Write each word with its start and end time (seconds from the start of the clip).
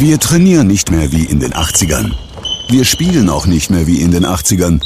Wir 0.00 0.18
trainieren 0.18 0.66
nicht 0.66 0.90
mehr 0.90 1.12
wie 1.12 1.24
in 1.24 1.40
den 1.40 1.52
80ern. 1.52 2.12
Wir 2.70 2.84
spielen 2.84 3.30
auch 3.30 3.46
nicht 3.46 3.70
mehr 3.70 3.88
wie 3.88 4.00
in 4.00 4.12
den 4.12 4.24
80ern. 4.24 4.80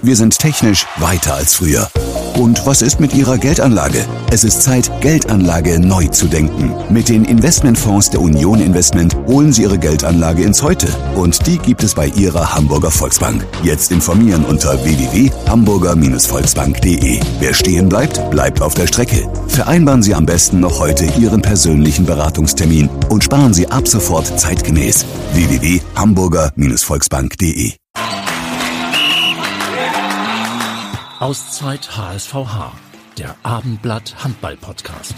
Wir 0.00 0.16
sind 0.16 0.38
technisch 0.38 0.86
weiter 0.96 1.34
als 1.34 1.54
früher. 1.54 1.86
Und 2.34 2.64
was 2.64 2.80
ist 2.80 2.98
mit 2.98 3.12
Ihrer 3.12 3.36
Geldanlage? 3.36 4.06
Es 4.30 4.42
ist 4.42 4.62
Zeit, 4.62 4.90
Geldanlage 5.02 5.78
neu 5.78 6.06
zu 6.06 6.28
denken. 6.28 6.72
Mit 6.88 7.10
den 7.10 7.26
Investmentfonds 7.26 8.08
der 8.08 8.22
Union 8.22 8.60
Investment 8.60 9.14
holen 9.26 9.52
Sie 9.52 9.64
Ihre 9.64 9.78
Geldanlage 9.78 10.44
ins 10.44 10.62
Heute. 10.62 10.88
Und 11.14 11.46
die 11.46 11.58
gibt 11.58 11.84
es 11.84 11.94
bei 11.94 12.06
Ihrer 12.06 12.54
Hamburger 12.54 12.90
Volksbank. 12.90 13.46
Jetzt 13.62 13.92
informieren 13.92 14.46
unter 14.46 14.82
www.hamburger-volksbank.de. 14.82 17.20
Wer 17.40 17.52
stehen 17.52 17.90
bleibt, 17.90 18.30
bleibt 18.30 18.62
auf 18.62 18.72
der 18.72 18.86
Strecke. 18.86 19.28
Vereinbaren 19.48 20.02
Sie 20.02 20.14
am 20.14 20.24
besten 20.24 20.60
noch 20.60 20.80
heute 20.80 21.04
Ihren 21.20 21.42
persönlichen 21.42 22.06
Beratungstermin 22.06 22.88
und 23.10 23.24
sparen 23.24 23.52
Sie 23.52 23.70
ab 23.70 23.86
sofort 23.86 24.40
zeitgemäß. 24.40 25.04
www.hamburger-volksbank.de 25.96 27.72
Auszeit 31.20 31.96
HSVH, 31.96 32.72
der 33.16 33.34
Abendblatt 33.42 34.22
Handball 34.22 34.56
Podcast. 34.56 35.14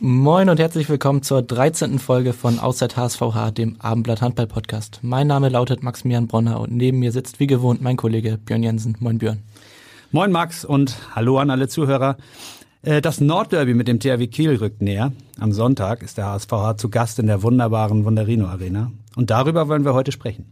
Moin 0.00 0.48
und 0.48 0.58
herzlich 0.58 0.88
willkommen 0.88 1.22
zur 1.22 1.42
13. 1.42 2.00
Folge 2.00 2.32
von 2.32 2.58
Auszeit 2.58 2.96
HSVH, 2.96 3.52
dem 3.52 3.76
Abendblatt 3.80 4.22
Handball 4.22 4.48
Podcast. 4.48 4.98
Mein 5.02 5.28
Name 5.28 5.48
lautet 5.50 5.84
Maximilian 5.84 6.26
Bronner 6.26 6.58
und 6.60 6.72
neben 6.72 6.98
mir 6.98 7.12
sitzt 7.12 7.38
wie 7.38 7.46
gewohnt 7.46 7.80
mein 7.80 7.96
Kollege 7.96 8.38
Björn 8.38 8.64
Jensen. 8.64 8.96
Moin 8.98 9.18
Björn. 9.18 9.44
Moin 10.10 10.32
Max 10.32 10.64
und 10.64 10.96
hallo 11.14 11.38
an 11.38 11.50
alle 11.50 11.68
Zuhörer. 11.68 12.16
Äh, 12.82 13.00
das 13.00 13.20
Nordderby 13.20 13.74
mit 13.74 13.86
dem 13.86 14.00
THW 14.00 14.26
Kiel 14.26 14.56
rückt 14.56 14.82
näher. 14.82 15.12
Am 15.38 15.52
Sonntag 15.52 16.02
ist 16.02 16.18
der 16.18 16.26
HSVH 16.26 16.76
zu 16.78 16.88
Gast 16.88 17.20
in 17.20 17.28
der 17.28 17.44
wunderbaren 17.44 18.04
Wunderino 18.04 18.46
Arena. 18.46 18.90
Und 19.18 19.30
darüber 19.30 19.66
wollen 19.66 19.84
wir 19.84 19.94
heute 19.94 20.12
sprechen. 20.12 20.46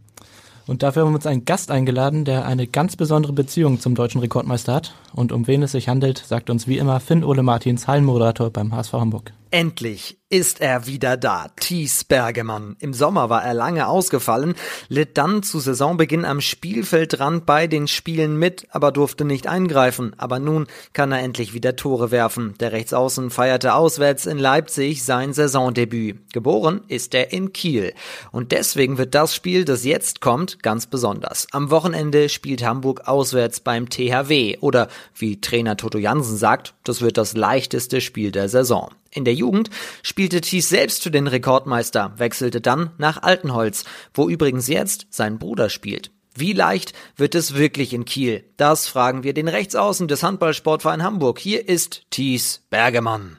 Und 0.67 0.83
dafür 0.83 1.03
haben 1.03 1.11
wir 1.11 1.15
uns 1.15 1.25
einen 1.25 1.45
Gast 1.45 1.71
eingeladen, 1.71 2.25
der 2.25 2.45
eine 2.45 2.67
ganz 2.67 2.97
besondere 2.97 3.31
Beziehung 3.31 3.79
zum 3.79 3.95
deutschen 3.95 4.19
Rekordmeister 4.19 4.73
hat. 4.73 4.93
Und 5.13 5.31
um 5.31 5.47
wen 5.47 5.63
es 5.63 5.71
sich 5.71 5.87
handelt, 5.87 6.17
sagt 6.17 6.49
uns 6.49 6.67
wie 6.67 6.77
immer 6.77 6.99
Finn 6.99 7.23
Ole 7.23 7.43
Martins, 7.43 7.87
Hallenmoderator 7.87 8.49
beim 8.49 8.75
HSV 8.75 8.91
Hamburg. 8.91 9.31
Endlich 9.49 10.17
ist 10.29 10.59
er 10.59 10.87
wieder 10.87 11.15
da, 11.15 11.47
Thies 11.57 12.03
Bergemann. 12.03 12.75
Im 12.79 12.93
Sommer 12.93 13.29
war 13.29 13.45
er 13.45 13.53
lange 13.53 13.87
ausgefallen, 13.87 14.55
litt 14.89 15.17
dann 15.17 15.41
zu 15.41 15.59
Saisonbeginn 15.59 16.25
am 16.25 16.41
Spielfeldrand 16.41 17.45
bei 17.45 17.67
den 17.67 17.87
Spielen 17.87 18.37
mit, 18.37 18.67
aber 18.71 18.91
durfte 18.91 19.23
nicht 19.23 19.47
eingreifen. 19.47 20.13
Aber 20.17 20.39
nun 20.39 20.67
kann 20.91 21.13
er 21.13 21.19
endlich 21.19 21.53
wieder 21.53 21.77
Tore 21.77 22.11
werfen. 22.11 22.55
Der 22.59 22.73
Rechtsaußen 22.73 23.29
feierte 23.29 23.73
auswärts 23.73 24.25
in 24.25 24.37
Leipzig 24.37 25.05
sein 25.05 25.31
Saisondebüt. 25.31 26.33
Geboren 26.33 26.81
ist 26.89 27.13
er 27.13 27.31
in 27.31 27.53
Kiel. 27.53 27.93
Und 28.33 28.51
deswegen 28.51 28.97
wird 28.97 29.15
das 29.15 29.33
Spiel, 29.33 29.63
das 29.63 29.85
jetzt 29.85 30.19
kommt, 30.19 30.61
ganz 30.61 30.87
besonders. 30.87 31.47
Am 31.51 31.71
Wochenende 31.71 32.27
spielt 32.27 32.65
Hamburg 32.65 33.07
auswärts 33.07 33.61
beim 33.61 33.87
THW. 33.87 34.57
Oder 34.59 34.89
wie 35.15 35.39
Trainer 35.39 35.77
Toto 35.77 35.99
Jansen 35.99 36.35
sagt, 36.35 36.73
das 36.83 37.01
wird 37.01 37.17
das 37.17 37.33
leichteste 37.33 38.01
Spiel 38.01 38.31
der 38.31 38.49
Saison. 38.49 38.89
In 39.11 39.25
der 39.25 39.33
Jugend 39.37 39.69
spielte 40.03 40.41
Thies 40.41 40.67
selbst 40.67 41.03
für 41.03 41.11
den 41.11 41.27
Rekordmeister, 41.27 42.13
wechselte 42.17 42.59
dann 42.59 42.91
nach 42.97 43.21
Altenholz, 43.23 43.85
wo 44.13 44.27
übrigens 44.27 44.67
jetzt 44.67 45.07
sein 45.09 45.39
Bruder 45.39 45.69
spielt. 45.69 46.11
Wie 46.35 46.53
leicht 46.53 46.93
wird 47.15 47.33
es 47.33 47.55
wirklich 47.55 47.93
in 47.93 48.05
Kiel? 48.05 48.43
Das 48.57 48.87
fragen 48.87 49.23
wir 49.23 49.33
den 49.33 49.47
Rechtsaußen 49.47 50.07
des 50.07 50.21
Handballsportverein 50.21 51.01
Hamburg. 51.01 51.39
Hier 51.39 51.67
ist 51.67 52.03
Thies 52.11 52.61
Bergemann. 52.69 53.37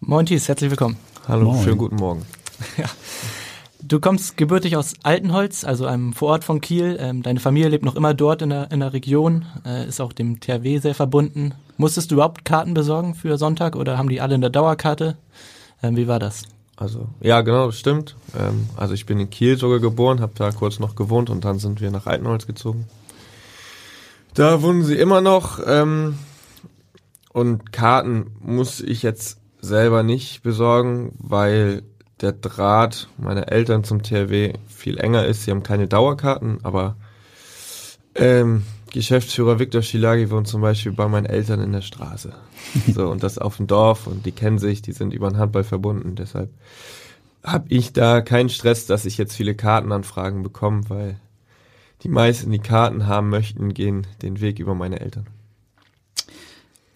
Moin 0.00 0.26
Thies, 0.26 0.48
herzlich 0.48 0.70
willkommen. 0.70 0.96
Hallo, 1.28 1.52
Moin. 1.52 1.64
schönen 1.64 1.78
guten 1.78 1.96
Morgen. 1.96 2.26
Ja. 2.76 2.86
Du 3.86 4.00
kommst 4.00 4.38
gebürtig 4.38 4.78
aus 4.78 4.94
Altenholz, 5.02 5.62
also 5.62 5.84
einem 5.84 6.14
Vorort 6.14 6.42
von 6.42 6.62
Kiel. 6.62 6.96
Ähm, 6.98 7.22
deine 7.22 7.38
Familie 7.38 7.68
lebt 7.68 7.84
noch 7.84 7.96
immer 7.96 8.14
dort 8.14 8.40
in 8.40 8.48
der, 8.48 8.70
in 8.72 8.80
der 8.80 8.94
Region, 8.94 9.44
äh, 9.66 9.86
ist 9.86 10.00
auch 10.00 10.14
dem 10.14 10.40
THW 10.40 10.78
sehr 10.78 10.94
verbunden. 10.94 11.52
Musstest 11.76 12.10
du 12.10 12.16
überhaupt 12.16 12.44
Karten 12.44 12.74
besorgen 12.74 13.14
für 13.14 13.36
Sonntag 13.36 13.76
oder 13.76 13.98
haben 13.98 14.08
die 14.08 14.20
alle 14.20 14.34
in 14.34 14.40
der 14.40 14.50
Dauerkarte? 14.50 15.16
Ähm, 15.82 15.96
wie 15.96 16.06
war 16.06 16.18
das? 16.18 16.44
Also, 16.76 17.08
ja, 17.20 17.40
genau, 17.42 17.70
stimmt. 17.70 18.16
Ähm, 18.36 18.68
also 18.76 18.94
ich 18.94 19.06
bin 19.06 19.20
in 19.20 19.30
Kiel 19.30 19.56
sogar 19.56 19.80
geboren, 19.80 20.20
habe 20.20 20.32
da 20.36 20.50
kurz 20.50 20.78
noch 20.78 20.96
gewohnt 20.96 21.30
und 21.30 21.44
dann 21.44 21.58
sind 21.58 21.80
wir 21.80 21.90
nach 21.90 22.06
Altenholz 22.06 22.46
gezogen. 22.46 22.86
Da 24.34 24.62
wohnen 24.62 24.84
sie 24.84 24.96
immer 24.96 25.20
noch 25.20 25.60
ähm, 25.64 26.18
und 27.32 27.72
Karten 27.72 28.32
muss 28.40 28.80
ich 28.80 29.02
jetzt 29.02 29.38
selber 29.60 30.02
nicht 30.02 30.42
besorgen, 30.42 31.12
weil 31.18 31.82
der 32.20 32.32
Draht 32.32 33.08
meiner 33.18 33.50
Eltern 33.50 33.84
zum 33.84 34.02
THW 34.02 34.54
viel 34.68 34.98
enger 34.98 35.24
ist. 35.26 35.44
Sie 35.44 35.50
haben 35.50 35.62
keine 35.62 35.88
Dauerkarten, 35.88 36.58
aber 36.64 36.96
ähm, 38.14 38.64
Geschäftsführer 38.94 39.58
Viktor 39.58 39.82
Schilagi 39.82 40.30
wohnt 40.30 40.46
zum 40.46 40.60
Beispiel 40.60 40.92
bei 40.92 41.08
meinen 41.08 41.26
Eltern 41.26 41.60
in 41.60 41.72
der 41.72 41.80
Straße. 41.80 42.32
So, 42.94 43.10
und 43.10 43.24
das 43.24 43.38
auf 43.38 43.56
dem 43.56 43.66
Dorf 43.66 44.06
und 44.06 44.24
die 44.24 44.30
kennen 44.30 44.58
sich, 44.58 44.82
die 44.82 44.92
sind 44.92 45.12
über 45.12 45.28
den 45.28 45.36
Handball 45.36 45.64
verbunden. 45.64 46.14
Deshalb 46.14 46.50
habe 47.42 47.64
ich 47.70 47.92
da 47.92 48.20
keinen 48.20 48.50
Stress, 48.50 48.86
dass 48.86 49.04
ich 49.04 49.18
jetzt 49.18 49.34
viele 49.34 49.56
Kartenanfragen 49.56 50.44
bekomme, 50.44 50.88
weil 50.90 51.16
die 52.04 52.08
meisten, 52.08 52.52
die 52.52 52.60
Karten 52.60 53.08
haben 53.08 53.30
möchten, 53.30 53.74
gehen 53.74 54.06
den 54.22 54.40
Weg 54.40 54.60
über 54.60 54.76
meine 54.76 55.00
Eltern. 55.00 55.26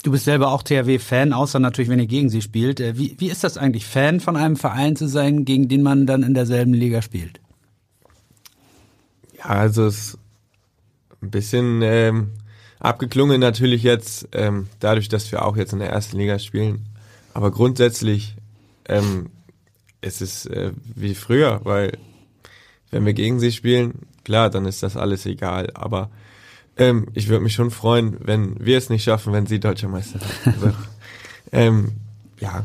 Du 0.05 0.13
bist 0.13 0.25
selber 0.25 0.53
auch 0.53 0.63
THW-Fan, 0.63 1.33
außer 1.33 1.59
natürlich, 1.59 1.91
wenn 1.91 1.99
ihr 1.99 2.07
gegen 2.07 2.31
sie 2.31 2.43
spielt. 2.43 2.79
Äh, 2.79 2.97
wie, 2.97 3.17
wie 3.19 3.29
ist 3.29 3.43
das 3.43 3.59
eigentlich, 3.59 3.87
Fan 3.87 4.21
von 4.21 4.37
einem 4.37 4.55
Verein 4.55 4.95
zu 4.95 5.09
sein, 5.09 5.45
gegen 5.45 5.69
den 5.69 5.83
man 5.83 6.07
dann 6.07 6.23
in 6.23 6.35
derselben 6.35 6.75
Liga 6.75 7.03
spielt? 7.03 7.41
Ja, 9.37 9.47
also 9.47 9.87
es 9.87 10.17
ein 11.23 11.31
bisschen 11.31 11.83
ähm, 11.83 12.33
abgeklungen 12.79 13.41
natürlich 13.41 13.83
jetzt, 13.83 14.29
ähm, 14.33 14.69
dadurch, 14.81 15.09
dass 15.09 15.31
wir 15.33 15.45
auch 15.45 15.57
jetzt 15.57 15.73
in 15.73 15.79
der 15.79 15.91
ersten 15.91 16.19
Liga 16.19 16.39
spielen. 16.39 16.87
Aber 17.35 17.51
grundsätzlich 17.51 18.37
ähm, 18.87 19.31
es 20.01 20.21
ist 20.21 20.47
äh, 20.47 20.73
wie 20.95 21.15
früher, 21.15 21.61
weil 21.65 21.99
wenn 22.91 23.05
wir 23.05 23.13
gegen 23.13 23.39
sie 23.39 23.53
spielen, 23.53 24.07
klar, 24.25 24.51
dann 24.51 24.65
ist 24.65 24.83
das 24.83 24.97
alles 24.97 25.27
egal. 25.27 25.71
Aber 25.75 26.11
ähm, 26.77 27.09
ich 27.15 27.29
würde 27.29 27.43
mich 27.43 27.55
schon 27.55 27.71
freuen, 27.71 28.17
wenn 28.21 28.65
wir 28.65 28.79
es 28.79 28.91
nicht 28.91 29.05
schaffen, 29.05 29.33
wenn 29.33 29.47
sie 29.47 29.61
deutscher 29.61 29.89
Meister 29.89 30.21
sind. 30.21 30.55
Also, 30.55 30.77
ähm, 31.53 31.93
ja, 32.41 32.65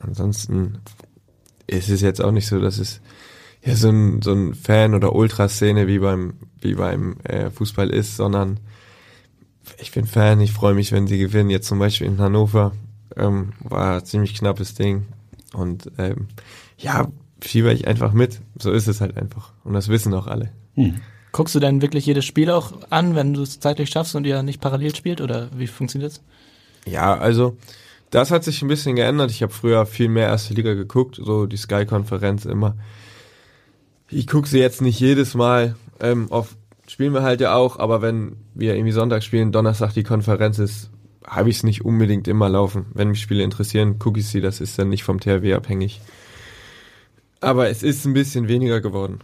ansonsten 0.00 0.78
ist 1.66 1.88
es 1.88 2.00
jetzt 2.00 2.22
auch 2.22 2.32
nicht 2.32 2.46
so, 2.46 2.60
dass 2.60 2.78
es 2.78 3.00
ja 3.64 3.76
so 3.76 3.90
ein, 3.90 4.22
so 4.22 4.32
ein 4.32 4.54
Fan- 4.54 4.94
oder 4.94 5.14
Ultraszene 5.14 5.86
wie 5.86 5.98
beim, 5.98 6.34
wie 6.60 6.74
beim 6.74 7.16
äh, 7.24 7.50
Fußball 7.50 7.90
ist, 7.90 8.16
sondern 8.16 8.60
ich 9.78 9.92
bin 9.92 10.06
Fan, 10.06 10.40
ich 10.40 10.52
freue 10.52 10.74
mich, 10.74 10.92
wenn 10.92 11.06
sie 11.06 11.18
gewinnen. 11.18 11.50
Jetzt 11.50 11.68
zum 11.68 11.78
Beispiel 11.78 12.06
in 12.06 12.18
Hannover 12.18 12.72
ähm, 13.16 13.52
war 13.60 13.96
ein 13.96 14.04
ziemlich 14.04 14.34
knappes 14.34 14.74
Ding. 14.74 15.06
Und 15.52 15.90
ähm, 15.98 16.28
ja, 16.78 17.08
fieber 17.40 17.72
ich 17.72 17.86
einfach 17.86 18.12
mit. 18.12 18.40
So 18.58 18.72
ist 18.72 18.88
es 18.88 19.00
halt 19.00 19.16
einfach. 19.16 19.52
Und 19.64 19.74
das 19.74 19.88
wissen 19.88 20.14
auch 20.14 20.26
alle. 20.26 20.50
Hm. 20.74 20.96
Guckst 21.32 21.54
du 21.54 21.60
denn 21.60 21.82
wirklich 21.82 22.06
jedes 22.06 22.24
Spiel 22.24 22.50
auch 22.50 22.72
an, 22.90 23.14
wenn 23.14 23.34
du 23.34 23.42
es 23.42 23.60
zeitlich 23.60 23.90
schaffst 23.90 24.14
und 24.16 24.26
ihr 24.26 24.42
nicht 24.42 24.60
parallel 24.60 24.94
spielt? 24.94 25.20
Oder 25.20 25.48
wie 25.56 25.66
funktioniert 25.66 26.12
das? 26.12 26.22
Ja, 26.86 27.16
also 27.16 27.56
das 28.10 28.30
hat 28.30 28.42
sich 28.42 28.62
ein 28.62 28.68
bisschen 28.68 28.96
geändert. 28.96 29.30
Ich 29.30 29.42
habe 29.42 29.52
früher 29.52 29.86
viel 29.86 30.08
mehr 30.08 30.26
erste 30.26 30.54
Liga 30.54 30.74
geguckt, 30.74 31.20
so 31.22 31.46
die 31.46 31.56
Sky-Konferenz 31.56 32.44
immer. 32.44 32.76
Ich 34.10 34.26
gucke 34.26 34.48
sie 34.48 34.58
jetzt 34.58 34.82
nicht 34.82 34.98
jedes 34.98 35.34
Mal. 35.34 35.76
Ähm, 36.00 36.26
oft 36.30 36.56
spielen 36.88 37.14
wir 37.14 37.22
halt 37.22 37.40
ja 37.40 37.54
auch, 37.54 37.78
aber 37.78 38.02
wenn 38.02 38.36
wir 38.54 38.74
irgendwie 38.74 38.92
Sonntag 38.92 39.22
spielen, 39.22 39.52
Donnerstag 39.52 39.92
die 39.94 40.02
Konferenz 40.02 40.58
ist, 40.58 40.90
habe 41.24 41.50
ich 41.50 41.56
es 41.56 41.62
nicht 41.62 41.84
unbedingt 41.84 42.26
immer 42.26 42.48
laufen. 42.48 42.86
Wenn 42.92 43.08
mich 43.08 43.20
Spiele 43.20 43.44
interessieren, 43.44 43.98
gucke 43.98 44.18
ich 44.18 44.26
sie. 44.26 44.40
Das 44.40 44.60
ist 44.60 44.78
dann 44.78 44.88
nicht 44.88 45.04
vom 45.04 45.20
THW 45.20 45.54
abhängig. 45.54 46.00
Aber 47.40 47.68
es 47.68 47.82
ist 47.82 48.04
ein 48.04 48.12
bisschen 48.12 48.48
weniger 48.48 48.80
geworden. 48.80 49.20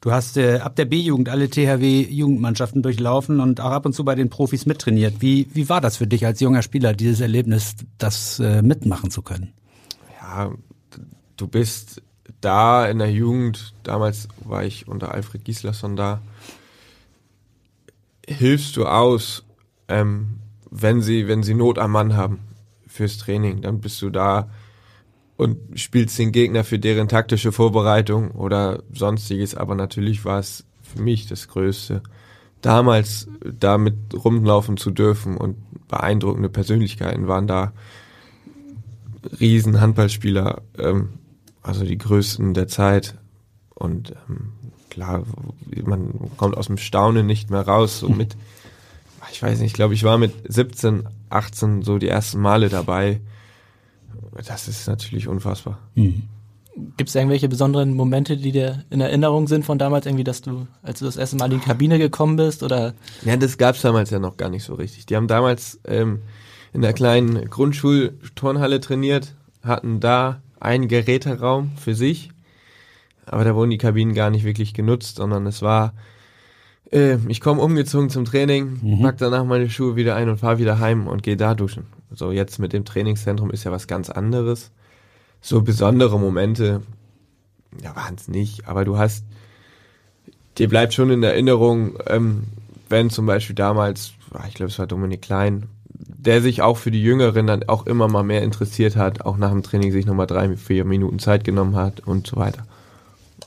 Du 0.00 0.12
hast 0.12 0.36
äh, 0.36 0.58
ab 0.58 0.76
der 0.76 0.84
B-Jugend 0.84 1.28
alle 1.28 1.50
THW-Jugendmannschaften 1.50 2.82
durchlaufen 2.82 3.40
und 3.40 3.60
auch 3.60 3.72
ab 3.72 3.84
und 3.84 3.92
zu 3.92 4.04
bei 4.04 4.14
den 4.14 4.30
Profis 4.30 4.64
mittrainiert. 4.64 5.16
Wie, 5.20 5.48
wie 5.52 5.68
war 5.68 5.80
das 5.80 5.96
für 5.96 6.06
dich 6.06 6.24
als 6.24 6.40
junger 6.40 6.62
Spieler, 6.62 6.94
dieses 6.94 7.20
Erlebnis, 7.20 7.74
das 7.98 8.38
äh, 8.38 8.62
mitmachen 8.62 9.10
zu 9.10 9.22
können? 9.22 9.52
Ja, 10.20 10.52
du 11.36 11.48
bist 11.48 12.00
da 12.40 12.86
in 12.86 12.98
der 12.98 13.10
Jugend, 13.10 13.74
damals 13.82 14.28
war 14.44 14.64
ich 14.64 14.88
unter 14.88 15.12
Alfred 15.12 15.44
Gislason 15.44 15.96
da, 15.96 16.20
hilfst 18.26 18.76
du 18.76 18.86
aus, 18.86 19.44
ähm, 19.88 20.40
wenn 20.70 21.00
sie, 21.00 21.28
wenn 21.28 21.42
sie 21.42 21.54
Not 21.54 21.78
am 21.78 21.92
Mann 21.92 22.16
haben 22.16 22.40
fürs 22.86 23.18
Training, 23.18 23.62
dann 23.62 23.80
bist 23.80 24.00
du 24.02 24.10
da 24.10 24.50
und 25.36 25.78
spielst 25.78 26.18
den 26.18 26.32
Gegner 26.32 26.64
für 26.64 26.78
deren 26.78 27.08
taktische 27.08 27.52
Vorbereitung 27.52 28.32
oder 28.32 28.82
sonstiges. 28.92 29.54
Aber 29.54 29.74
natürlich 29.74 30.24
war 30.24 30.40
es 30.40 30.64
für 30.82 31.00
mich 31.00 31.26
das 31.26 31.48
Größte, 31.48 32.02
damals 32.60 33.28
damit 33.58 33.94
rumlaufen 34.12 34.76
zu 34.76 34.90
dürfen 34.90 35.36
und 35.36 35.56
beeindruckende 35.88 36.48
Persönlichkeiten 36.48 37.28
waren 37.28 37.46
da. 37.46 37.72
Riesen 39.40 39.80
Handballspieler, 39.80 40.62
ähm, 40.78 41.17
also 41.68 41.84
die 41.84 41.98
größten 41.98 42.54
der 42.54 42.66
Zeit. 42.66 43.14
Und 43.74 44.14
ähm, 44.28 44.52
klar, 44.88 45.24
man 45.84 46.14
kommt 46.38 46.56
aus 46.56 46.66
dem 46.66 46.78
Staunen 46.78 47.26
nicht 47.26 47.50
mehr 47.50 47.60
raus. 47.60 48.00
So 48.00 48.08
mit, 48.08 48.36
ich 49.32 49.42
weiß 49.42 49.58
nicht, 49.58 49.68
ich 49.68 49.74
glaube, 49.74 49.92
ich 49.92 50.02
war 50.02 50.16
mit 50.16 50.32
17, 50.48 51.04
18 51.28 51.82
so 51.82 51.98
die 51.98 52.08
ersten 52.08 52.40
Male 52.40 52.70
dabei. 52.70 53.20
Das 54.46 54.66
ist 54.66 54.88
natürlich 54.88 55.28
unfassbar. 55.28 55.78
Mhm. 55.94 56.22
Gibt 56.96 57.10
es 57.10 57.14
irgendwelche 57.14 57.48
besonderen 57.48 57.92
Momente, 57.92 58.36
die 58.36 58.52
dir 58.52 58.84
in 58.88 59.00
Erinnerung 59.00 59.46
sind 59.46 59.66
von 59.66 59.78
damals, 59.78 60.06
irgendwie, 60.06 60.24
dass 60.24 60.40
du, 60.40 60.68
als 60.82 61.00
du 61.00 61.04
das 61.04 61.16
erste 61.16 61.36
Mal 61.36 61.52
in 61.52 61.58
die 61.58 61.64
Kabine 61.64 61.98
gekommen 61.98 62.36
bist? 62.36 62.62
Oder? 62.62 62.94
Ja, 63.24 63.36
das 63.36 63.58
gab 63.58 63.74
es 63.74 63.82
damals 63.82 64.10
ja 64.10 64.20
noch 64.20 64.38
gar 64.38 64.48
nicht 64.48 64.64
so 64.64 64.74
richtig. 64.74 65.04
Die 65.04 65.16
haben 65.16 65.26
damals 65.26 65.80
ähm, 65.86 66.20
in 66.72 66.80
der 66.80 66.94
kleinen 66.94 67.50
Grundschulturnhalle 67.50 68.80
trainiert, 68.80 69.34
hatten 69.62 70.00
da 70.00 70.40
einen 70.60 70.88
Geräteraum 70.88 71.72
für 71.76 71.94
sich, 71.94 72.30
aber 73.26 73.44
da 73.44 73.54
wurden 73.54 73.70
die 73.70 73.78
Kabinen 73.78 74.14
gar 74.14 74.30
nicht 74.30 74.44
wirklich 74.44 74.74
genutzt, 74.74 75.16
sondern 75.16 75.46
es 75.46 75.62
war, 75.62 75.94
äh, 76.90 77.16
ich 77.28 77.40
komme 77.40 77.60
umgezogen 77.60 78.10
zum 78.10 78.24
Training, 78.24 78.78
mhm. 78.82 79.02
pack 79.02 79.18
danach 79.18 79.44
meine 79.44 79.68
Schuhe 79.70 79.96
wieder 79.96 80.16
ein 80.16 80.28
und 80.28 80.38
fahre 80.38 80.58
wieder 80.58 80.78
heim 80.78 81.06
und 81.06 81.22
gehe 81.22 81.36
da 81.36 81.54
duschen. 81.54 81.86
So 82.10 82.32
jetzt 82.32 82.58
mit 82.58 82.72
dem 82.72 82.84
Trainingszentrum 82.84 83.50
ist 83.50 83.64
ja 83.64 83.70
was 83.70 83.86
ganz 83.86 84.10
anderes 84.10 84.70
so 85.40 85.62
besondere 85.62 86.18
Momente, 86.18 86.82
ja, 87.82 87.94
waren 87.96 88.16
es 88.16 88.28
nicht, 88.28 88.66
aber 88.66 88.84
du 88.84 88.98
hast, 88.98 89.24
dir 90.56 90.68
bleibt 90.68 90.94
schon 90.94 91.10
in 91.10 91.22
Erinnerung, 91.22 91.98
ähm, 92.06 92.44
wenn 92.88 93.10
zum 93.10 93.26
Beispiel 93.26 93.54
damals, 93.54 94.12
ah, 94.32 94.44
ich 94.48 94.54
glaube, 94.54 94.70
es 94.70 94.78
war 94.78 94.86
Dominik 94.86 95.22
Klein, 95.22 95.68
der 96.18 96.42
sich 96.42 96.62
auch 96.62 96.76
für 96.76 96.90
die 96.90 97.02
Jüngeren 97.02 97.46
dann 97.46 97.68
auch 97.68 97.86
immer 97.86 98.08
mal 98.08 98.24
mehr 98.24 98.42
interessiert 98.42 98.96
hat, 98.96 99.24
auch 99.24 99.36
nach 99.36 99.50
dem 99.50 99.62
Training 99.62 99.92
sich 99.92 100.04
nochmal 100.04 100.26
drei, 100.26 100.56
vier 100.56 100.84
Minuten 100.84 101.20
Zeit 101.20 101.44
genommen 101.44 101.76
hat 101.76 102.00
und 102.00 102.26
so 102.26 102.36
weiter. 102.36 102.66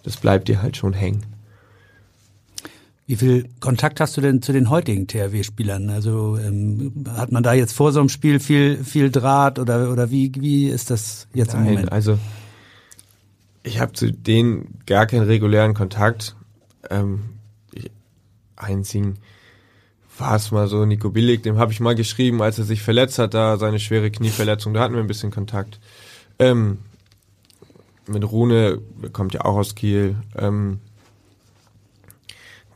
Das 0.03 0.17
bleibt 0.17 0.47
dir 0.47 0.61
halt 0.61 0.77
schon 0.77 0.93
hängen. 0.93 1.23
Wie 3.07 3.17
viel 3.17 3.49
Kontakt 3.59 3.99
hast 3.99 4.15
du 4.15 4.21
denn 4.21 4.41
zu 4.41 4.53
den 4.53 4.69
heutigen 4.69 5.05
THW-Spielern? 5.05 5.89
Also 5.89 6.37
ähm, 6.37 6.93
hat 7.09 7.33
man 7.33 7.43
da 7.43 7.51
jetzt 7.51 7.73
vor 7.73 7.91
so 7.91 7.99
einem 7.99 8.07
Spiel 8.07 8.39
viel 8.39 8.85
viel 8.85 9.11
Draht 9.11 9.59
oder 9.59 9.91
oder 9.91 10.11
wie 10.11 10.31
wie 10.37 10.67
ist 10.67 10.89
das 10.91 11.27
jetzt 11.33 11.53
Nein, 11.53 11.65
im 11.65 11.69
Moment? 11.71 11.91
Also 11.91 12.17
ich 13.63 13.81
habe 13.81 13.91
zu 13.91 14.13
denen 14.13 14.79
gar 14.85 15.07
keinen 15.07 15.25
regulären 15.25 15.73
Kontakt. 15.73 16.37
Ähm, 16.89 17.23
ich, 17.73 17.91
einzigen 18.55 19.17
war 20.21 20.35
es 20.35 20.51
mal 20.51 20.67
so 20.67 20.85
Nico 20.85 21.09
Billig, 21.09 21.41
dem 21.41 21.57
habe 21.57 21.73
ich 21.73 21.79
mal 21.79 21.95
geschrieben, 21.95 22.41
als 22.41 22.57
er 22.57 22.63
sich 22.63 22.81
verletzt 22.81 23.19
hat, 23.19 23.33
da 23.33 23.57
seine 23.57 23.79
schwere 23.79 24.11
Knieverletzung, 24.11 24.73
da 24.73 24.81
hatten 24.81 24.93
wir 24.93 25.01
ein 25.01 25.07
bisschen 25.07 25.31
Kontakt. 25.31 25.79
Ähm, 26.39 26.77
mit 28.07 28.31
Rune, 28.31 28.79
kommt 29.11 29.33
ja 29.33 29.41
auch 29.45 29.55
aus 29.57 29.75
Kiel. 29.75 30.15
Ähm, 30.37 30.79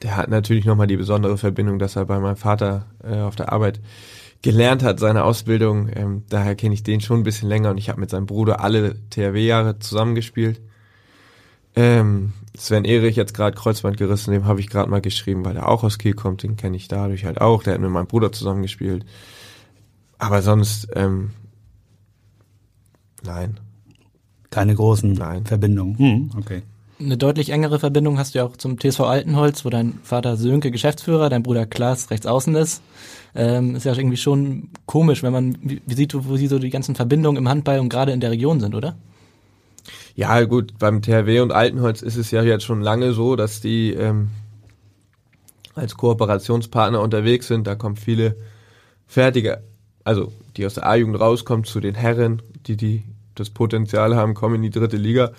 der 0.02 0.18
hat 0.18 0.30
natürlich 0.30 0.66
nochmal 0.66 0.88
die 0.88 0.98
besondere 0.98 1.38
Verbindung, 1.38 1.80
dass 1.80 1.96
er 1.96 2.06
bei 2.06 2.20
meinem 2.20 2.36
Vater 2.36 2.86
äh, 3.04 3.20
auf 3.20 3.36
der 3.36 3.52
Arbeit 3.52 3.80
gelernt 4.42 4.84
hat, 4.84 5.00
seine 5.00 5.24
Ausbildung. 5.24 5.90
Ähm, 5.96 6.24
daher 6.30 6.56
kenne 6.56 6.74
ich 6.74 6.84
den 6.84 7.02
schon 7.02 7.22
ein 7.22 7.24
bisschen 7.24 7.50
länger 7.50 7.72
und 7.72 7.78
ich 7.78 7.90
habe 7.90 8.00
mit 8.00 8.10
seinem 8.10 8.26
Bruder 8.26 8.60
alle 8.62 8.96
THW-Jahre 9.10 9.80
zusammengespielt. 9.80 10.62
Ähm, 11.75 12.33
Sven 12.57 12.86
Erich 12.86 13.16
jetzt 13.16 13.33
gerade 13.33 13.56
Kreuzband 13.56 13.98
gerissen, 13.98 14.31
dem 14.31 14.45
habe 14.45 14.60
ich 14.60 14.69
gerade 14.69 14.89
mal 14.89 15.01
geschrieben, 15.01 15.44
weil 15.44 15.57
er 15.57 15.68
auch 15.68 15.83
aus 15.83 15.98
Kiel 15.98 16.13
kommt, 16.13 16.44
den 16.44 16.56
kenne 16.56 16.77
ich 16.77 16.88
dadurch 16.88 17.25
halt 17.25 17.42
auch. 17.42 17.63
Der 17.63 17.74
hat 17.74 17.81
mit 17.81 17.89
meinem 17.89 18.07
Bruder 18.07 18.31
zusammengespielt. 18.31 19.06
Aber 20.18 20.42
sonst, 20.42 20.88
ähm, 20.95 21.31
nein. 23.24 23.60
Keine 24.50 24.74
großen 24.74 25.12
nein. 25.13 25.45
Verbindungen. 25.45 25.98
Hm, 25.98 26.31
okay. 26.38 26.63
Eine 26.98 27.18
deutlich 27.18 27.50
engere 27.50 27.77
Verbindung 27.77 28.18
hast 28.18 28.33
du 28.33 28.39
ja 28.39 28.45
auch 28.45 28.56
zum 28.56 28.80
TSV 28.80 29.01
Altenholz, 29.01 29.66
wo 29.66 29.69
dein 29.69 30.00
Vater 30.04 30.38
Sönke 30.38 30.72
Geschäftsführer, 30.72 31.30
dein 31.30 31.44
Bruder 31.44 31.66
Klaas 31.66 32.10
rechts 32.10 32.25
außen 32.25 32.56
ist. 32.56 32.81
Ähm, 33.36 33.75
ist 33.75 33.83
ja 33.83 33.94
irgendwie 33.94 34.16
schon 34.16 34.69
komisch, 34.86 35.22
wenn 35.22 35.33
man 35.33 35.57
wie, 35.62 35.81
wie 35.86 35.94
sieht, 35.94 36.16
wo 36.16 36.38
sie 36.38 36.48
so 36.48 36.57
die 36.57 36.69
ganzen 36.69 36.95
Verbindungen 36.95 37.38
im 37.38 37.50
Handball 37.50 37.81
und 37.81 37.89
gerade 37.89 38.13
in 38.13 38.22
der 38.22 38.31
Region 38.31 38.62
sind, 38.62 38.75
oder? 38.75 38.95
Ja, 40.16 40.42
gut, 40.46 40.80
beim 40.80 41.02
THW 41.02 41.42
und 41.42 41.52
Altenholz 41.52 42.02
ist 42.02 42.16
es 42.16 42.32
ja 42.32 42.42
jetzt 42.42 42.64
schon 42.64 42.82
lange 42.82 43.12
so, 43.12 43.36
dass 43.36 43.60
die 43.60 43.92
ähm, 43.92 44.30
als 45.76 45.98
Kooperationspartner 45.98 47.02
unterwegs 47.02 47.48
sind. 47.48 47.68
Da 47.68 47.76
kommen 47.76 47.98
viele 47.98 48.38
fertige, 49.08 49.62
also 50.06 50.32
die 50.56 50.66
aus 50.66 50.76
der 50.76 50.88
A-Jugend 50.88 51.20
rauskommen, 51.20 51.66
zu 51.66 51.82
den 51.82 51.96
Herren, 51.96 52.42
die, 52.66 52.78
die 52.78 53.04
das 53.36 53.50
Potenzial 53.50 54.16
haben, 54.16 54.36
kommen 54.36 54.56
in 54.56 54.62
die 54.62 54.70
dritte 54.70 54.96
Liga. 54.96 55.34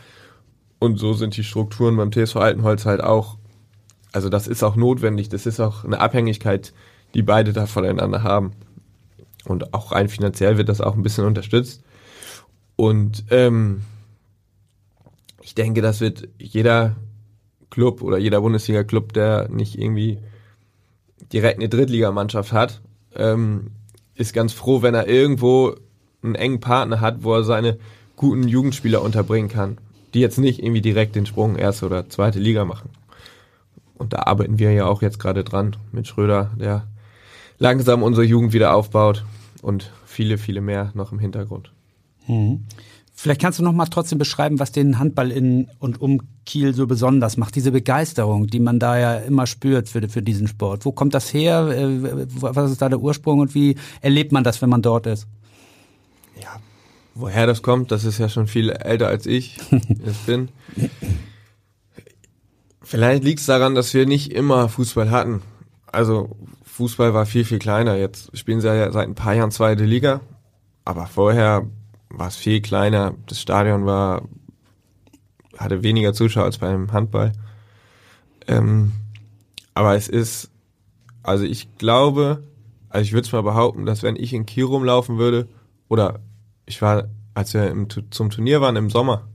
Und 0.78 0.98
so 0.98 1.14
sind 1.14 1.38
die 1.38 1.44
Strukturen 1.44 1.96
beim 1.96 2.12
TSV 2.12 2.36
Altenholz 2.36 2.84
halt 2.84 3.02
auch, 3.02 3.38
also 4.12 4.28
das 4.28 4.46
ist 4.46 4.62
auch 4.62 4.76
notwendig, 4.76 5.30
das 5.30 5.46
ist 5.46 5.58
auch 5.58 5.84
eine 5.84 6.00
Abhängigkeit, 6.00 6.74
die 7.14 7.22
beide 7.22 7.54
da 7.54 7.64
voneinander 7.64 8.22
haben. 8.22 8.52
Und 9.46 9.72
auch 9.72 9.92
rein 9.92 10.10
finanziell 10.10 10.58
wird 10.58 10.68
das 10.68 10.82
auch 10.82 10.96
ein 10.96 11.02
bisschen 11.02 11.24
unterstützt. 11.24 11.82
Und 12.76 13.24
ähm, 13.30 13.80
denke, 15.56 15.82
das 15.82 16.00
wird 16.00 16.28
jeder 16.38 16.96
Club 17.70 18.02
oder 18.02 18.18
jeder 18.18 18.40
Bundesliga-Club, 18.40 19.12
der 19.12 19.48
nicht 19.48 19.78
irgendwie 19.78 20.18
direkt 21.32 21.58
eine 21.58 21.68
Drittligamannschaft 21.68 22.52
hat, 22.52 22.80
ähm, 23.14 23.72
ist 24.14 24.32
ganz 24.32 24.52
froh, 24.52 24.82
wenn 24.82 24.94
er 24.94 25.08
irgendwo 25.08 25.74
einen 26.22 26.34
engen 26.34 26.60
Partner 26.60 27.00
hat, 27.00 27.24
wo 27.24 27.34
er 27.34 27.44
seine 27.44 27.78
guten 28.16 28.48
Jugendspieler 28.48 29.02
unterbringen 29.02 29.48
kann 29.48 29.78
die 30.16 30.22
jetzt 30.22 30.38
nicht 30.38 30.62
irgendwie 30.62 30.80
direkt 30.80 31.14
den 31.14 31.26
Sprung 31.26 31.56
erste 31.56 31.84
oder 31.84 32.08
zweite 32.08 32.38
Liga 32.38 32.64
machen. 32.64 32.88
Und 33.98 34.14
da 34.14 34.20
arbeiten 34.20 34.58
wir 34.58 34.72
ja 34.72 34.86
auch 34.86 35.02
jetzt 35.02 35.18
gerade 35.18 35.44
dran 35.44 35.76
mit 35.92 36.08
Schröder, 36.08 36.52
der 36.58 36.86
langsam 37.58 38.02
unsere 38.02 38.24
Jugend 38.24 38.54
wieder 38.54 38.74
aufbaut 38.74 39.26
und 39.60 39.92
viele, 40.06 40.38
viele 40.38 40.62
mehr 40.62 40.90
noch 40.94 41.12
im 41.12 41.18
Hintergrund. 41.18 41.70
Mhm. 42.26 42.64
Vielleicht 43.18 43.40
kannst 43.40 43.58
du 43.58 43.62
noch 43.62 43.72
mal 43.72 43.86
trotzdem 43.86 44.18
beschreiben, 44.18 44.58
was 44.58 44.72
den 44.72 44.98
Handball 44.98 45.30
in 45.32 45.68
und 45.78 46.00
um 46.00 46.20
Kiel 46.44 46.74
so 46.74 46.86
besonders 46.86 47.38
macht. 47.38 47.56
Diese 47.56 47.72
Begeisterung, 47.72 48.46
die 48.46 48.60
man 48.60 48.78
da 48.78 48.98
ja 48.98 49.16
immer 49.16 49.46
spürt 49.46 49.88
für, 49.88 50.06
für 50.08 50.22
diesen 50.22 50.46
Sport. 50.46 50.84
Wo 50.84 50.92
kommt 50.92 51.14
das 51.14 51.32
her? 51.32 51.66
Äh, 51.68 52.26
was 52.40 52.70
ist 52.70 52.82
da 52.82 52.88
der 52.90 53.00
Ursprung 53.00 53.40
und 53.40 53.54
wie 53.54 53.76
erlebt 54.02 54.32
man 54.32 54.44
das, 54.44 54.60
wenn 54.60 54.68
man 54.68 54.82
dort 54.82 55.06
ist? 55.06 55.26
Ja, 56.40 56.60
Woher 57.18 57.46
das 57.46 57.62
kommt, 57.62 57.90
das 57.92 58.04
ist 58.04 58.18
ja 58.18 58.28
schon 58.28 58.46
viel 58.46 58.68
älter 58.68 59.08
als 59.08 59.24
ich 59.24 59.56
es 60.04 60.18
bin. 60.26 60.50
Vielleicht 62.82 63.24
liegt 63.24 63.40
es 63.40 63.46
daran, 63.46 63.74
dass 63.74 63.94
wir 63.94 64.04
nicht 64.04 64.32
immer 64.32 64.68
Fußball 64.68 65.10
hatten. 65.10 65.40
Also 65.86 66.36
Fußball 66.64 67.14
war 67.14 67.24
viel, 67.24 67.46
viel 67.46 67.58
kleiner. 67.58 67.96
Jetzt 67.96 68.36
spielen 68.36 68.60
sie 68.60 68.68
ja 68.68 68.92
seit 68.92 69.08
ein 69.08 69.14
paar 69.14 69.32
Jahren 69.32 69.50
zweite 69.50 69.86
Liga. 69.86 70.20
Aber 70.84 71.06
vorher 71.06 71.66
war 72.08 72.28
es 72.28 72.36
viel 72.36 72.60
kleiner. 72.60 73.14
Das 73.26 73.40
Stadion 73.40 73.86
war, 73.86 74.22
hatte 75.56 75.82
weniger 75.82 76.12
Zuschauer 76.12 76.44
als 76.44 76.58
beim 76.58 76.92
Handball. 76.92 77.32
Ähm, 78.46 78.92
aber 79.74 79.96
es 79.96 80.08
ist, 80.08 80.50
also 81.22 81.44
ich 81.44 81.76
glaube, 81.78 82.42
also 82.88 83.04
ich 83.04 83.12
würde 83.12 83.26
es 83.26 83.32
mal 83.32 83.42
behaupten, 83.42 83.86
dass 83.86 84.02
wenn 84.02 84.16
ich 84.16 84.32
in 84.32 84.46
Kiel 84.46 84.64
rumlaufen 84.64 85.18
würde, 85.18 85.48
oder 85.88 86.20
ich 86.64 86.80
war, 86.82 87.08
als 87.34 87.54
wir 87.54 87.68
im, 87.68 87.88
zum 88.10 88.30
Turnier 88.30 88.60
waren 88.60 88.76
im 88.76 88.90
Sommer, 88.90 89.28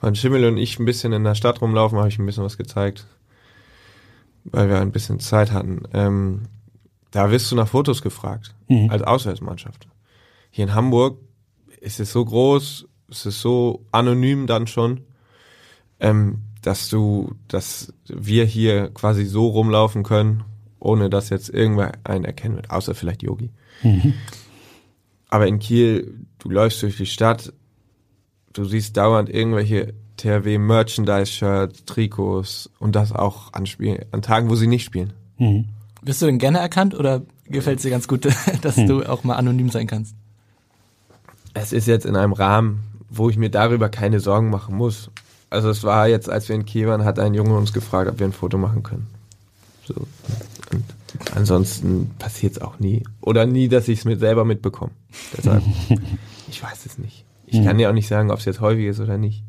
waren 0.00 0.14
Schimmel 0.14 0.44
und 0.46 0.56
ich 0.56 0.78
ein 0.78 0.84
bisschen 0.84 1.12
in 1.12 1.24
der 1.24 1.34
Stadt 1.34 1.60
rumlaufen, 1.60 1.98
habe 1.98 2.08
ich 2.08 2.18
ein 2.18 2.26
bisschen 2.26 2.44
was 2.44 2.58
gezeigt, 2.58 3.06
weil 4.44 4.68
wir 4.68 4.80
ein 4.80 4.92
bisschen 4.92 5.20
Zeit 5.20 5.52
hatten. 5.52 5.82
Ähm, 5.92 6.42
da 7.10 7.30
wirst 7.30 7.50
du 7.50 7.56
nach 7.56 7.68
Fotos 7.68 8.02
gefragt, 8.02 8.54
mhm. 8.68 8.90
als 8.90 9.02
Auswärtsmannschaft. 9.02 9.88
Hier 10.50 10.64
in 10.64 10.74
Hamburg 10.74 11.18
ist 11.80 12.00
es 12.00 12.12
so 12.12 12.24
groß, 12.24 12.86
es 13.10 13.26
ist 13.26 13.40
so 13.40 13.84
anonym 13.90 14.46
dann 14.46 14.66
schon, 14.66 15.00
ähm, 15.98 16.42
dass 16.62 16.88
du, 16.88 17.34
dass 17.48 17.92
wir 18.06 18.44
hier 18.44 18.90
quasi 18.90 19.24
so 19.24 19.48
rumlaufen 19.48 20.02
können, 20.02 20.44
ohne 20.78 21.10
dass 21.10 21.30
jetzt 21.30 21.48
irgendwer 21.48 21.92
einen 22.04 22.24
erkennen 22.24 22.56
wird, 22.56 22.70
außer 22.70 22.94
vielleicht 22.94 23.22
Yogi. 23.22 23.50
Mhm. 23.82 24.14
Aber 25.28 25.46
in 25.46 25.58
Kiel, 25.58 26.26
du 26.38 26.50
läufst 26.50 26.82
durch 26.82 26.96
die 26.96 27.06
Stadt, 27.06 27.52
du 28.52 28.64
siehst 28.64 28.96
dauernd 28.96 29.28
irgendwelche 29.30 29.94
THW 30.16 30.58
Merchandise-Shirts, 30.58 31.84
Trikots 31.86 32.70
und 32.78 32.94
das 32.94 33.12
auch 33.12 33.52
an, 33.52 33.66
Spiel 33.66 34.06
an 34.10 34.22
Tagen, 34.22 34.50
wo 34.50 34.54
sie 34.54 34.66
nicht 34.66 34.84
spielen. 34.84 35.12
Mhm. 35.38 35.66
Bist 36.02 36.20
du 36.20 36.26
denn 36.26 36.38
gerne 36.38 36.58
erkannt 36.58 36.94
oder 36.94 37.22
gefällt 37.44 37.78
es 37.78 37.82
dir 37.82 37.90
ganz 37.90 38.08
gut, 38.08 38.26
dass 38.62 38.76
mhm. 38.76 38.86
du 38.86 39.04
auch 39.04 39.24
mal 39.24 39.36
anonym 39.36 39.70
sein 39.70 39.86
kannst? 39.86 40.14
Es 41.54 41.72
ist 41.72 41.86
jetzt 41.86 42.06
in 42.06 42.16
einem 42.16 42.32
Rahmen, 42.32 42.84
wo 43.08 43.28
ich 43.30 43.36
mir 43.36 43.50
darüber 43.50 43.88
keine 43.88 44.20
Sorgen 44.20 44.50
machen 44.50 44.76
muss. 44.76 45.10
Also 45.50 45.68
es 45.68 45.82
war 45.82 46.08
jetzt, 46.08 46.30
als 46.30 46.48
wir 46.48 46.54
in 46.54 46.64
Kiel 46.64 46.86
waren, 46.86 47.04
hat 47.04 47.18
ein 47.18 47.34
Junge 47.34 47.56
uns 47.56 47.72
gefragt, 47.72 48.08
ob 48.08 48.18
wir 48.20 48.26
ein 48.26 48.32
Foto 48.32 48.56
machen 48.56 48.82
können. 48.82 49.08
So. 49.84 49.94
Und 50.72 50.84
Ansonsten 51.34 52.10
passiert 52.18 52.52
es 52.52 52.60
auch 52.60 52.78
nie. 52.78 53.02
Oder 53.20 53.46
nie, 53.46 53.68
dass 53.68 53.88
ich 53.88 54.00
es 54.00 54.04
mir 54.04 54.16
selber 54.16 54.44
mitbekomme. 54.44 54.92
Deshalb, 55.36 55.62
ich 56.48 56.62
weiß 56.62 56.86
es 56.86 56.98
nicht. 56.98 57.24
Ich 57.46 57.64
kann 57.64 57.78
dir 57.78 57.88
auch 57.88 57.94
nicht 57.94 58.06
sagen, 58.06 58.30
ob 58.30 58.38
es 58.38 58.44
jetzt 58.44 58.60
häufig 58.60 58.86
ist 58.86 59.00
oder 59.00 59.18
nicht. 59.18 59.42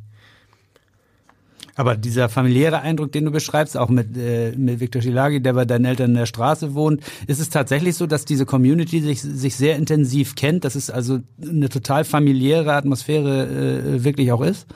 Aber 1.75 1.96
dieser 1.96 2.30
familiäre 2.30 2.82
Eindruck, 2.82 3.12
den 3.12 3.25
du 3.25 3.32
beschreibst, 3.32 3.78
auch 3.78 3.90
mit, 3.90 4.18
äh, 4.18 4.51
mit 4.58 4.80
Viktor 4.80 5.01
Schilagi, 5.01 5.42
der 5.42 5.54
bei 5.54 5.66
deinen 5.66 5.86
Eltern 5.86 6.12
in 6.12 6.18
der 6.18 6.25
Straße 6.25 6.74
wohnt, 6.74 7.01
ist 7.28 7.40
es 7.40 7.50
tatsächlich 7.50 7.96
so, 7.96 8.08
dass 8.08 8.25
diese 8.25 8.46
Community 8.46 9.01
sich, 9.01 9.22
sich 9.22 9.56
sehr 9.56 9.78
intensiv 9.78 10.36
kennt, 10.36 10.66
dass 10.66 10.75
es 10.75 10.90
also 10.90 11.20
eine 11.42 11.70
total 11.70 12.04
familiäre 12.04 12.74
Atmosphäre 12.74 13.48
äh, 13.48 14.04
wirklich 14.04 14.32
auch 14.32 14.42
ist? 14.42 14.68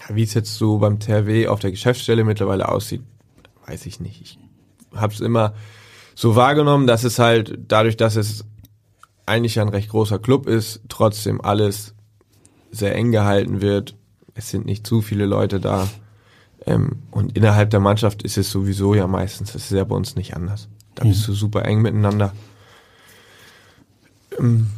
Ja, 0.00 0.14
wie 0.14 0.22
es 0.22 0.34
jetzt 0.34 0.56
so 0.56 0.78
beim 0.78 0.98
TRW 0.98 1.48
auf 1.48 1.60
der 1.60 1.70
Geschäftsstelle 1.70 2.24
mittlerweile 2.24 2.68
aussieht, 2.68 3.02
weiß 3.66 3.86
ich 3.86 4.00
nicht. 4.00 4.20
Ich 4.20 4.38
habe 4.94 5.14
es 5.14 5.20
immer 5.20 5.54
so 6.14 6.36
wahrgenommen, 6.36 6.86
dass 6.86 7.04
es 7.04 7.18
halt 7.18 7.58
dadurch, 7.68 7.96
dass 7.96 8.16
es 8.16 8.44
eigentlich 9.24 9.58
ein 9.58 9.68
recht 9.68 9.88
großer 9.88 10.18
Club 10.18 10.46
ist, 10.46 10.82
trotzdem 10.88 11.40
alles 11.40 11.94
sehr 12.70 12.94
eng 12.94 13.12
gehalten 13.12 13.60
wird 13.62 13.94
es 14.34 14.50
sind 14.50 14.66
nicht 14.66 14.86
zu 14.86 15.02
viele 15.02 15.26
Leute 15.26 15.60
da. 15.60 15.88
Ähm, 16.66 17.02
und 17.10 17.36
innerhalb 17.36 17.70
der 17.70 17.80
Mannschaft 17.80 18.22
ist 18.22 18.38
es 18.38 18.50
sowieso 18.50 18.94
ja 18.94 19.06
meistens, 19.06 19.52
das 19.52 19.64
ist 19.64 19.72
ja 19.72 19.84
bei 19.84 19.96
uns 19.96 20.16
nicht 20.16 20.36
anders. 20.36 20.68
Da 20.94 21.04
bist 21.04 21.26
du 21.26 21.32
super 21.32 21.64
eng 21.64 21.82
miteinander. 21.82 22.32
Ähm, 24.38 24.68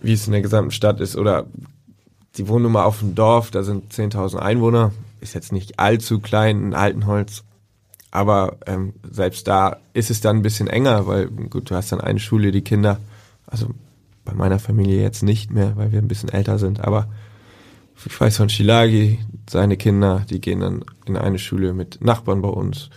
wie 0.00 0.12
es 0.12 0.26
in 0.26 0.32
der 0.32 0.42
gesamten 0.42 0.70
Stadt 0.70 1.00
ist. 1.00 1.16
Oder 1.16 1.46
die 2.36 2.48
Wohnnummer 2.48 2.84
auf 2.84 3.00
dem 3.00 3.14
Dorf, 3.14 3.50
da 3.50 3.62
sind 3.62 3.92
10.000 3.92 4.36
Einwohner. 4.36 4.92
Ist 5.20 5.34
jetzt 5.34 5.52
nicht 5.52 5.78
allzu 5.78 6.20
klein 6.20 6.62
in 6.62 6.74
Altenholz. 6.74 7.44
Aber 8.10 8.58
ähm, 8.66 8.94
selbst 9.10 9.48
da 9.48 9.78
ist 9.94 10.10
es 10.10 10.20
dann 10.20 10.36
ein 10.36 10.42
bisschen 10.42 10.66
enger, 10.66 11.06
weil 11.06 11.28
gut, 11.28 11.70
du 11.70 11.74
hast 11.74 11.92
dann 11.92 12.00
eine 12.00 12.18
Schule, 12.18 12.52
die 12.52 12.62
Kinder, 12.62 12.98
also 13.46 13.70
bei 14.24 14.34
meiner 14.34 14.58
Familie 14.58 15.00
jetzt 15.00 15.22
nicht 15.22 15.50
mehr, 15.50 15.76
weil 15.76 15.92
wir 15.92 15.98
ein 15.98 16.08
bisschen 16.08 16.28
älter 16.28 16.58
sind, 16.58 16.80
aber 16.80 17.08
ich 18.04 18.20
weiß 18.20 18.36
von 18.36 18.48
Shilagi, 18.48 19.18
seine 19.48 19.76
Kinder, 19.76 20.24
die 20.28 20.40
gehen 20.40 20.60
dann 20.60 20.84
in 21.06 21.16
eine 21.16 21.38
Schule 21.38 21.72
mit 21.72 22.02
Nachbarn 22.04 22.42
bei 22.42 22.48
uns. 22.48 22.90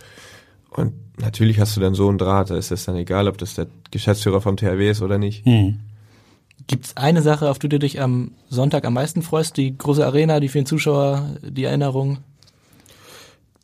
Und 0.70 0.94
natürlich 1.18 1.60
hast 1.60 1.76
du 1.76 1.80
dann 1.80 1.94
so 1.94 2.08
einen 2.08 2.18
Draht, 2.18 2.50
da 2.50 2.56
ist 2.56 2.70
es 2.70 2.84
dann 2.84 2.96
egal, 2.96 3.28
ob 3.28 3.38
das 3.38 3.54
der 3.54 3.66
Geschäftsführer 3.90 4.40
vom 4.40 4.56
THW 4.56 4.90
ist 4.90 5.02
oder 5.02 5.18
nicht. 5.18 5.44
Hm. 5.44 5.80
Gibt 6.66 6.86
es 6.86 6.96
eine 6.96 7.22
Sache, 7.22 7.48
auf 7.48 7.58
die 7.58 7.68
du 7.68 7.78
dich 7.78 8.00
am 8.00 8.32
Sonntag 8.48 8.84
am 8.84 8.94
meisten 8.94 9.22
freust? 9.22 9.56
Die 9.56 9.76
große 9.76 10.04
Arena, 10.04 10.40
die 10.40 10.48
vielen 10.48 10.66
Zuschauer, 10.66 11.36
die 11.42 11.64
Erinnerung? 11.64 12.18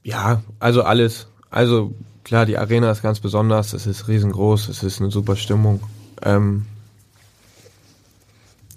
Ja, 0.04 0.42
also 0.58 0.82
alles. 0.82 1.26
Also 1.50 1.94
klar, 2.24 2.46
die 2.46 2.58
Arena 2.58 2.90
ist 2.90 3.02
ganz 3.02 3.20
besonders, 3.20 3.72
es 3.72 3.86
ist 3.86 4.08
riesengroß, 4.08 4.68
es 4.68 4.82
ist 4.82 5.00
eine 5.00 5.10
super 5.10 5.36
Stimmung. 5.36 5.80
Ähm 6.22 6.66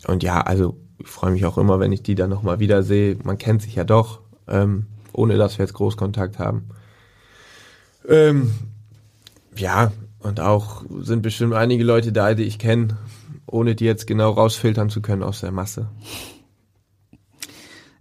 und 0.08 0.24
ja, 0.24 0.42
also 0.42 0.78
ich 0.98 1.08
freue 1.08 1.32
mich 1.32 1.46
auch 1.46 1.58
immer, 1.58 1.80
wenn 1.80 1.92
ich 1.92 2.04
die 2.04 2.16
dann 2.16 2.30
nochmal 2.30 2.60
wiedersehe. 2.60 3.18
Man 3.24 3.38
kennt 3.38 3.62
sich 3.62 3.75
ja 3.75 3.84
doch, 3.84 4.22
ähm, 4.48 4.88
ohne 5.14 5.38
dass 5.38 5.58
wir 5.58 5.66
jetzt 5.66 5.74
Großkontakt 5.74 6.40
haben. 6.40 6.70
Ähm, 8.08 8.54
ja, 9.56 9.92
und 10.20 10.40
auch 10.40 10.84
sind 11.02 11.22
bestimmt 11.22 11.54
einige 11.54 11.84
Leute 11.84 12.12
da, 12.12 12.34
die 12.34 12.44
ich 12.44 12.60
kenne, 12.60 12.98
ohne 13.46 13.75
die 13.75 13.86
jetzt 13.86 14.08
genau 14.08 14.32
rausfiltern 14.32 14.90
zu 14.90 15.02
können 15.02 15.24
aus 15.24 15.42
der 15.42 15.52
Masse. 15.52 15.90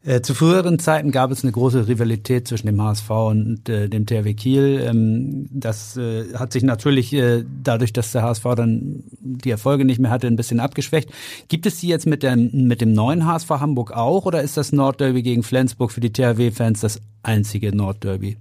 Äh, 0.07 0.21
zu 0.21 0.35
früheren 0.35 0.79
Zeiten 0.79 1.13
gab 1.13 1.31
es 1.31 1.45
eine 1.45 1.53
große 1.53 1.89
Rivalität 1.89 2.47
zwischen 2.47 2.67
dem 2.67 2.81
HSV 2.83 3.09
und 3.09 3.69
äh, 3.71 3.89
dem 3.89 4.05
THW 4.05 4.35
Kiel. 4.35 4.85
Ähm, 4.87 5.47
das 5.51 5.97
äh, 5.97 6.35
hat 6.35 6.53
sich 6.53 6.63
natürlich 6.63 7.15
äh, 7.15 7.43
dadurch, 7.63 7.95
dass 7.95 8.13
der 8.13 8.23
HSV 8.23 8.45
dann 8.55 9.05
die 9.19 9.51
Erfolge 9.51 9.87
nicht 9.87 9.99
mehr 9.99 10.11
hatte, 10.11 10.27
ein 10.27 10.37
bisschen 10.37 10.61
abgeschwächt. 10.61 11.09
Gibt 11.49 11.65
es 11.65 11.81
die 11.81 11.89
jetzt 11.89 12.07
mit, 12.07 12.23
der, 12.23 12.37
mit 12.37 12.83
dem 12.83 12.93
neuen 12.93 13.25
HSV 13.25 13.49
Hamburg 13.49 13.93
auch 13.93 14.27
oder 14.27 14.43
ist 14.43 14.59
das 14.59 14.73
Nordderby 14.73 15.23
gegen 15.23 15.43
Flensburg 15.43 15.91
für 15.91 16.03
die 16.03 16.13
THW-Fans 16.13 16.81
das 16.81 17.01
einzige 17.23 17.75
Nordderby? 17.75 18.37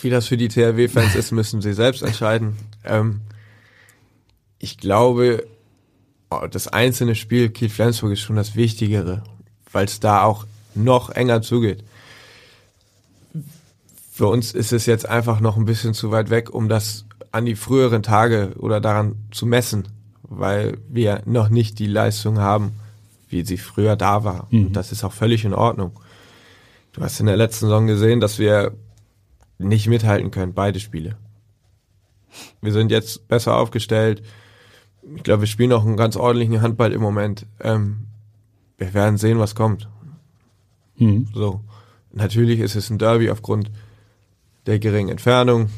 Wie 0.00 0.10
das 0.10 0.28
für 0.28 0.36
die 0.36 0.46
THW-Fans 0.46 1.16
ist, 1.16 1.32
müssen 1.32 1.62
sie 1.62 1.72
selbst 1.72 2.02
entscheiden. 2.04 2.54
Ähm, 2.84 3.22
ich 4.60 4.78
glaube, 4.78 5.48
oh, 6.30 6.46
das 6.48 6.68
einzelne 6.68 7.16
Spiel 7.16 7.48
Kiel-Flensburg 7.48 8.12
ist 8.12 8.20
schon 8.20 8.36
das 8.36 8.54
Wichtigere 8.54 9.24
weil 9.72 9.86
es 9.86 10.00
da 10.00 10.22
auch 10.22 10.46
noch 10.74 11.10
enger 11.10 11.42
zugeht. 11.42 11.84
Für 14.12 14.26
uns 14.26 14.52
ist 14.52 14.72
es 14.72 14.86
jetzt 14.86 15.08
einfach 15.08 15.40
noch 15.40 15.56
ein 15.56 15.64
bisschen 15.64 15.94
zu 15.94 16.10
weit 16.10 16.30
weg, 16.30 16.52
um 16.52 16.68
das 16.68 17.04
an 17.30 17.44
die 17.44 17.54
früheren 17.54 18.02
Tage 18.02 18.54
oder 18.58 18.80
daran 18.80 19.16
zu 19.30 19.46
messen, 19.46 19.88
weil 20.22 20.78
wir 20.88 21.22
noch 21.24 21.50
nicht 21.50 21.78
die 21.78 21.86
Leistung 21.86 22.38
haben, 22.38 22.72
wie 23.28 23.44
sie 23.44 23.58
früher 23.58 23.96
da 23.96 24.24
war. 24.24 24.48
Mhm. 24.50 24.66
Und 24.66 24.72
das 24.72 24.92
ist 24.92 25.04
auch 25.04 25.12
völlig 25.12 25.44
in 25.44 25.54
Ordnung. 25.54 25.92
Du 26.92 27.02
hast 27.02 27.20
in 27.20 27.26
der 27.26 27.36
letzten 27.36 27.66
Saison 27.66 27.86
gesehen, 27.86 28.20
dass 28.20 28.38
wir 28.38 28.72
nicht 29.58 29.86
mithalten 29.86 30.30
können, 30.30 30.54
beide 30.54 30.80
Spiele. 30.80 31.16
Wir 32.60 32.72
sind 32.72 32.90
jetzt 32.90 33.28
besser 33.28 33.56
aufgestellt. 33.56 34.22
Ich 35.16 35.22
glaube, 35.22 35.42
wir 35.42 35.46
spielen 35.46 35.72
auch 35.72 35.84
einen 35.84 35.96
ganz 35.96 36.16
ordentlichen 36.16 36.60
Handball 36.60 36.92
im 36.92 37.00
Moment. 37.00 37.46
Ähm, 37.60 38.07
wir 38.78 38.94
werden 38.94 39.18
sehen, 39.18 39.38
was 39.38 39.54
kommt. 39.54 39.88
Mhm. 40.96 41.26
So. 41.34 41.60
Natürlich 42.12 42.60
ist 42.60 42.76
es 42.76 42.90
ein 42.90 42.98
Derby 42.98 43.30
aufgrund 43.30 43.70
der 44.66 44.78
geringen 44.78 45.10
Entfernung. 45.10 45.68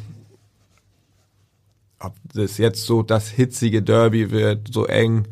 Ob 1.99 2.15
das 2.33 2.59
jetzt 2.59 2.85
so 2.85 3.03
das 3.03 3.29
hitzige 3.29 3.83
Derby 3.83 4.31
wird, 4.31 4.73
so 4.73 4.87
eng 4.87 5.27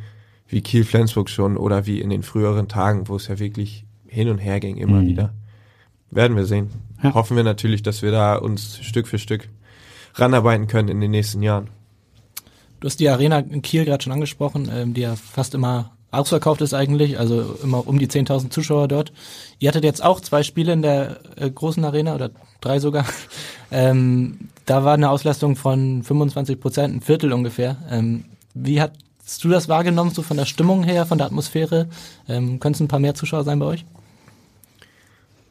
wie 0.48 0.62
Kiel-Flensburg 0.62 1.28
schon 1.28 1.56
oder 1.56 1.86
wie 1.86 2.00
in 2.00 2.10
den 2.10 2.22
früheren 2.22 2.68
Tagen, 2.68 3.08
wo 3.08 3.16
es 3.16 3.28
ja 3.28 3.38
wirklich 3.38 3.84
hin 4.06 4.28
und 4.28 4.38
her 4.38 4.60
ging 4.60 4.76
immer 4.76 5.02
mhm. 5.02 5.08
wieder. 5.08 5.34
Werden 6.10 6.36
wir 6.36 6.46
sehen. 6.46 6.70
Ja. 7.02 7.14
Hoffen 7.14 7.36
wir 7.36 7.44
natürlich, 7.44 7.82
dass 7.82 8.02
wir 8.02 8.10
da 8.10 8.36
uns 8.36 8.78
Stück 8.78 9.06
für 9.06 9.18
Stück 9.18 9.48
ranarbeiten 10.14 10.66
können 10.66 10.88
in 10.88 11.00
den 11.00 11.10
nächsten 11.10 11.42
Jahren. 11.42 11.68
Du 12.80 12.86
hast 12.86 13.00
die 13.00 13.08
Arena 13.08 13.40
in 13.40 13.60
Kiel 13.62 13.84
gerade 13.84 14.02
schon 14.02 14.12
angesprochen, 14.12 14.70
ähm, 14.72 14.94
die 14.94 15.02
ja 15.02 15.16
fast 15.16 15.54
immer 15.54 15.97
ausverkauft 16.10 16.60
ist 16.60 16.74
eigentlich, 16.74 17.18
also 17.18 17.56
immer 17.62 17.86
um 17.86 17.98
die 17.98 18.08
10.000 18.08 18.50
Zuschauer 18.50 18.88
dort. 18.88 19.12
Ihr 19.58 19.68
hattet 19.68 19.84
jetzt 19.84 20.02
auch 20.02 20.20
zwei 20.20 20.42
Spiele 20.42 20.72
in 20.72 20.82
der 20.82 21.18
äh, 21.36 21.50
großen 21.50 21.84
Arena 21.84 22.14
oder 22.14 22.30
drei 22.60 22.80
sogar. 22.80 23.04
Ähm, 23.70 24.48
da 24.64 24.82
war 24.82 24.94
eine 24.94 25.10
Auslastung 25.10 25.54
von 25.54 26.02
25 26.02 26.58
Prozent, 26.58 26.96
ein 26.96 27.00
Viertel 27.02 27.34
ungefähr. 27.34 27.76
Ähm, 27.90 28.24
wie 28.54 28.80
hast 28.80 29.44
du 29.44 29.50
das 29.50 29.68
wahrgenommen, 29.68 30.10
so 30.10 30.22
von 30.22 30.38
der 30.38 30.46
Stimmung 30.46 30.84
her, 30.84 31.04
von 31.04 31.18
der 31.18 31.26
Atmosphäre? 31.26 31.86
Ähm, 32.26 32.60
Können 32.60 32.72
es 32.72 32.80
ein 32.80 32.88
paar 32.88 32.98
mehr 32.98 33.14
Zuschauer 33.14 33.44
sein 33.44 33.58
bei 33.58 33.66
euch? 33.66 33.84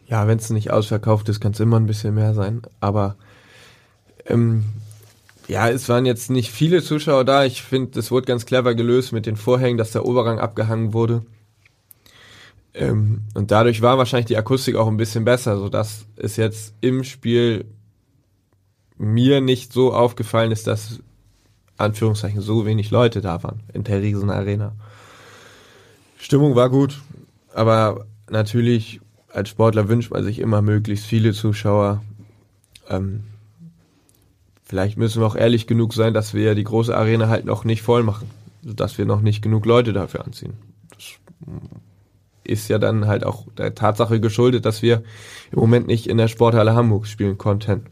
Ja, 0.07 0.27
wenn 0.27 0.39
es 0.39 0.49
nicht 0.49 0.71
ausverkauft 0.71 1.29
ist, 1.29 1.39
kann 1.39 1.51
es 1.51 1.59
immer 1.59 1.79
ein 1.79 1.85
bisschen 1.85 2.15
mehr 2.15 2.33
sein. 2.33 2.63
Aber 2.79 3.17
ähm, 4.25 4.63
ja, 5.47 5.69
es 5.69 5.87
waren 5.87 6.05
jetzt 6.05 6.29
nicht 6.29 6.51
viele 6.51 6.83
Zuschauer 6.83 7.23
da. 7.23 7.45
Ich 7.45 7.61
finde, 7.61 7.91
das 7.91 8.11
wurde 8.11 8.25
ganz 8.25 8.45
clever 8.45 8.75
gelöst 8.75 9.13
mit 9.13 9.25
den 9.25 9.37
Vorhängen, 9.37 9.77
dass 9.77 9.91
der 9.91 10.05
Oberrang 10.05 10.39
abgehangen 10.39 10.93
wurde. 10.93 11.25
Ähm, 12.73 13.21
und 13.33 13.51
dadurch 13.51 13.81
war 13.81 13.97
wahrscheinlich 13.97 14.27
die 14.27 14.37
Akustik 14.37 14.75
auch 14.75 14.87
ein 14.87 14.97
bisschen 14.97 15.25
besser, 15.25 15.57
sodass 15.57 16.05
es 16.15 16.35
jetzt 16.35 16.73
im 16.81 17.03
Spiel 17.03 17.65
mir 18.97 19.41
nicht 19.41 19.71
so 19.71 19.93
aufgefallen 19.93 20.51
ist, 20.51 20.67
dass 20.67 20.99
Anführungszeichen 21.77 22.41
so 22.41 22.65
wenig 22.65 22.91
Leute 22.91 23.21
da 23.21 23.41
waren 23.43 23.61
in 23.73 23.83
der 23.83 24.01
riesen 24.01 24.29
Arena. 24.29 24.75
Stimmung 26.17 26.55
war 26.55 26.69
gut, 26.69 26.99
aber 27.53 28.05
natürlich 28.29 28.99
als 29.31 29.49
Sportler 29.49 29.87
wünscht 29.87 30.11
man 30.11 30.23
sich 30.23 30.39
immer 30.39 30.61
möglichst 30.61 31.05
viele 31.05 31.33
Zuschauer. 31.33 32.01
Ähm, 32.89 33.23
Vielleicht 34.67 34.97
müssen 34.97 35.21
wir 35.21 35.27
auch 35.27 35.37
ehrlich 35.37 35.65
genug 35.65 35.93
sein, 35.93 36.13
dass 36.13 36.33
wir 36.33 36.53
die 36.53 36.65
große 36.65 36.95
Arena 36.95 37.29
halt 37.29 37.45
noch 37.45 37.63
nicht 37.63 37.81
voll 37.81 38.03
machen. 38.03 38.29
Dass 38.61 38.97
wir 38.97 39.05
noch 39.05 39.21
nicht 39.21 39.41
genug 39.41 39.65
Leute 39.65 39.93
dafür 39.93 40.25
anziehen. 40.25 40.55
Das 40.89 41.13
ist 42.43 42.67
ja 42.67 42.77
dann 42.77 43.07
halt 43.07 43.25
auch 43.25 43.47
der 43.57 43.75
Tatsache 43.75 44.19
geschuldet, 44.19 44.65
dass 44.65 44.81
wir 44.81 45.03
im 45.51 45.59
Moment 45.59 45.87
nicht 45.87 46.07
in 46.07 46.17
der 46.17 46.27
Sporthalle 46.27 46.75
Hamburg 46.75 47.07
spielen 47.07 47.37
konnten. 47.37 47.85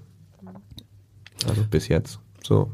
Also 1.48 1.64
bis 1.70 1.88
jetzt. 1.88 2.20
So. 2.44 2.70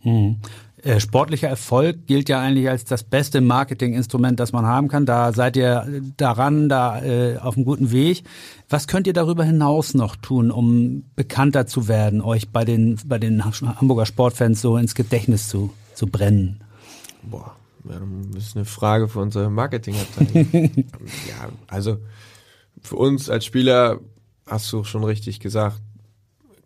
Hm. 0.00 0.38
Äh, 0.82 0.98
sportlicher 0.98 1.48
Erfolg 1.48 2.08
gilt 2.08 2.28
ja 2.28 2.40
eigentlich 2.40 2.68
als 2.68 2.84
das 2.84 3.04
beste 3.04 3.40
Marketinginstrument, 3.40 4.40
das 4.40 4.50
man 4.50 4.66
haben 4.66 4.88
kann. 4.88 5.06
Da 5.06 5.32
seid 5.32 5.56
ihr 5.56 5.86
daran, 6.16 6.68
da 6.68 7.00
äh, 7.00 7.38
auf 7.38 7.56
einem 7.56 7.64
guten 7.64 7.92
Weg. 7.92 8.24
Was 8.68 8.88
könnt 8.88 9.06
ihr 9.06 9.12
darüber 9.12 9.44
hinaus 9.44 9.94
noch 9.94 10.16
tun, 10.16 10.50
um 10.50 11.04
bekannter 11.14 11.68
zu 11.68 11.86
werden, 11.86 12.20
euch 12.20 12.50
bei 12.50 12.64
den, 12.64 12.98
bei 13.06 13.18
den 13.18 13.44
Hamburger 13.44 14.06
Sportfans 14.06 14.60
so 14.60 14.76
ins 14.76 14.96
Gedächtnis 14.96 15.48
zu, 15.48 15.72
zu 15.94 16.08
brennen? 16.08 16.64
Boah, 17.22 17.54
das 17.84 18.46
ist 18.46 18.56
eine 18.56 18.64
Frage 18.64 19.06
für 19.06 19.20
unsere 19.20 19.50
Marketingabteilung. 19.50 20.50
ja, 21.28 21.48
also 21.68 21.98
für 22.80 22.96
uns 22.96 23.30
als 23.30 23.44
Spieler, 23.44 24.00
hast 24.46 24.72
du 24.72 24.82
schon 24.82 25.04
richtig 25.04 25.38
gesagt, 25.38 25.80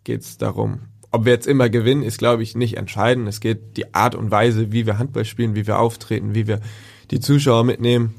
geht 0.03 0.21
es 0.21 0.39
darum, 0.39 0.79
ob 1.17 1.25
wir 1.25 1.33
jetzt 1.33 1.47
immer 1.47 1.67
gewinnen, 1.67 2.03
ist, 2.03 2.19
glaube 2.19 2.43
ich, 2.43 2.55
nicht 2.55 2.77
entscheidend. 2.77 3.27
Es 3.27 3.39
geht 3.39 3.75
die 3.75 3.95
Art 3.95 4.13
und 4.13 4.29
Weise, 4.29 4.71
wie 4.71 4.85
wir 4.85 4.99
Handball 4.99 5.25
spielen, 5.25 5.55
wie 5.55 5.65
wir 5.65 5.79
auftreten, 5.79 6.35
wie 6.35 6.45
wir 6.45 6.61
die 7.09 7.19
Zuschauer 7.19 7.63
mitnehmen. 7.63 8.13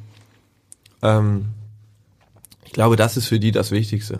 Ähm, 1.00 1.46
ich 2.64 2.72
glaube, 2.72 2.96
das 2.96 3.16
ist 3.16 3.28
für 3.28 3.38
die 3.38 3.52
das 3.52 3.70
Wichtigste. 3.70 4.18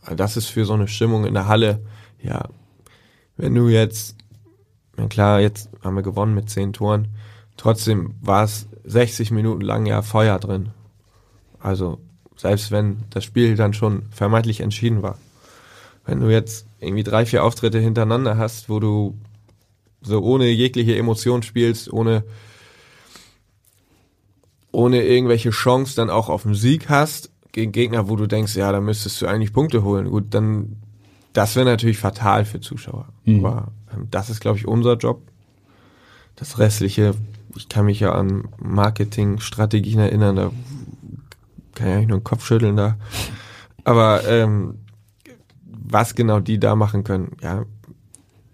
Also 0.00 0.14
das 0.14 0.38
ist 0.38 0.46
für 0.46 0.64
so 0.64 0.72
eine 0.72 0.88
Stimmung 0.88 1.26
in 1.26 1.34
der 1.34 1.46
Halle, 1.46 1.82
ja, 2.22 2.48
wenn 3.36 3.54
du 3.54 3.68
jetzt, 3.68 4.16
na 4.96 5.08
klar, 5.08 5.40
jetzt 5.40 5.68
haben 5.84 5.94
wir 5.94 6.02
gewonnen 6.02 6.34
mit 6.34 6.48
zehn 6.48 6.72
Toren, 6.72 7.08
trotzdem 7.58 8.14
war 8.22 8.44
es 8.44 8.66
60 8.84 9.30
Minuten 9.30 9.60
lang 9.60 9.84
ja 9.84 10.00
Feuer 10.00 10.38
drin. 10.38 10.70
Also 11.60 12.00
selbst 12.34 12.70
wenn 12.70 13.04
das 13.10 13.24
Spiel 13.24 13.56
dann 13.56 13.74
schon 13.74 14.04
vermeintlich 14.10 14.60
entschieden 14.60 15.02
war. 15.02 15.18
Wenn 16.06 16.20
du 16.20 16.28
jetzt 16.30 16.66
irgendwie 16.80 17.02
drei, 17.02 17.26
vier 17.26 17.44
Auftritte 17.44 17.78
hintereinander 17.78 18.36
hast, 18.38 18.68
wo 18.68 18.80
du 18.80 19.18
so 20.02 20.22
ohne 20.22 20.48
jegliche 20.48 20.96
Emotion 20.96 21.42
spielst, 21.42 21.92
ohne 21.92 22.24
ohne 24.70 25.02
irgendwelche 25.02 25.50
Chance 25.50 25.96
dann 25.96 26.10
auch 26.10 26.28
auf 26.28 26.42
den 26.42 26.54
Sieg 26.54 26.88
hast 26.90 27.30
gegen 27.52 27.72
Gegner, 27.72 28.08
wo 28.10 28.16
du 28.16 28.26
denkst, 28.26 28.54
ja, 28.56 28.70
da 28.70 28.80
müsstest 28.80 29.20
du 29.22 29.26
eigentlich 29.26 29.54
Punkte 29.54 29.82
holen. 29.82 30.10
Gut, 30.10 30.26
dann 30.34 30.76
das 31.36 31.54
wäre 31.54 31.66
natürlich 31.66 31.98
fatal 31.98 32.44
für 32.44 32.60
Zuschauer. 32.60 33.08
Mhm. 33.24 33.44
Aber 33.44 33.72
ähm, 33.94 34.08
das 34.10 34.30
ist, 34.30 34.40
glaube 34.40 34.58
ich, 34.58 34.66
unser 34.66 34.96
Job. 34.96 35.20
Das 36.34 36.58
restliche, 36.58 37.14
ich 37.56 37.68
kann 37.68 37.86
mich 37.86 38.00
ja 38.00 38.12
an 38.12 38.48
Marketingstrategien 38.58 40.00
erinnern, 40.00 40.36
da 40.36 40.50
kann 41.74 41.88
ich 41.88 41.94
eigentlich 41.94 42.08
nur 42.08 42.18
den 42.18 42.24
Kopf 42.24 42.44
schütteln 42.44 42.76
da. 42.76 42.96
Aber 43.84 44.26
ähm, 44.26 44.78
was 45.88 46.14
genau 46.14 46.40
die 46.40 46.58
da 46.58 46.74
machen 46.74 47.04
können, 47.04 47.36
ja, 47.42 47.64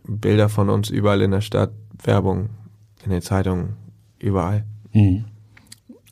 Bilder 0.04 0.48
von 0.48 0.68
uns 0.68 0.90
überall 0.90 1.22
in 1.22 1.30
der 1.30 1.40
Stadt, 1.40 1.70
Werbung 2.02 2.50
in 3.04 3.10
den 3.10 3.22
Zeitungen, 3.22 3.74
überall. 4.18 4.64
Mhm. 4.92 5.24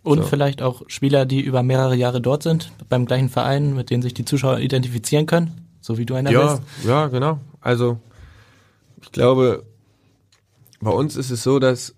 Und 0.03 0.23
so. 0.23 0.25
vielleicht 0.25 0.63
auch 0.63 0.83
Spieler, 0.87 1.27
die 1.27 1.41
über 1.41 1.63
mehrere 1.63 1.95
Jahre 1.95 2.21
dort 2.21 2.43
sind, 2.43 2.73
beim 2.89 3.05
gleichen 3.05 3.29
Verein, 3.29 3.75
mit 3.75 3.91
denen 3.91 4.03
sich 4.03 4.15
die 4.15 4.25
Zuschauer 4.25 4.59
identifizieren 4.59 5.27
können, 5.27 5.67
so 5.81 5.99
wie 5.99 6.07
du 6.07 6.15
einer 6.15 6.31
ja, 6.31 6.55
bist. 6.55 6.63
Ja, 6.87 7.09
genau. 7.09 7.39
Also 7.61 7.99
ich 9.03 9.13
glaube, 9.13 9.65
bei 10.81 10.91
uns 10.91 11.17
ist 11.17 11.31
es 11.31 11.43
so, 11.43 11.59
dass 11.59 11.95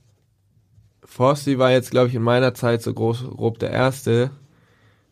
Forsti 1.05 1.59
war 1.59 1.71
jetzt, 1.71 1.91
glaube 1.91 2.09
ich, 2.09 2.15
in 2.15 2.23
meiner 2.23 2.55
Zeit 2.55 2.83
so 2.83 2.93
groß 2.93 3.25
grob 3.37 3.59
der 3.59 3.71
Erste, 3.71 4.31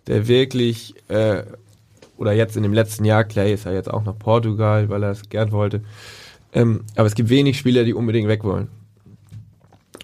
der 0.07 0.27
wirklich, 0.27 0.95
äh, 1.09 1.45
oder 2.21 2.33
jetzt 2.35 2.55
in 2.55 2.63
dem 2.63 2.75
letzten 2.75 3.07
Jahr, 3.07 3.25
Clay 3.25 3.55
ist 3.55 3.65
ja 3.65 3.73
jetzt 3.73 3.91
auch 3.91 4.05
nach 4.05 4.19
Portugal, 4.19 4.91
weil 4.91 5.03
er 5.03 5.11
es 5.11 5.31
gern 5.31 5.53
wollte. 5.53 5.83
Ähm, 6.53 6.85
aber 6.95 7.07
es 7.07 7.15
gibt 7.15 7.31
wenig 7.31 7.59
Spieler, 7.59 7.83
die 7.83 7.95
unbedingt 7.95 8.29
weg 8.29 8.45
wollen. 8.45 8.69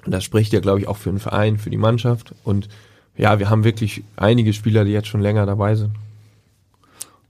Und 0.07 0.13
das 0.13 0.25
spricht 0.25 0.55
ja, 0.55 0.61
glaube 0.61 0.81
ich, 0.81 0.89
auch 0.89 0.97
für 0.97 1.11
den 1.11 1.19
Verein, 1.19 1.59
für 1.59 1.69
die 1.69 1.77
Mannschaft. 1.77 2.35
Und 2.43 2.69
ja, 3.19 3.39
wir 3.39 3.51
haben 3.51 3.65
wirklich 3.65 4.03
einige 4.17 4.55
Spieler, 4.55 4.87
die 4.87 4.93
jetzt 4.93 5.09
schon 5.09 5.21
länger 5.21 5.45
dabei 5.45 5.75
sind. 5.75 5.93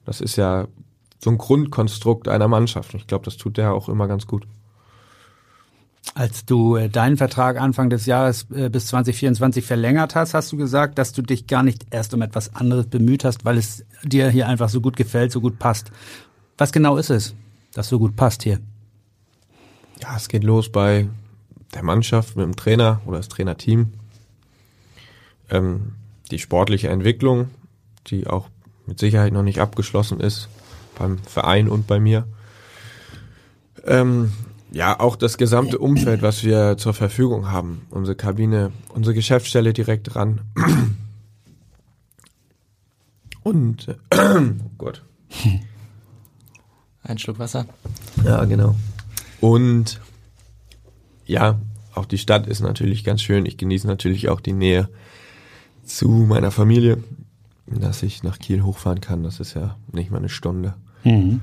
Das 0.04 0.20
ist 0.20 0.36
ja 0.36 0.68
so 1.18 1.30
ein 1.30 1.38
Grundkonstrukt 1.38 2.28
einer 2.28 2.46
Mannschaft. 2.46 2.94
Und 2.94 3.00
ich 3.00 3.08
glaube, 3.08 3.24
das 3.24 3.36
tut 3.36 3.56
der 3.56 3.74
auch 3.74 3.88
immer 3.88 4.06
ganz 4.06 4.28
gut. 4.28 4.46
Als 6.14 6.46
du 6.46 6.76
äh, 6.76 6.88
deinen 6.88 7.16
Vertrag 7.16 7.60
Anfang 7.60 7.90
des 7.90 8.06
Jahres 8.06 8.46
äh, 8.54 8.70
bis 8.70 8.86
2024 8.86 9.64
verlängert 9.64 10.14
hast, 10.14 10.34
hast 10.34 10.50
du 10.52 10.56
gesagt, 10.56 10.98
dass 10.98 11.12
du 11.12 11.22
dich 11.22 11.46
gar 11.46 11.62
nicht 11.62 11.86
erst 11.90 12.14
um 12.14 12.22
etwas 12.22 12.54
anderes 12.54 12.86
bemüht 12.86 13.24
hast, 13.24 13.44
weil 13.44 13.58
es 13.58 13.84
dir 14.02 14.30
hier 14.30 14.48
einfach 14.48 14.68
so 14.68 14.80
gut 14.80 14.96
gefällt, 14.96 15.32
so 15.32 15.40
gut 15.40 15.58
passt. 15.58 15.90
Was 16.56 16.72
genau 16.72 16.96
ist 16.96 17.10
es, 17.10 17.34
das 17.74 17.88
so 17.88 17.98
gut 17.98 18.16
passt 18.16 18.42
hier? 18.42 18.60
Ja, 20.00 20.16
es 20.16 20.28
geht 20.28 20.44
los 20.44 20.70
bei 20.70 21.08
der 21.74 21.82
Mannschaft, 21.82 22.36
mit 22.36 22.44
dem 22.44 22.56
Trainer 22.56 23.00
oder 23.04 23.18
das 23.18 23.28
Trainerteam. 23.28 23.92
Ähm, 25.50 25.92
die 26.30 26.38
sportliche 26.38 26.88
Entwicklung, 26.88 27.50
die 28.08 28.26
auch 28.26 28.48
mit 28.86 28.98
Sicherheit 28.98 29.32
noch 29.32 29.42
nicht 29.42 29.60
abgeschlossen 29.60 30.20
ist, 30.20 30.48
beim 30.98 31.18
Verein 31.18 31.68
und 31.68 31.86
bei 31.86 32.00
mir. 32.00 32.26
Ähm, 33.84 34.32
ja, 34.72 34.98
auch 34.98 35.16
das 35.16 35.38
gesamte 35.38 35.78
Umfeld, 35.78 36.22
was 36.22 36.42
wir 36.44 36.76
zur 36.76 36.94
Verfügung 36.94 37.50
haben. 37.50 37.82
Unsere 37.90 38.16
Kabine, 38.16 38.72
unsere 38.88 39.14
Geschäftsstelle 39.14 39.72
direkt 39.72 40.14
dran. 40.14 40.40
Und, 43.42 43.88
äh, 43.88 43.94
oh 44.10 44.70
Gott. 44.76 45.02
Ein 47.04 47.18
Schluck 47.18 47.38
Wasser. 47.38 47.66
Ja, 48.24 48.44
genau. 48.44 48.74
Und 49.40 50.00
ja, 51.26 51.58
auch 51.94 52.06
die 52.06 52.18
Stadt 52.18 52.46
ist 52.46 52.60
natürlich 52.60 53.04
ganz 53.04 53.22
schön. 53.22 53.46
Ich 53.46 53.56
genieße 53.56 53.86
natürlich 53.86 54.28
auch 54.28 54.40
die 54.40 54.52
Nähe 54.52 54.88
zu 55.84 56.08
meiner 56.08 56.50
Familie, 56.50 57.02
dass 57.66 58.02
ich 58.02 58.22
nach 58.22 58.38
Kiel 58.38 58.62
hochfahren 58.62 59.00
kann. 59.00 59.22
Das 59.22 59.38
ist 59.38 59.54
ja 59.54 59.76
nicht 59.92 60.10
mal 60.10 60.18
eine 60.18 60.28
Stunde. 60.28 60.74
Mhm. 61.04 61.40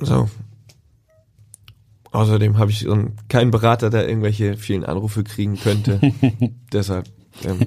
So. 0.00 0.30
Außerdem 2.12 2.58
habe 2.58 2.70
ich 2.70 2.80
so 2.80 2.96
keinen 3.28 3.50
Berater, 3.50 3.90
der 3.90 4.08
irgendwelche 4.08 4.56
vielen 4.56 4.84
Anrufe 4.84 5.24
kriegen 5.24 5.56
könnte. 5.56 6.00
Deshalb 6.72 7.08
ähm, 7.44 7.60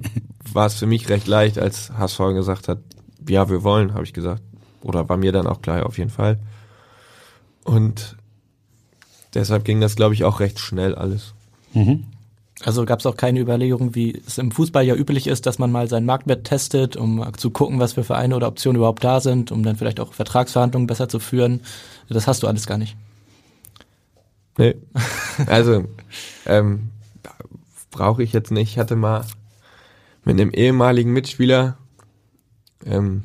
war 0.53 0.67
es 0.67 0.75
für 0.75 0.86
mich 0.86 1.10
recht 1.10 1.27
leicht, 1.27 1.58
als 1.58 1.91
HSV 1.91 2.19
gesagt 2.34 2.67
hat, 2.67 2.79
ja, 3.27 3.49
wir 3.49 3.63
wollen, 3.63 3.93
habe 3.93 4.03
ich 4.03 4.13
gesagt. 4.13 4.43
Oder 4.81 5.10
war 5.10 5.17
mir 5.17 5.31
dann 5.31 5.47
auch 5.47 5.62
klar, 5.62 5.86
auf 5.86 5.97
jeden 5.97 6.12
Fall. 6.12 6.39
Und 7.63 8.15
Deshalb 9.36 9.65
ging 9.65 9.81
das, 9.81 9.95
glaube 9.97 10.13
ich, 10.13 10.23
auch 10.23 10.39
recht 10.39 10.60
schnell 10.60 10.95
alles. 10.95 11.34
Mhm. 11.73 12.05
Also 12.63 12.86
gab 12.86 12.99
es 12.99 13.05
auch 13.05 13.17
keine 13.17 13.41
Überlegung, 13.41 13.93
wie 13.93 14.21
es 14.25 14.38
im 14.38 14.49
Fußball 14.49 14.86
ja 14.86 14.95
üblich 14.95 15.27
ist, 15.27 15.45
dass 15.45 15.60
man 15.60 15.73
mal 15.73 15.89
seinen 15.89 16.05
Marktwert 16.05 16.45
testet, 16.45 16.95
um 16.95 17.23
zu 17.36 17.49
gucken, 17.49 17.79
was 17.79 17.93
für 17.93 18.05
Vereine 18.05 18.38
oder 18.38 18.47
Optionen 18.47 18.77
überhaupt 18.77 19.03
da 19.03 19.19
sind, 19.19 19.51
um 19.51 19.62
dann 19.62 19.75
vielleicht 19.75 19.99
auch 19.99 20.13
Vertragsverhandlungen 20.13 20.88
besser 20.88 21.10
zu 21.10 21.19
führen. 21.19 21.60
Das 22.08 22.27
hast 22.27 22.43
du 22.43 22.47
alles 22.47 22.65
gar 22.65 22.77
nicht. 22.77 22.95
Nee. 24.57 24.75
Also, 25.47 25.83
ähm, 26.45 26.91
brauche 27.91 28.23
ich 28.23 28.31
jetzt 28.31 28.51
nicht. 28.51 28.71
Ich 28.71 28.79
hatte 28.79 28.95
mal 28.95 29.25
mit 30.23 30.39
einem 30.39 30.51
ehemaligen 30.51 31.11
Mitspieler, 31.11 31.77
ähm, 32.85 33.23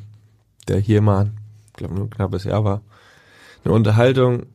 der 0.67 0.79
hier 0.79 1.01
mal, 1.01 1.31
glaube 1.71 1.93
nur 1.93 2.07
ein 2.07 2.09
knappes 2.09 2.43
Jahr 2.43 2.65
war, 2.65 2.81
eine 3.63 3.73
Unterhaltung 3.73 4.47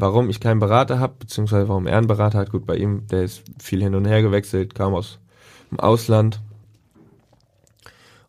warum 0.00 0.30
ich 0.30 0.40
keinen 0.40 0.60
Berater 0.60 0.98
habe, 0.98 1.14
beziehungsweise 1.18 1.68
warum 1.68 1.86
er 1.86 1.98
einen 1.98 2.06
Berater 2.06 2.38
hat. 2.38 2.50
Gut, 2.50 2.66
bei 2.66 2.76
ihm, 2.76 3.06
der 3.08 3.24
ist 3.24 3.42
viel 3.60 3.82
hin 3.82 3.94
und 3.94 4.06
her 4.06 4.22
gewechselt, 4.22 4.74
kam 4.74 4.94
aus 4.94 5.18
dem 5.70 5.80
Ausland. 5.80 6.40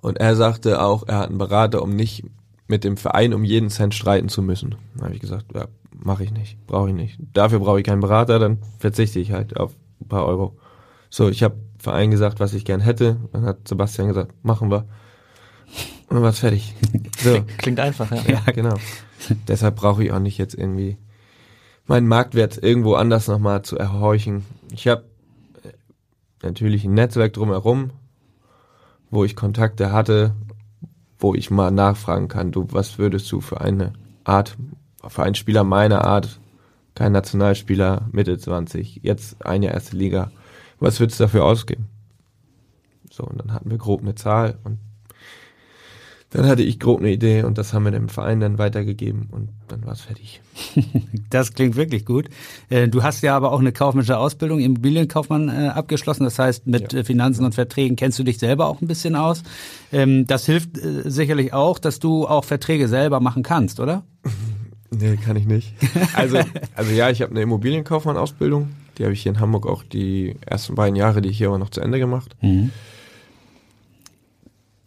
Und 0.01 0.17
er 0.17 0.35
sagte 0.35 0.81
auch, 0.81 1.07
er 1.07 1.19
hat 1.19 1.29
einen 1.29 1.37
Berater, 1.37 1.81
um 1.81 1.95
nicht 1.95 2.23
mit 2.67 2.83
dem 2.83 2.97
Verein 2.97 3.33
um 3.33 3.43
jeden 3.43 3.69
Cent 3.69 3.93
streiten 3.93 4.29
zu 4.29 4.41
müssen. 4.41 4.75
Da 4.95 5.05
habe 5.05 5.15
ich 5.15 5.21
gesagt, 5.21 5.45
ja, 5.53 5.67
mache 6.03 6.23
ich 6.23 6.31
nicht, 6.31 6.65
brauche 6.67 6.89
ich 6.89 6.95
nicht. 6.95 7.19
Dafür 7.33 7.59
brauche 7.59 7.79
ich 7.79 7.85
keinen 7.85 8.01
Berater, 8.01 8.39
dann 8.39 8.59
verzichte 8.79 9.19
ich 9.19 9.31
halt 9.31 9.57
auf 9.57 9.75
ein 9.99 10.07
paar 10.07 10.25
Euro. 10.25 10.57
So, 11.09 11.29
ich 11.29 11.43
habe 11.43 11.55
Verein 11.77 12.11
gesagt, 12.11 12.39
was 12.39 12.53
ich 12.53 12.65
gern 12.65 12.79
hätte. 12.79 13.17
Dann 13.31 13.43
hat 13.43 13.67
Sebastian 13.67 14.07
gesagt, 14.07 14.33
machen 14.43 14.71
wir. 14.71 14.85
Und 16.07 16.15
dann 16.15 16.21
war 16.21 16.29
es 16.29 16.39
fertig. 16.39 16.75
So. 17.21 17.43
Klingt 17.59 17.79
einfach, 17.79 18.11
ja. 18.11 18.23
Ja, 18.27 18.51
genau. 18.51 18.73
Deshalb 19.47 19.75
brauche 19.75 20.03
ich 20.03 20.11
auch 20.11 20.17
nicht 20.17 20.39
jetzt 20.39 20.55
irgendwie 20.55 20.97
meinen 21.85 22.07
Marktwert 22.07 22.57
irgendwo 22.57 22.95
anders 22.95 23.27
nochmal 23.27 23.61
zu 23.61 23.77
erhorchen. 23.77 24.43
Ich 24.71 24.87
habe 24.87 25.03
äh, 25.63 25.69
natürlich 26.41 26.83
ein 26.83 26.95
Netzwerk 26.95 27.33
drumherum, 27.33 27.91
wo 29.11 29.23
ich 29.23 29.35
Kontakte 29.35 29.91
hatte, 29.91 30.33
wo 31.19 31.35
ich 31.35 31.51
mal 31.51 31.69
nachfragen 31.69 32.27
kann, 32.27 32.51
du, 32.51 32.67
was 32.71 32.97
würdest 32.97 33.31
du 33.31 33.39
für 33.39 33.61
eine 33.61 33.93
Art, 34.23 34.57
für 35.07 35.23
einen 35.23 35.35
Spieler 35.35 35.63
meiner 35.63 36.05
Art, 36.05 36.39
kein 36.95 37.11
Nationalspieler, 37.11 38.09
Mitte 38.11 38.37
20, 38.37 39.01
jetzt 39.03 39.45
eine 39.45 39.73
erste 39.73 39.95
Liga, 39.95 40.31
was 40.79 40.99
würdest 40.99 41.19
du 41.19 41.23
dafür 41.23 41.45
ausgeben? 41.45 41.87
So, 43.11 43.23
und 43.23 43.39
dann 43.39 43.53
hatten 43.53 43.69
wir 43.69 43.77
grob 43.77 44.01
eine 44.01 44.15
Zahl 44.15 44.57
und 44.63 44.79
dann 46.31 46.47
hatte 46.47 46.63
ich 46.63 46.79
grob 46.79 47.01
eine 47.01 47.11
Idee 47.11 47.43
und 47.43 47.57
das 47.57 47.73
haben 47.73 47.83
wir 47.83 47.91
dem 47.91 48.07
Verein 48.07 48.39
dann 48.39 48.57
weitergegeben 48.57 49.27
und 49.31 49.49
dann 49.67 49.85
war 49.85 49.91
es 49.91 50.01
fertig. 50.01 50.41
das 51.29 51.53
klingt 51.53 51.75
wirklich 51.75 52.05
gut. 52.05 52.29
Äh, 52.69 52.87
du 52.87 53.03
hast 53.03 53.21
ja 53.21 53.35
aber 53.35 53.51
auch 53.51 53.59
eine 53.59 53.73
kaufmännische 53.73 54.17
Ausbildung, 54.17 54.61
Immobilienkaufmann 54.61 55.49
äh, 55.49 55.67
abgeschlossen. 55.67 56.23
Das 56.23 56.39
heißt, 56.39 56.67
mit 56.67 56.93
ja. 56.93 56.99
Äh, 56.99 57.03
Finanzen 57.03 57.43
und 57.43 57.53
Verträgen 57.53 57.97
kennst 57.97 58.17
du 58.17 58.23
dich 58.23 58.39
selber 58.39 58.67
auch 58.67 58.81
ein 58.81 58.87
bisschen 58.87 59.17
aus. 59.17 59.43
Ähm, 59.91 60.25
das 60.25 60.45
hilft 60.45 60.79
sicherlich 61.03 61.51
auch, 61.51 61.79
dass 61.79 61.99
du 61.99 62.25
auch 62.25 62.45
Verträge 62.45 62.87
selber 62.87 63.19
machen 63.19 63.43
kannst, 63.43 63.81
oder? 63.81 64.03
Nee, 64.91 65.15
kann 65.17 65.37
ich 65.37 65.45
nicht. 65.45 65.73
Also, 66.13 66.39
also 66.75 66.91
ja, 66.91 67.09
ich 67.09 67.21
habe 67.21 67.31
eine 67.31 67.41
Immobilienkaufmann-Ausbildung. 67.41 68.69
Die 68.97 69.03
habe 69.03 69.13
ich 69.13 69.23
hier 69.23 69.31
in 69.31 69.39
Hamburg 69.39 69.65
auch 69.65 69.83
die 69.83 70.35
ersten 70.45 70.75
beiden 70.75 70.95
Jahre, 70.95 71.21
die 71.21 71.29
ich 71.29 71.37
hier 71.37 71.47
aber 71.47 71.57
noch 71.57 71.69
zu 71.69 71.81
Ende 71.81 71.97
gemacht. 71.97 72.35
Mhm. 72.41 72.71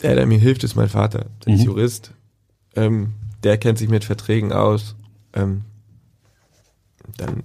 Der, 0.03 0.15
der 0.15 0.27
mir 0.27 0.39
hilft, 0.39 0.63
ist 0.65 0.77
mein 0.77 0.89
Vater. 0.89 1.27
Der 1.45 1.53
mhm. 1.53 1.59
ist 1.59 1.65
Jurist. 1.65 2.13
Ähm, 2.77 3.15
der 3.43 3.57
kennt 3.57 3.79
sich 3.79 3.89
mit 3.89 4.05
Verträgen 4.05 4.53
aus. 4.53 4.95
Ähm, 5.33 5.63
dann 7.17 7.43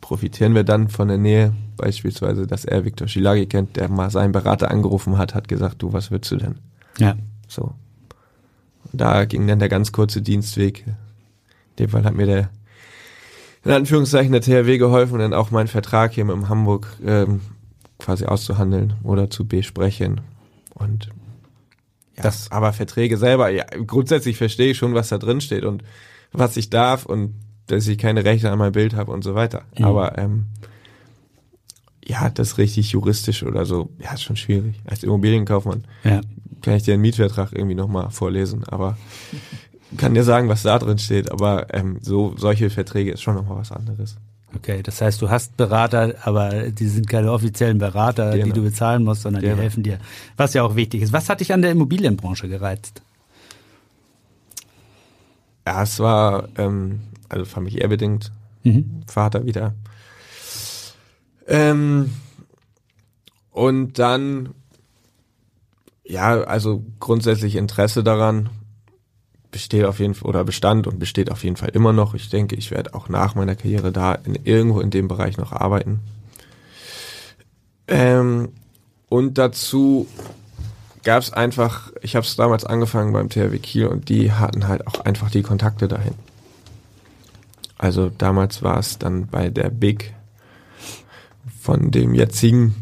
profitieren 0.00 0.54
wir 0.54 0.64
dann 0.64 0.88
von 0.88 1.08
der 1.08 1.18
Nähe, 1.18 1.52
beispielsweise, 1.76 2.46
dass 2.46 2.64
er 2.64 2.84
Viktor 2.84 3.08
Schilagi 3.08 3.46
kennt, 3.46 3.76
der 3.76 3.88
mal 3.88 4.10
seinen 4.10 4.32
Berater 4.32 4.70
angerufen 4.70 5.18
hat, 5.18 5.34
hat 5.34 5.48
gesagt, 5.48 5.82
du, 5.82 5.92
was 5.92 6.10
willst 6.10 6.30
du 6.30 6.36
denn? 6.36 6.56
Ja. 6.98 7.16
So. 7.48 7.74
da 8.92 9.24
ging 9.24 9.46
dann 9.46 9.58
der 9.58 9.68
ganz 9.68 9.92
kurze 9.92 10.22
Dienstweg. 10.22 10.84
In 11.78 11.86
dem 11.86 11.90
Fall 11.90 12.04
hat 12.04 12.14
mir 12.14 12.26
der, 12.26 12.50
in 13.64 13.70
Anführungszeichen, 13.70 14.32
der 14.32 14.40
THW 14.40 14.78
geholfen, 14.78 15.18
dann 15.18 15.34
auch 15.34 15.50
meinen 15.50 15.68
Vertrag 15.68 16.12
hier 16.12 16.24
mit 16.24 16.48
Hamburg 16.48 16.86
ähm, 17.04 17.40
quasi 17.98 18.24
auszuhandeln 18.26 18.94
oder 19.02 19.28
zu 19.30 19.46
besprechen. 19.46 20.20
Und 20.74 21.10
ja, 22.16 22.22
Das- 22.22 22.50
aber 22.50 22.72
Verträge 22.72 23.16
selber, 23.18 23.50
ja, 23.50 23.64
grundsätzlich 23.86 24.36
verstehe 24.36 24.70
ich 24.70 24.78
schon, 24.78 24.94
was 24.94 25.08
da 25.08 25.18
drin 25.18 25.40
steht 25.40 25.64
und 25.64 25.82
was 26.32 26.56
ich 26.56 26.70
darf 26.70 27.04
und 27.06 27.34
dass 27.66 27.86
ich 27.88 27.98
keine 27.98 28.24
Rechte 28.24 28.50
an 28.50 28.58
meinem 28.58 28.72
Bild 28.72 28.94
habe 28.94 29.10
und 29.12 29.22
so 29.22 29.34
weiter. 29.34 29.62
Mhm. 29.78 29.84
Aber 29.84 30.16
ähm, 30.18 30.46
ja, 32.06 32.30
das 32.30 32.58
richtig 32.58 32.92
juristisch 32.92 33.42
oder 33.42 33.64
so, 33.66 33.90
ja, 33.98 34.12
ist 34.14 34.22
schon 34.22 34.36
schwierig. 34.36 34.76
Als 34.84 35.02
Immobilienkaufmann 35.02 35.84
Ja. 36.04 36.20
kann 36.62 36.74
ich 36.74 36.84
dir 36.84 36.94
einen 36.94 37.02
Mietvertrag 37.02 37.52
irgendwie 37.52 37.74
nochmal 37.74 38.10
vorlesen, 38.10 38.62
aber 38.64 38.96
kann 39.96 40.14
dir 40.14 40.24
sagen, 40.24 40.48
was 40.48 40.62
da 40.62 40.78
drin 40.78 40.98
steht, 40.98 41.30
aber 41.30 41.72
ähm, 41.74 41.98
so 42.02 42.34
solche 42.36 42.70
Verträge 42.70 43.12
ist 43.12 43.22
schon 43.22 43.34
nochmal 43.36 43.58
was 43.58 43.72
anderes. 43.72 44.16
Okay, 44.54 44.82
das 44.82 45.00
heißt, 45.00 45.20
du 45.20 45.28
hast 45.28 45.56
Berater, 45.56 46.14
aber 46.22 46.70
die 46.70 46.86
sind 46.88 47.08
keine 47.08 47.30
offiziellen 47.32 47.78
Berater, 47.78 48.32
die 48.32 48.40
Genau. 48.40 48.54
du 48.54 48.62
bezahlen 48.62 49.04
musst, 49.04 49.22
sondern 49.22 49.42
die 49.42 49.48
Genau. 49.48 49.60
helfen 49.60 49.82
dir. 49.82 49.98
Was 50.36 50.54
ja 50.54 50.62
auch 50.62 50.76
wichtig 50.76 51.02
ist. 51.02 51.12
Was 51.12 51.28
hat 51.28 51.40
dich 51.40 51.52
an 51.52 51.62
der 51.62 51.72
Immobilienbranche 51.72 52.48
gereizt? 52.48 53.02
Ja, 55.66 55.82
es 55.82 55.98
war 55.98 56.48
ähm, 56.58 57.00
also 57.28 57.44
familiär 57.44 57.88
bedingt, 57.88 58.32
Mhm. 58.62 59.02
Vater 59.06 59.44
wieder. 59.46 59.74
Ähm, 61.48 62.10
und 63.50 63.98
dann, 63.98 64.50
ja, 66.04 66.42
also 66.42 66.84
grundsätzlich 66.98 67.56
Interesse 67.56 68.02
daran 68.02 68.48
besteht 69.56 69.86
auf 69.86 70.00
jeden 70.00 70.12
Fall 70.12 70.28
oder 70.28 70.44
bestand 70.44 70.86
und 70.86 70.98
besteht 70.98 71.32
auf 71.32 71.42
jeden 71.42 71.56
Fall 71.56 71.70
immer 71.70 71.94
noch. 71.94 72.12
Ich 72.12 72.28
denke, 72.28 72.56
ich 72.56 72.70
werde 72.70 72.92
auch 72.92 73.08
nach 73.08 73.34
meiner 73.34 73.54
Karriere 73.54 73.90
da 73.90 74.12
in, 74.12 74.34
irgendwo 74.44 74.80
in 74.80 74.90
dem 74.90 75.08
Bereich 75.08 75.38
noch 75.38 75.50
arbeiten. 75.52 76.00
Ähm, 77.88 78.50
und 79.08 79.38
dazu 79.38 80.06
gab 81.04 81.22
es 81.22 81.32
einfach, 81.32 81.90
ich 82.02 82.16
habe 82.16 82.26
es 82.26 82.36
damals 82.36 82.66
angefangen 82.66 83.14
beim 83.14 83.30
THW 83.30 83.58
Kiel 83.58 83.86
und 83.86 84.10
die 84.10 84.30
hatten 84.30 84.68
halt 84.68 84.86
auch 84.86 85.06
einfach 85.06 85.30
die 85.30 85.42
Kontakte 85.42 85.88
dahin. 85.88 86.14
Also 87.78 88.10
damals 88.10 88.62
war 88.62 88.78
es 88.78 88.98
dann 88.98 89.26
bei 89.26 89.48
der 89.48 89.70
Big 89.70 90.14
von 91.62 91.90
dem 91.90 92.12
jetzigen, 92.12 92.74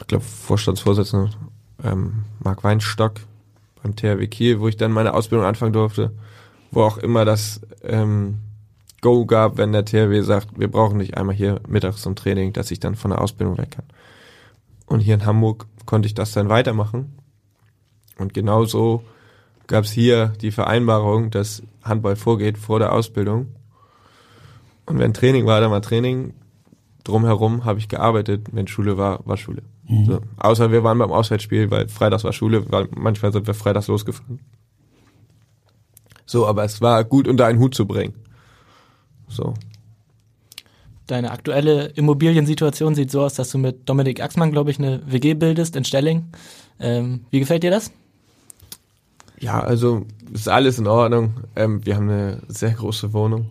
ich 0.00 0.08
glaube, 0.08 0.24
Vorstandsvorsitzenden 0.24 1.36
ähm, 1.84 2.24
Marc 2.40 2.64
Weinstock 2.64 3.20
beim 3.82 3.96
THW 3.96 4.26
Kiel, 4.26 4.60
wo 4.60 4.68
ich 4.68 4.76
dann 4.76 4.92
meine 4.92 5.14
Ausbildung 5.14 5.46
anfangen 5.46 5.72
durfte, 5.72 6.12
wo 6.70 6.82
auch 6.82 6.98
immer 6.98 7.24
das 7.24 7.60
ähm, 7.82 8.38
Go 9.00 9.26
gab, 9.26 9.58
wenn 9.58 9.72
der 9.72 9.84
THW 9.84 10.22
sagt, 10.22 10.58
wir 10.58 10.70
brauchen 10.70 10.98
dich 10.98 11.16
einmal 11.16 11.34
hier 11.34 11.60
mittags 11.68 12.02
zum 12.02 12.16
Training, 12.16 12.52
dass 12.52 12.70
ich 12.70 12.80
dann 12.80 12.96
von 12.96 13.12
der 13.12 13.20
Ausbildung 13.20 13.56
weg 13.56 13.70
kann. 13.70 13.84
Und 14.86 15.00
hier 15.00 15.14
in 15.14 15.24
Hamburg 15.24 15.66
konnte 15.86 16.06
ich 16.06 16.14
das 16.14 16.32
dann 16.32 16.48
weitermachen. 16.48 17.16
Und 18.18 18.34
genauso 18.34 19.04
gab 19.68 19.84
es 19.84 19.92
hier 19.92 20.32
die 20.40 20.50
Vereinbarung, 20.50 21.30
dass 21.30 21.62
Handball 21.82 22.16
vorgeht 22.16 22.58
vor 22.58 22.80
der 22.80 22.92
Ausbildung. 22.92 23.54
Und 24.86 24.98
wenn 24.98 25.14
Training 25.14 25.46
war, 25.46 25.60
dann 25.60 25.70
war 25.70 25.82
Training. 25.82 26.34
Drumherum 27.04 27.64
habe 27.64 27.78
ich 27.78 27.88
gearbeitet. 27.88 28.48
Wenn 28.52 28.66
Schule 28.66 28.98
war, 28.98 29.20
war 29.26 29.36
Schule. 29.36 29.62
So. 29.88 30.20
Außer 30.36 30.70
wir 30.70 30.84
waren 30.84 30.98
beim 30.98 31.10
Auswärtsspiel, 31.10 31.70
weil 31.70 31.88
freitags 31.88 32.24
war 32.24 32.32
Schule, 32.32 32.70
weil 32.70 32.88
manchmal 32.94 33.32
sind 33.32 33.46
wir 33.46 33.54
freitags 33.54 33.88
losgefahren. 33.88 34.40
So, 36.26 36.46
aber 36.46 36.64
es 36.64 36.80
war 36.82 37.04
gut 37.04 37.26
unter 37.26 37.46
einen 37.46 37.58
Hut 37.58 37.74
zu 37.74 37.86
bringen. 37.86 38.14
So. 39.28 39.54
Deine 41.06 41.30
aktuelle 41.30 41.86
Immobiliensituation 41.86 42.94
sieht 42.94 43.10
so 43.10 43.22
aus, 43.22 43.34
dass 43.34 43.50
du 43.50 43.56
mit 43.56 43.88
Dominik 43.88 44.20
Axmann, 44.20 44.52
glaube 44.52 44.70
ich, 44.70 44.78
eine 44.78 45.00
WG 45.10 45.32
bildest 45.32 45.74
in 45.74 45.84
Stelling. 45.84 46.26
Ähm, 46.78 47.24
wie 47.30 47.40
gefällt 47.40 47.62
dir 47.62 47.70
das? 47.70 47.90
Ja, 49.40 49.60
also 49.60 50.04
ist 50.34 50.48
alles 50.48 50.78
in 50.78 50.86
Ordnung. 50.86 51.32
Ähm, 51.56 51.84
wir 51.86 51.96
haben 51.96 52.10
eine 52.10 52.42
sehr 52.48 52.72
große 52.72 53.14
Wohnung. 53.14 53.46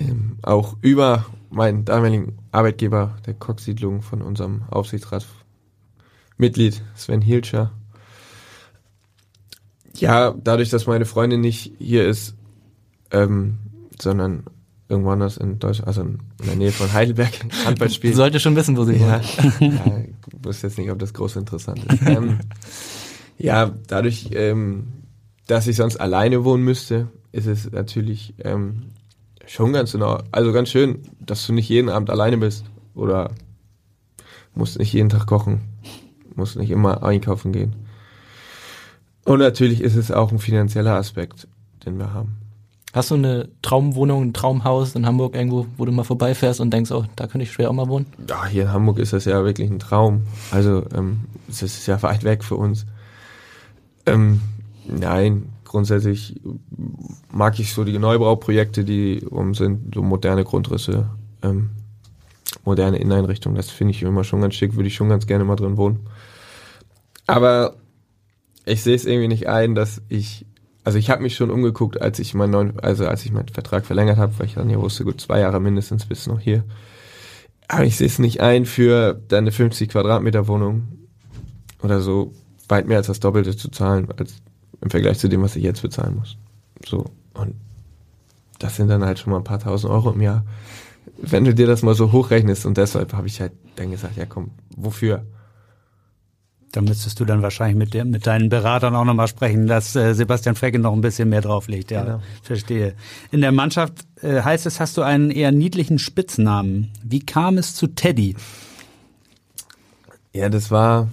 Ähm, 0.00 0.38
auch 0.42 0.76
über 0.80 1.26
meinen 1.50 1.84
damaligen 1.84 2.38
Arbeitgeber 2.52 3.16
der 3.26 3.34
Koch-Siedlung 3.34 4.00
von 4.02 4.22
unserem 4.22 4.62
Aufsichtsratsmitglied 4.70 6.82
Sven 6.94 7.20
Hielscher. 7.20 7.72
Ja, 9.96 10.32
dadurch, 10.42 10.70
dass 10.70 10.86
meine 10.86 11.04
Freundin 11.04 11.40
nicht 11.42 11.72
hier 11.78 12.08
ist, 12.08 12.34
ähm, 13.10 13.58
sondern 14.00 14.44
irgendwo 14.88 15.10
anders 15.10 15.36
in 15.36 15.58
Deutschland, 15.58 15.88
also 15.88 16.00
in 16.02 16.18
der 16.44 16.56
Nähe 16.56 16.72
von 16.72 16.92
Heidelberg, 16.92 17.32
Handball 17.64 17.90
spielt. 17.90 18.14
solltest 18.16 18.42
schon 18.42 18.56
wissen, 18.56 18.76
wo 18.76 18.84
sie 18.84 18.96
Ja, 18.96 19.20
ja, 19.60 19.98
ich 19.98 20.14
wusste 20.44 20.66
jetzt 20.68 20.78
nicht, 20.78 20.90
ob 20.90 20.98
das 20.98 21.12
groß 21.12 21.36
interessant 21.36 21.84
ist. 21.92 22.02
ähm, 22.06 22.38
ja, 23.38 23.70
dadurch, 23.86 24.30
ähm, 24.32 24.88
dass 25.46 25.66
ich 25.66 25.76
sonst 25.76 25.96
alleine 25.96 26.44
wohnen 26.44 26.64
müsste, 26.64 27.08
ist 27.32 27.46
es 27.46 27.70
natürlich 27.70 28.34
ähm, 28.42 28.84
schon 29.50 29.72
ganz 29.72 29.92
genau, 29.92 30.22
also 30.30 30.52
ganz 30.52 30.68
schön, 30.68 31.00
dass 31.18 31.44
du 31.44 31.52
nicht 31.52 31.68
jeden 31.68 31.88
Abend 31.88 32.08
alleine 32.08 32.38
bist 32.38 32.64
oder 32.94 33.32
musst 34.54 34.78
nicht 34.78 34.92
jeden 34.92 35.08
Tag 35.08 35.26
kochen, 35.26 35.62
musst 36.36 36.56
nicht 36.56 36.70
immer 36.70 37.02
einkaufen 37.02 37.52
gehen. 37.52 37.74
Und 39.24 39.40
natürlich 39.40 39.80
ist 39.80 39.96
es 39.96 40.12
auch 40.12 40.30
ein 40.30 40.38
finanzieller 40.38 40.94
Aspekt, 40.94 41.48
den 41.84 41.98
wir 41.98 42.14
haben. 42.14 42.36
Hast 42.92 43.10
du 43.10 43.16
eine 43.16 43.48
Traumwohnung, 43.62 44.22
ein 44.22 44.32
Traumhaus 44.32 44.94
in 44.94 45.04
Hamburg 45.04 45.34
irgendwo, 45.34 45.66
wo 45.76 45.84
du 45.84 45.92
mal 45.92 46.04
vorbeifährst 46.04 46.60
und 46.60 46.72
denkst, 46.72 46.92
oh, 46.92 47.04
da 47.16 47.26
könnte 47.26 47.42
ich 47.42 47.52
schwer 47.52 47.70
auch 47.70 47.74
mal 47.74 47.88
wohnen? 47.88 48.06
Ja, 48.28 48.46
hier 48.46 48.62
in 48.62 48.72
Hamburg 48.72 48.98
ist 48.98 49.12
das 49.12 49.24
ja 49.24 49.44
wirklich 49.44 49.70
ein 49.70 49.78
Traum. 49.80 50.22
Also, 50.52 50.84
ähm, 50.94 51.20
es 51.48 51.62
ist 51.62 51.86
ja 51.86 52.00
weit 52.02 52.22
weg 52.24 52.44
für 52.44 52.56
uns. 52.56 52.86
Ähm, 54.06 54.40
nein, 54.86 55.50
grundsätzlich 55.70 56.40
mag 57.30 57.60
ich 57.60 57.72
so 57.72 57.84
die 57.84 58.00
Neubauprojekte, 58.00 58.82
die 58.82 59.24
um 59.24 59.54
sind, 59.54 59.94
so 59.94 60.02
moderne 60.02 60.42
Grundrisse, 60.42 61.10
ähm, 61.42 61.70
moderne 62.64 62.98
Inneneinrichtungen. 62.98 63.56
Das 63.56 63.70
finde 63.70 63.92
ich 63.92 64.02
immer 64.02 64.24
schon 64.24 64.40
ganz 64.40 64.56
schick, 64.56 64.74
würde 64.74 64.88
ich 64.88 64.96
schon 64.96 65.08
ganz 65.08 65.28
gerne 65.28 65.44
mal 65.44 65.54
drin 65.54 65.76
wohnen. 65.76 66.00
Aber 67.28 67.76
ich 68.66 68.82
sehe 68.82 68.96
es 68.96 69.04
irgendwie 69.04 69.28
nicht 69.28 69.48
ein, 69.48 69.76
dass 69.76 70.02
ich, 70.08 70.44
also 70.82 70.98
ich 70.98 71.08
habe 71.08 71.22
mich 71.22 71.36
schon 71.36 71.52
umgeguckt, 71.52 72.02
als 72.02 72.18
ich 72.18 72.34
meinen 72.34 72.50
neuen, 72.50 72.80
also 72.80 73.06
als 73.06 73.24
ich 73.24 73.30
meinen 73.30 73.46
Vertrag 73.46 73.86
verlängert 73.86 74.18
habe, 74.18 74.36
weil 74.38 74.46
ich 74.46 74.54
dann 74.54 74.68
hier 74.68 74.80
wusste, 74.80 75.04
gut 75.04 75.20
zwei 75.20 75.38
Jahre 75.38 75.60
mindestens 75.60 76.04
bis 76.04 76.26
noch 76.26 76.40
hier. 76.40 76.64
Aber 77.68 77.84
ich 77.84 77.96
sehe 77.96 78.08
es 78.08 78.18
nicht 78.18 78.40
ein 78.40 78.66
für 78.66 79.14
deine 79.28 79.52
50 79.52 79.88
Quadratmeter 79.88 80.48
Wohnung 80.48 80.88
oder 81.80 82.00
so 82.00 82.32
weit 82.66 82.88
mehr 82.88 82.96
als 82.96 83.06
das 83.06 83.20
Doppelte 83.20 83.56
zu 83.56 83.70
zahlen, 83.70 84.08
als 84.16 84.42
im 84.80 84.90
Vergleich 84.90 85.18
zu 85.18 85.28
dem, 85.28 85.42
was 85.42 85.56
ich 85.56 85.62
jetzt 85.62 85.82
bezahlen 85.82 86.16
muss. 86.16 86.36
So. 86.86 87.04
Und 87.34 87.54
das 88.58 88.76
sind 88.76 88.88
dann 88.88 89.04
halt 89.04 89.18
schon 89.18 89.32
mal 89.32 89.38
ein 89.38 89.44
paar 89.44 89.58
tausend 89.60 89.92
Euro 89.92 90.10
im 90.12 90.20
Jahr. 90.20 90.44
Wenn 91.16 91.44
du 91.44 91.54
dir 91.54 91.66
das 91.66 91.82
mal 91.82 91.94
so 91.94 92.12
hochrechnest 92.12 92.66
und 92.66 92.76
deshalb 92.76 93.12
habe 93.12 93.26
ich 93.26 93.40
halt 93.40 93.52
dann 93.76 93.90
gesagt, 93.90 94.16
ja 94.16 94.26
komm, 94.26 94.50
wofür? 94.76 95.24
Da 96.72 96.80
müsstest 96.82 97.18
du 97.18 97.24
dann 97.24 97.42
wahrscheinlich 97.42 97.76
mit, 97.76 97.94
dem, 97.94 98.10
mit 98.10 98.26
deinen 98.28 98.48
Beratern 98.48 98.94
auch 98.94 99.04
nochmal 99.04 99.26
sprechen, 99.26 99.66
dass 99.66 99.96
äh, 99.96 100.14
Sebastian 100.14 100.54
Frecke 100.54 100.78
noch 100.78 100.92
ein 100.92 101.00
bisschen 101.00 101.28
mehr 101.28 101.40
drauflegt. 101.40 101.90
Ja, 101.90 102.04
Genau. 102.04 102.22
verstehe. 102.42 102.94
In 103.32 103.40
der 103.40 103.50
Mannschaft 103.50 104.06
äh, 104.22 104.42
heißt 104.42 104.66
es, 104.66 104.78
hast 104.78 104.96
du 104.96 105.02
einen 105.02 105.30
eher 105.32 105.50
niedlichen 105.50 105.98
Spitznamen. 105.98 106.92
Wie 107.02 107.20
kam 107.20 107.58
es 107.58 107.74
zu 107.74 107.88
Teddy? 107.88 108.36
Ja, 110.32 110.48
das 110.48 110.70
war, 110.70 111.08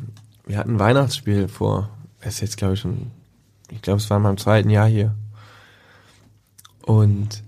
wir 0.46 0.58
hatten 0.58 0.76
ein 0.76 0.80
Weihnachtsspiel 0.80 1.48
vor, 1.48 1.90
es 2.22 2.36
ist 2.36 2.42
jetzt 2.42 2.58
glaube 2.58 2.76
ich 2.76 2.80
schon, 2.82 3.08
ich 3.72 3.82
glaube 3.82 4.00
es 4.00 4.10
war 4.10 4.18
in 4.18 4.24
meinem 4.24 4.38
zweiten 4.38 4.70
Jahr 4.70 4.88
hier. 4.88 5.16
Und 6.84 7.44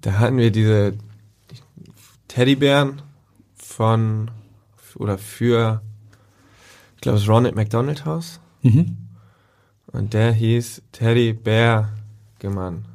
da 0.00 0.18
hatten 0.18 0.36
wir 0.36 0.50
diese 0.50 0.94
Teddybären 2.28 3.02
von, 3.56 4.30
oder 4.96 5.18
für, 5.18 5.82
ich 6.96 7.00
glaube 7.02 7.18
es 7.18 7.28
Ronald 7.28 7.56
McDonald 7.56 8.04
House. 8.04 8.40
Mhm. 8.62 8.96
Und 9.88 10.14
der 10.14 10.32
hieß 10.32 10.82
Teddy 10.92 11.32
Bear 11.34 11.90
Gemann. 12.38 12.86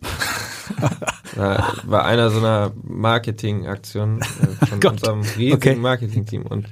war, 1.36 1.74
war 1.84 2.04
einer 2.04 2.30
so 2.30 2.38
einer 2.38 2.72
Marketingaktion 2.82 4.20
äh, 4.20 4.24
von 4.66 4.80
Gott. 4.80 4.92
unserem 4.92 5.20
riesigen 5.20 5.54
Okay. 5.54 5.74
Marketingteam. 5.76 6.42
Und 6.46 6.68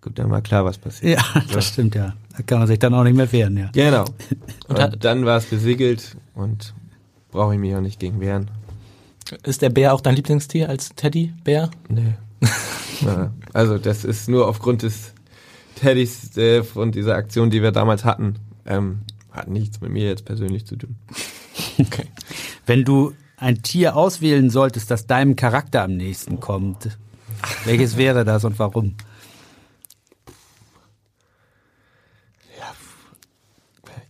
gut, 0.00 0.18
dann 0.18 0.30
war 0.30 0.40
klar, 0.42 0.64
was 0.64 0.78
passiert. 0.78 1.20
Ja, 1.20 1.42
das 1.52 1.68
stimmt 1.68 1.94
ja. 1.94 2.14
Da 2.38 2.44
kann 2.44 2.60
man 2.60 2.68
sich 2.68 2.78
dann 2.78 2.94
auch 2.94 3.02
nicht 3.02 3.16
mehr 3.16 3.30
wehren, 3.32 3.56
ja. 3.56 3.68
Genau. 3.72 4.04
Und 4.68 4.78
Und, 4.78 5.04
dann 5.04 5.26
war 5.26 5.38
es 5.38 5.46
besiegelt 5.46 6.16
und 6.34 6.72
brauche 7.32 7.54
ich 7.54 7.58
mich 7.58 7.74
auch 7.74 7.80
nicht 7.80 7.98
gegen 7.98 8.20
wehren. 8.20 8.48
Ist 9.42 9.60
der 9.60 9.70
Bär 9.70 9.92
auch 9.92 10.00
dein 10.00 10.14
Lieblingstier 10.14 10.68
als 10.68 10.90
Teddybär? 10.94 11.70
Nee. 11.88 12.14
Ja, 13.00 13.32
also 13.52 13.78
das 13.78 14.04
ist 14.04 14.28
nur 14.28 14.48
aufgrund 14.48 14.82
des 14.82 15.12
Teddys 15.76 16.36
äh, 16.36 16.64
von 16.64 16.90
dieser 16.90 17.14
Aktion, 17.14 17.48
die 17.48 17.62
wir 17.62 17.70
damals 17.70 18.04
hatten, 18.04 18.34
Ähm, 18.66 19.02
hat 19.30 19.46
nichts 19.46 19.80
mit 19.80 19.92
mir 19.92 20.06
jetzt 20.06 20.24
persönlich 20.24 20.66
zu 20.66 20.74
tun. 20.74 20.96
Okay. 21.78 22.06
Wenn 22.66 22.84
du 22.84 23.12
ein 23.36 23.62
Tier 23.62 23.94
auswählen 23.94 24.50
solltest, 24.50 24.90
das 24.90 25.06
deinem 25.06 25.36
Charakter 25.36 25.84
am 25.84 25.96
nächsten 25.96 26.40
kommt, 26.40 26.98
welches 27.64 27.96
wäre 27.96 28.24
das 28.24 28.44
und 28.44 28.58
warum? 28.58 28.96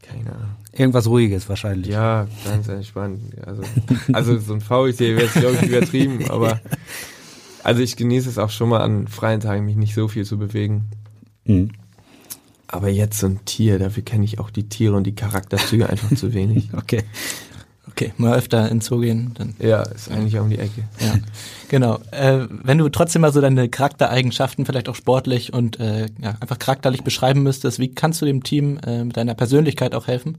Keine 0.08 0.32
Ahnung. 0.32 0.56
Irgendwas 0.78 1.06
Ruhiges 1.08 1.48
wahrscheinlich. 1.48 1.92
Ja, 1.92 2.26
ganz 2.44 2.68
entspannt. 2.68 3.20
Also, 3.44 3.62
also 4.12 4.38
so 4.38 4.54
ein 4.54 4.60
Faultier 4.60 5.16
wäre 5.16 5.24
jetzt, 5.24 5.34
glaube 5.34 5.56
ich, 5.60 5.68
übertrieben, 5.68 6.24
aber 6.30 6.60
also 7.64 7.82
ich 7.82 7.96
genieße 7.96 8.28
es 8.28 8.38
auch 8.38 8.50
schon 8.50 8.68
mal 8.68 8.80
an 8.80 9.08
freien 9.08 9.40
Tagen, 9.40 9.66
mich 9.66 9.76
nicht 9.76 9.94
so 9.94 10.08
viel 10.08 10.24
zu 10.24 10.38
bewegen. 10.38 10.88
Mhm. 11.44 11.72
Aber 12.66 12.88
jetzt 12.88 13.18
so 13.18 13.26
ein 13.26 13.44
Tier, 13.44 13.78
dafür 13.78 14.02
kenne 14.02 14.24
ich 14.24 14.38
auch 14.38 14.50
die 14.50 14.68
Tiere 14.68 14.94
und 14.94 15.04
die 15.04 15.14
Charakterzüge 15.14 15.88
einfach 15.88 16.14
zu 16.14 16.32
wenig. 16.32 16.70
Okay. 16.76 17.02
Okay, 17.90 18.12
mal 18.16 18.36
öfter 18.36 18.70
ins 18.70 18.86
Zoo 18.86 19.00
gehen, 19.00 19.32
dann 19.34 19.56
Ja, 19.58 19.82
ist 19.82 20.10
eigentlich 20.10 20.38
um 20.38 20.50
die 20.50 20.58
Ecke. 20.58 20.84
Ja, 21.00 21.14
genau. 21.68 21.98
Äh, 22.12 22.46
wenn 22.50 22.78
du 22.78 22.88
trotzdem 22.90 23.22
mal 23.22 23.32
so 23.32 23.40
deine 23.40 23.68
Charaktereigenschaften, 23.68 24.66
vielleicht 24.66 24.88
auch 24.88 24.94
sportlich 24.94 25.52
und 25.52 25.80
äh, 25.80 26.06
ja, 26.22 26.36
einfach 26.38 26.58
charakterlich 26.58 27.02
beschreiben 27.02 27.42
müsstest, 27.42 27.80
wie 27.80 27.88
kannst 27.88 28.22
du 28.22 28.26
dem 28.26 28.44
Team 28.44 28.78
äh, 28.86 29.02
mit 29.02 29.16
deiner 29.16 29.34
Persönlichkeit 29.34 29.94
auch 29.94 30.06
helfen? 30.06 30.38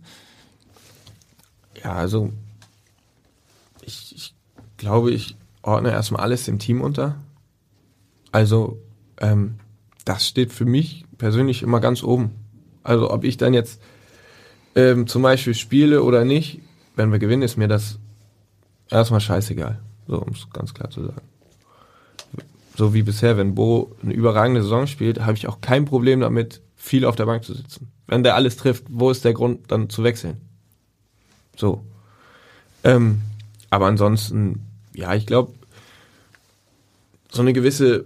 Ja, 1.84 1.94
also 1.94 2.32
ich, 3.82 4.16
ich 4.16 4.36
glaube, 4.78 5.12
ich 5.12 5.36
ordne 5.62 5.92
erstmal 5.92 6.22
alles 6.22 6.46
dem 6.46 6.60
Team 6.60 6.82
unter. 6.82 7.16
Also 8.32 8.80
ähm, 9.20 9.56
das 10.06 10.28
steht 10.28 10.52
für 10.54 10.66
mich 10.66 11.06
persönlich 11.18 11.64
immer 11.64 11.80
ganz 11.80 12.04
oben. 12.04 12.32
Also 12.84 13.12
ob 13.12 13.24
ich 13.24 13.38
dann 13.38 13.54
jetzt 13.54 13.82
ähm, 14.76 15.08
zum 15.08 15.22
Beispiel 15.22 15.54
spiele 15.54 16.04
oder 16.04 16.26
nicht, 16.26 16.62
wenn 16.96 17.12
wir 17.12 17.20
gewinnen, 17.20 17.44
ist 17.44 17.58
mir 17.58 17.68
das 17.68 18.00
erstmal 18.90 19.22
scheißegal. 19.22 19.80
So, 20.08 20.22
um 20.22 20.34
es 20.34 20.48
ganz 20.52 20.74
klar 20.74 20.90
zu 20.90 21.06
sagen. 21.06 21.22
So 22.76 22.94
wie 22.94 23.04
bisher, 23.04 23.38
wenn 23.38 23.56
Bo 23.56 23.96
eine 24.02 24.14
überragende 24.14 24.62
Saison 24.62 24.88
spielt, 24.88 25.20
habe 25.20 25.34
ich 25.34 25.48
auch 25.48 25.60
kein 25.60 25.86
Problem 25.86 26.22
damit, 26.22 26.62
viel 26.76 27.04
auf 27.04 27.16
der 27.16 27.26
Bank 27.26 27.44
zu 27.44 27.54
sitzen. 27.54 27.92
Wenn 28.08 28.24
der 28.24 28.36
alles 28.36 28.56
trifft, 28.56 28.86
wo 28.90 29.12
ist 29.12 29.26
der 29.26 29.34
Grund, 29.34 29.70
dann 29.70 29.90
zu 29.90 30.04
wechseln? 30.04 30.38
So. 31.60 31.84
Ähm, 32.86 33.22
aber 33.70 33.88
ansonsten, 33.88 34.66
ja, 34.94 35.14
ich 35.14 35.28
glaube, 35.28 35.54
so 37.30 37.42
eine 37.42 37.52
gewisse 37.52 38.06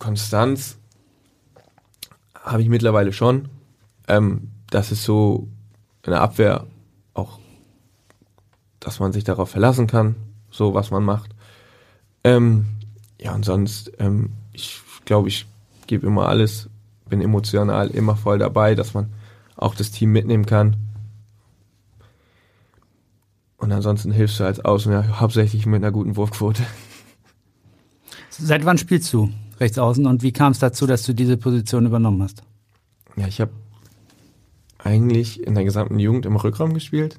Konstanz 0.00 0.76
habe 2.34 2.60
ich 2.60 2.68
mittlerweile 2.68 3.12
schon. 3.12 3.48
Ähm, 4.08 4.50
das 4.70 4.90
ist 4.90 5.04
so 5.04 5.46
in 6.02 6.10
der 6.10 6.22
Abwehr 6.22 6.66
auch, 7.14 7.38
dass 8.80 8.98
man 8.98 9.12
sich 9.12 9.22
darauf 9.22 9.50
verlassen 9.50 9.86
kann, 9.86 10.16
so 10.50 10.74
was 10.74 10.90
man 10.90 11.04
macht. 11.04 11.30
Ähm, 12.24 12.66
ja, 13.20 13.32
und 13.32 13.44
sonst, 13.44 13.92
ähm, 14.00 14.30
ich 14.52 14.80
glaube, 15.04 15.28
ich 15.28 15.46
gebe 15.86 16.06
immer 16.06 16.28
alles, 16.28 16.68
bin 17.08 17.22
emotional 17.22 17.90
immer 17.90 18.16
voll 18.16 18.38
dabei, 18.38 18.74
dass 18.74 18.92
man 18.92 19.12
auch 19.56 19.76
das 19.76 19.92
Team 19.92 20.10
mitnehmen 20.10 20.46
kann. 20.46 20.87
Und 23.58 23.72
ansonsten 23.72 24.12
hilfst 24.12 24.40
du 24.40 24.44
als 24.44 24.64
Außen 24.64 24.92
ja 24.92 25.20
hauptsächlich 25.20 25.66
mit 25.66 25.82
einer 25.82 25.92
guten 25.92 26.16
Wurfquote. 26.16 26.62
Seit 28.30 28.64
wann 28.64 28.78
spielst 28.78 29.12
du 29.12 29.30
rechts 29.58 29.78
außen 29.78 30.06
und 30.06 30.22
wie 30.22 30.32
kam 30.32 30.52
es 30.52 30.60
dazu, 30.60 30.86
dass 30.86 31.02
du 31.02 31.12
diese 31.12 31.36
Position 31.36 31.84
übernommen 31.84 32.22
hast? 32.22 32.44
Ja, 33.16 33.26
ich 33.26 33.40
habe 33.40 33.50
eigentlich 34.78 35.42
in 35.42 35.54
der 35.54 35.64
gesamten 35.64 35.98
Jugend 35.98 36.24
im 36.24 36.36
Rückraum 36.36 36.72
gespielt. 36.72 37.18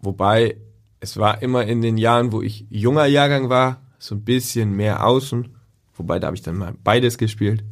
Wobei 0.00 0.56
es 1.00 1.18
war 1.18 1.42
immer 1.42 1.66
in 1.66 1.82
den 1.82 1.98
Jahren, 1.98 2.32
wo 2.32 2.40
ich 2.40 2.66
junger 2.70 3.04
Jahrgang 3.04 3.50
war, 3.50 3.82
so 3.98 4.14
ein 4.14 4.24
bisschen 4.24 4.72
mehr 4.72 5.06
außen. 5.06 5.48
Wobei 5.94 6.18
da 6.18 6.28
habe 6.28 6.36
ich 6.36 6.42
dann 6.42 6.56
mal 6.56 6.74
beides 6.82 7.18
gespielt. 7.18 7.64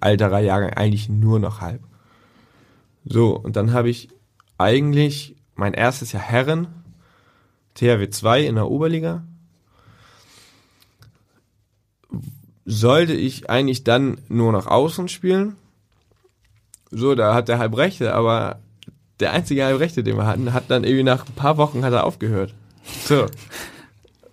Alterer 0.00 0.40
Jahrgang 0.40 0.70
eigentlich 0.70 1.08
nur 1.08 1.38
noch 1.38 1.60
halb. 1.60 1.82
So, 3.04 3.36
und 3.38 3.54
dann 3.54 3.72
habe 3.72 3.90
ich 3.90 4.08
eigentlich 4.58 5.36
mein 5.54 5.74
erstes 5.74 6.12
Jahr 6.12 6.22
Herren, 6.22 6.68
THW 7.74 8.08
2 8.08 8.42
in 8.42 8.54
der 8.54 8.70
Oberliga. 8.70 9.24
Sollte 12.64 13.12
ich 13.12 13.50
eigentlich 13.50 13.84
dann 13.84 14.18
nur 14.28 14.52
noch 14.52 14.66
außen 14.66 15.08
spielen. 15.08 15.56
So, 16.90 17.14
da 17.14 17.34
hat 17.34 17.48
der 17.48 17.58
Halbrechte, 17.58 18.14
aber 18.14 18.60
der 19.20 19.32
einzige 19.32 19.64
Halbrechte, 19.64 20.02
den 20.02 20.16
wir 20.16 20.26
hatten, 20.26 20.52
hat 20.52 20.64
dann 20.68 20.84
irgendwie 20.84 21.02
nach 21.02 21.26
ein 21.26 21.34
paar 21.34 21.56
Wochen 21.56 21.84
hat 21.84 21.92
er 21.92 22.04
aufgehört. 22.04 22.54
So. 23.04 23.26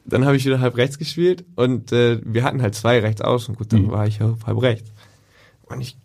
Dann 0.06 0.26
habe 0.26 0.36
ich 0.36 0.46
wieder 0.46 0.60
halb 0.60 0.78
rechts 0.78 0.98
gespielt 0.98 1.46
und 1.56 1.92
äh, 1.92 2.20
wir 2.24 2.44
hatten 2.44 2.62
halt 2.62 2.76
zwei 2.76 3.00
rechts 3.00 3.22
außen. 3.22 3.56
Gut, 3.56 3.72
dann 3.72 3.92
war 3.92 4.08
ich 4.08 4.20
halb 4.20 4.62
rechts. 4.62 4.92
Und 5.68 5.82
ich 5.82 5.96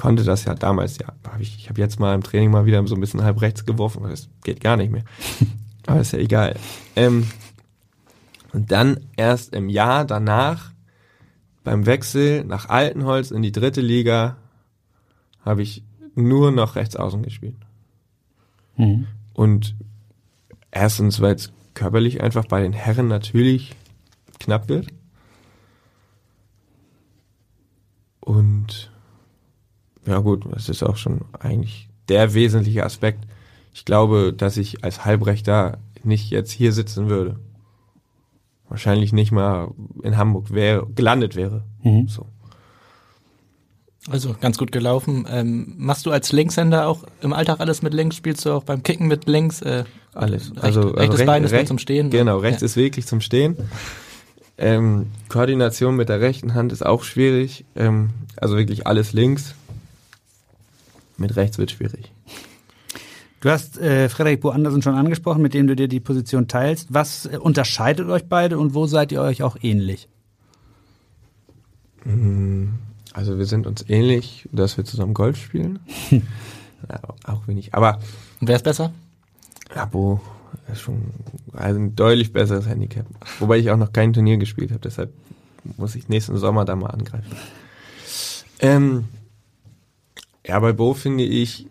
konnte 0.00 0.24
das 0.24 0.46
ja 0.46 0.54
damals, 0.54 0.96
ja, 0.96 1.08
hab 1.30 1.40
ich, 1.40 1.58
ich 1.58 1.68
habe 1.68 1.78
jetzt 1.78 2.00
mal 2.00 2.14
im 2.14 2.22
Training 2.22 2.50
mal 2.50 2.64
wieder 2.64 2.84
so 2.86 2.94
ein 2.94 3.02
bisschen 3.02 3.22
halb 3.22 3.42
rechts 3.42 3.66
geworfen, 3.66 3.98
aber 3.98 4.08
das 4.08 4.30
geht 4.44 4.62
gar 4.62 4.78
nicht 4.78 4.90
mehr. 4.90 5.04
aber 5.86 6.00
ist 6.00 6.14
ja 6.14 6.18
egal. 6.18 6.56
Ähm, 6.96 7.28
und 8.54 8.72
dann 8.72 9.00
erst 9.18 9.52
im 9.52 9.68
Jahr 9.68 10.06
danach, 10.06 10.72
beim 11.64 11.84
Wechsel 11.84 12.44
nach 12.44 12.70
Altenholz 12.70 13.30
in 13.30 13.42
die 13.42 13.52
dritte 13.52 13.82
Liga, 13.82 14.38
habe 15.44 15.60
ich 15.60 15.84
nur 16.14 16.50
noch 16.50 16.76
rechts 16.76 16.96
außen 16.96 17.22
gespielt. 17.22 17.56
Mhm. 18.78 19.06
Und 19.34 19.74
erstens, 20.70 21.20
weil 21.20 21.34
es 21.34 21.52
körperlich 21.74 22.22
einfach 22.22 22.46
bei 22.46 22.62
den 22.62 22.72
Herren 22.72 23.08
natürlich 23.08 23.76
knapp 24.38 24.70
wird. 24.70 24.86
Und 28.20 28.89
ja 30.06 30.18
gut, 30.18 30.44
das 30.52 30.68
ist 30.68 30.82
auch 30.82 30.96
schon 30.96 31.20
eigentlich 31.38 31.88
der 32.08 32.34
wesentliche 32.34 32.84
Aspekt. 32.84 33.24
Ich 33.72 33.84
glaube, 33.84 34.32
dass 34.32 34.56
ich 34.56 34.82
als 34.84 35.04
Halbrechter 35.04 35.78
nicht 36.02 36.30
jetzt 36.30 36.50
hier 36.50 36.72
sitzen 36.72 37.08
würde. 37.08 37.38
Wahrscheinlich 38.68 39.12
nicht 39.12 39.32
mal 39.32 39.68
in 40.02 40.16
Hamburg 40.16 40.52
wäre, 40.52 40.86
gelandet 40.94 41.36
wäre. 41.36 41.64
Mhm. 41.82 42.08
So. 42.08 42.26
Also 44.10 44.34
ganz 44.40 44.56
gut 44.58 44.72
gelaufen. 44.72 45.26
Ähm, 45.28 45.74
machst 45.76 46.06
du 46.06 46.10
als 46.10 46.32
Linkshänder 46.32 46.88
auch 46.88 47.04
im 47.20 47.32
Alltag 47.32 47.60
alles 47.60 47.82
mit 47.82 47.92
links? 47.92 48.16
Spielst 48.16 48.44
du 48.46 48.52
auch 48.52 48.64
beim 48.64 48.82
Kicken 48.82 49.08
mit 49.08 49.26
links? 49.26 49.60
Äh, 49.60 49.84
Alles. 50.14 50.50
Recht, 50.52 50.64
also 50.64 50.80
rechtes 50.88 51.18
recht- 51.20 51.26
Bein 51.26 51.44
ist 51.44 51.50
nur 51.50 51.58
recht- 51.60 51.68
zum 51.68 51.78
Stehen. 51.78 52.10
Genau, 52.10 52.38
rechts 52.38 52.62
ja. 52.62 52.66
ist 52.66 52.76
wirklich 52.76 53.06
zum 53.06 53.20
Stehen. 53.20 53.56
Ähm, 54.56 55.06
Koordination 55.28 55.96
mit 55.96 56.08
der 56.08 56.20
rechten 56.20 56.54
Hand 56.54 56.72
ist 56.72 56.84
auch 56.84 57.02
schwierig. 57.04 57.64
Ähm, 57.76 58.10
also 58.36 58.56
wirklich 58.56 58.86
alles 58.86 59.12
links. 59.12 59.54
Mit 61.20 61.36
rechts 61.36 61.58
wird 61.58 61.70
schwierig. 61.70 62.12
Du 63.40 63.50
hast 63.50 63.78
äh, 63.78 64.08
Frederik 64.08 64.40
Bo 64.40 64.50
Andersen 64.50 64.82
schon 64.82 64.94
angesprochen, 64.94 65.42
mit 65.42 65.54
dem 65.54 65.66
du 65.66 65.76
dir 65.76 65.88
die 65.88 66.00
Position 66.00 66.48
teilst. 66.48 66.92
Was 66.92 67.26
äh, 67.26 67.38
unterscheidet 67.38 68.08
euch 68.08 68.26
beide 68.26 68.58
und 68.58 68.74
wo 68.74 68.86
seid 68.86 69.12
ihr 69.12 69.22
euch 69.22 69.42
auch 69.42 69.56
ähnlich? 69.62 70.08
Also 73.12 73.38
wir 73.38 73.46
sind 73.46 73.66
uns 73.66 73.84
ähnlich, 73.88 74.48
dass 74.52 74.76
wir 74.76 74.84
zusammen 74.84 75.14
Golf 75.14 75.36
spielen. 75.36 75.78
ja, 76.10 77.00
auch 77.24 77.46
wenig. 77.46 77.74
Aber 77.74 77.98
Und 78.40 78.48
wer 78.48 78.56
ist 78.56 78.64
besser? 78.64 78.92
Abo 79.74 80.20
ist 80.72 80.80
schon 80.80 81.02
also 81.52 81.78
ein 81.78 81.94
deutlich 81.94 82.32
besseres 82.32 82.66
Handicap. 82.66 83.06
Wobei 83.38 83.58
ich 83.58 83.70
auch 83.70 83.76
noch 83.76 83.92
kein 83.92 84.12
Turnier 84.12 84.38
gespielt 84.38 84.70
habe, 84.70 84.80
deshalb 84.80 85.12
muss 85.76 85.94
ich 85.94 86.08
nächsten 86.08 86.36
Sommer 86.38 86.64
da 86.64 86.74
mal 86.76 86.88
angreifen. 86.88 87.36
Ähm, 88.60 89.04
ja, 90.50 90.58
bei 90.58 90.72
Bo 90.72 90.94
finde 90.94 91.22
ich, 91.22 91.68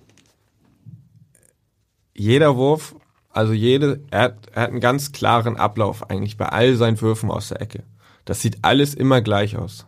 jeder 2.15 2.55
Wurf, 2.55 2.95
also 3.29 3.51
jede, 3.51 3.99
er 4.09 4.21
hat, 4.21 4.47
er 4.53 4.61
hat 4.61 4.69
einen 4.69 4.79
ganz 4.79 5.11
klaren 5.11 5.57
Ablauf 5.57 6.09
eigentlich 6.09 6.37
bei 6.37 6.47
all 6.47 6.77
seinen 6.77 7.01
Würfen 7.01 7.29
aus 7.29 7.49
der 7.49 7.61
Ecke. 7.61 7.83
Das 8.23 8.41
sieht 8.41 8.59
alles 8.61 8.93
immer 8.93 9.19
gleich 9.19 9.57
aus. 9.57 9.85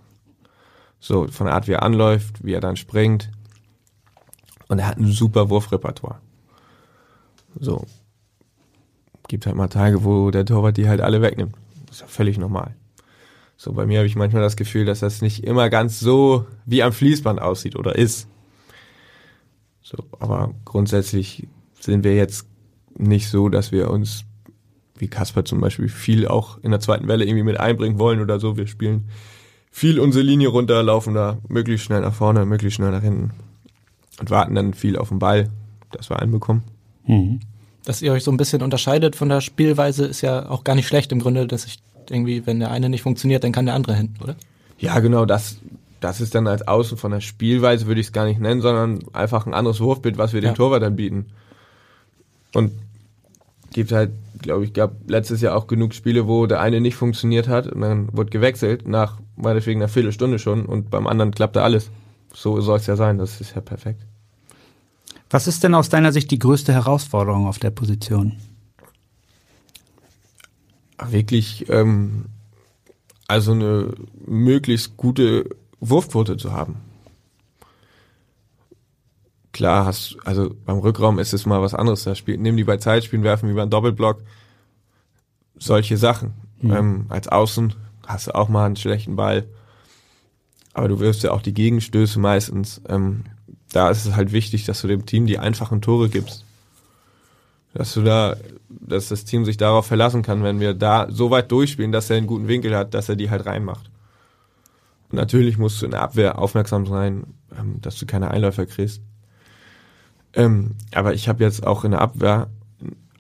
So, 1.00 1.28
von 1.28 1.46
der 1.46 1.56
Art, 1.56 1.70
wie 1.70 1.72
er 1.72 1.84
anläuft, 1.84 2.44
wie 2.44 2.52
er 2.52 2.60
dann 2.60 2.76
springt. 2.76 3.32
Und 4.68 4.80
er 4.80 4.88
hat 4.88 4.98
ein 4.98 5.10
super 5.10 5.50
Wurfrepertoire. 5.50 6.20
So. 7.58 7.86
Gibt 9.30 9.46
halt 9.46 9.56
mal 9.56 9.70
Tage, 9.70 10.04
wo 10.04 10.32
der 10.32 10.46
Torwart 10.46 10.76
die 10.76 10.90
halt 10.90 11.00
alle 11.00 11.22
wegnimmt. 11.22 11.56
Das 11.86 11.96
ist 11.96 12.02
ja 12.02 12.08
völlig 12.08 12.38
normal. 12.38 12.76
So, 13.56 13.72
bei 13.72 13.86
mir 13.86 14.00
habe 14.00 14.08
ich 14.08 14.18
manchmal 14.18 14.42
das 14.42 14.58
Gefühl, 14.58 14.84
dass 14.84 15.00
das 15.00 15.22
nicht 15.22 15.46
immer 15.46 15.70
ganz 15.70 16.02
so 16.02 16.46
wie 16.66 16.84
am 16.84 16.92
Fließband 16.92 17.42
aussieht 17.42 17.78
oder 17.78 17.96
ist. 17.96 18.28
So, 19.92 20.06
aber 20.20 20.54
grundsätzlich 20.64 21.48
sind 21.80 22.04
wir 22.04 22.16
jetzt 22.16 22.46
nicht 22.98 23.30
so, 23.30 23.50
dass 23.50 23.72
wir 23.72 23.90
uns, 23.90 24.24
wie 24.98 25.08
Kasper 25.08 25.44
zum 25.44 25.60
Beispiel, 25.60 25.90
viel 25.90 26.28
auch 26.28 26.58
in 26.64 26.72
der 26.72 26.80
zweiten 26.80 27.08
Welle 27.08 27.26
irgendwie 27.26 27.44
mit 27.44 27.60
einbringen 27.60 28.00
wollen 28.00 28.22
oder 28.22 28.40
so. 28.40 28.58
Wir 28.58 28.68
spielen 28.68 29.10
viel 29.72 30.00
unsere 30.00 30.24
Linie 30.24 30.50
runter, 30.50 30.82
laufen 30.84 31.14
da 31.14 31.38
möglichst 31.48 31.86
schnell 31.86 32.02
nach 32.02 32.14
vorne, 32.14 32.46
möglichst 32.46 32.78
schnell 32.78 32.92
nach 32.92 33.02
hinten 33.02 33.32
und 34.20 34.30
warten 34.30 34.56
dann 34.56 34.74
viel 34.74 34.98
auf 34.98 35.10
den 35.10 35.20
Ball. 35.20 35.50
dass 35.92 36.10
wir 36.10 36.20
einen 36.20 36.32
bekommen. 36.32 36.64
Mhm. 37.06 37.40
Dass 37.84 38.02
ihr 38.02 38.12
euch 38.14 38.24
so 38.24 38.32
ein 38.32 38.38
bisschen 38.38 38.62
unterscheidet 38.62 39.16
von 39.16 39.30
der 39.30 39.42
Spielweise, 39.42 40.06
ist 40.06 40.22
ja 40.22 40.50
auch 40.50 40.64
gar 40.64 40.76
nicht 40.76 40.88
schlecht 40.88 41.12
im 41.12 41.20
Grunde, 41.20 41.48
dass 41.48 41.66
ich 41.66 41.80
irgendwie, 42.10 42.46
wenn 42.46 42.60
der 42.60 42.72
eine 42.72 42.90
nicht 42.90 43.02
funktioniert, 43.02 43.44
dann 43.44 43.52
kann 43.52 43.66
der 43.66 43.76
andere 43.76 43.96
hin, 43.96 44.14
oder? 44.22 44.36
Ja, 44.80 45.00
genau, 45.00 45.26
das, 45.26 45.58
das 46.02 46.20
ist 46.20 46.36
dann 46.36 46.48
als 46.48 46.68
Außen 46.68 46.98
von 46.98 47.12
der 47.12 47.22
Spielweise, 47.22 47.88
würde 47.88 48.02
ich 48.02 48.08
es 48.08 48.14
gar 48.14 48.26
nicht 48.26 48.40
nennen, 48.40 48.62
sondern 48.62 49.00
einfach 49.14 49.46
ein 49.46 49.54
anderes 49.54 49.80
Wurfbild, 49.80 50.18
was 50.18 50.34
wir 50.34 50.42
ja. 50.42 50.52
dem 50.52 50.56
Torwart 50.56 50.82
dann 50.82 50.96
bieten. 50.96 51.28
Und 52.54 52.74
gibt 53.72 53.92
halt, 53.92 54.12
glaube 54.42 54.66
ich, 54.66 54.74
gab 54.74 54.94
letztes 55.08 55.42
Jahr 55.42 55.56
auch 55.56 55.68
genug 55.68 55.94
Spiele, 55.94 56.28
wo 56.28 56.48
der 56.48 56.60
eine 56.60 56.82
nicht 56.82 56.96
funktioniert 56.96 57.48
hat 57.48 57.68
und 57.68 57.82
dann 57.82 58.10
wurde 58.12 58.32
gewechselt, 58.32 58.88
nach 58.88 59.20
meinetwegen 59.38 59.80
einer 59.80 59.88
Viertelstunde 59.88 60.40
schon 60.40 60.66
und 60.66 60.90
beim 60.90 61.08
anderen 61.08 61.32
klappte 61.32 61.62
alles. 61.62 61.90
So 62.34 62.60
soll 62.62 62.78
es 62.78 62.88
ja 62.88 62.96
sein, 62.96 63.18
das 63.18 63.40
ist 63.40 63.56
ja 63.56 63.62
perfekt. 63.62 64.02
Was 65.30 65.48
ist 65.48 65.64
denn 65.64 65.76
aus 65.76 65.90
deiner 65.90 66.12
Sicht 66.12 66.32
die 66.32 66.40
größte 66.40 66.74
Herausforderung 66.74 67.48
auf 67.48 67.60
der 67.60 67.70
Position? 67.70 68.38
Wirklich, 71.10 71.70
ähm, 71.70 72.26
also 73.28 73.54
eine 73.54 73.94
möglichst 74.26 74.98
gute 74.98 75.46
Wurfquote 75.82 76.38
zu 76.38 76.54
haben. 76.54 76.78
Klar, 79.52 79.86
hast 79.86 80.16
also 80.24 80.56
beim 80.66 80.78
Rückraum 80.78 81.20
ist 81.20 81.34
es 81.34 81.46
mal 81.46 81.62
was 81.62 81.74
anderes. 81.74 82.04
Da 82.04 82.16
spielt, 82.16 82.40
nimm 82.40 82.56
die 82.56 82.64
bei 82.64 82.78
Zeitspielen, 82.78 83.24
werfen 83.26 83.50
wie 83.50 83.54
beim 83.54 83.70
Doppelblock. 83.70 84.22
Solche 85.58 85.98
Sachen. 85.98 86.34
Mhm. 86.62 86.72
Ähm, 86.72 87.06
als 87.10 87.28
Außen 87.28 87.74
hast 88.08 88.28
du 88.28 88.36
auch 88.36 88.48
mal 88.48 88.66
einen 88.66 88.78
schlechten 88.78 89.16
Ball. 89.16 89.46
Aber 90.74 90.88
du 90.88 91.00
wirfst 91.00 91.24
ja 91.24 91.32
auch 91.32 91.42
die 91.42 91.54
Gegenstöße 91.54 92.20
meistens. 92.20 92.82
Ähm, 92.88 93.26
da 93.74 93.90
ist 93.90 94.06
es 94.06 94.16
halt 94.16 94.32
wichtig, 94.32 94.66
dass 94.66 94.82
du 94.82 94.88
dem 94.88 95.06
Team 95.06 95.26
die 95.26 95.40
einfachen 95.40 95.82
Tore 95.82 96.08
gibst. 96.08 96.46
Dass 97.74 97.94
du 97.94 98.04
da, 98.04 98.38
dass 98.70 99.10
das 99.10 99.26
Team 99.26 99.44
sich 99.46 99.58
darauf 99.58 99.86
verlassen 99.86 100.22
kann, 100.22 100.44
wenn 100.44 100.60
wir 100.60 100.74
da 100.74 101.08
so 101.10 101.30
weit 101.30 101.52
durchspielen, 101.52 101.92
dass 101.92 102.10
er 102.10 102.18
einen 102.18 102.28
guten 102.28 102.48
Winkel 102.48 102.76
hat, 102.76 102.94
dass 102.94 103.10
er 103.10 103.16
die 103.16 103.30
halt 103.30 103.46
reinmacht. 103.46 103.90
Natürlich 105.12 105.58
musst 105.58 105.82
du 105.82 105.86
in 105.86 105.92
der 105.92 106.02
Abwehr 106.02 106.40
aufmerksam 106.40 106.86
sein, 106.86 107.26
ähm, 107.58 107.82
dass 107.82 107.98
du 107.98 108.06
keine 108.06 108.32
Einläufer 108.32 108.66
kriegst. 108.66 109.02
Ähm, 110.34 110.76
aber 110.94 111.14
ich 111.14 111.28
habe 111.28 111.44
jetzt 111.44 111.66
auch 111.66 111.84
in 111.84 111.92
der 111.92 112.02
Abwehr, 112.02 112.50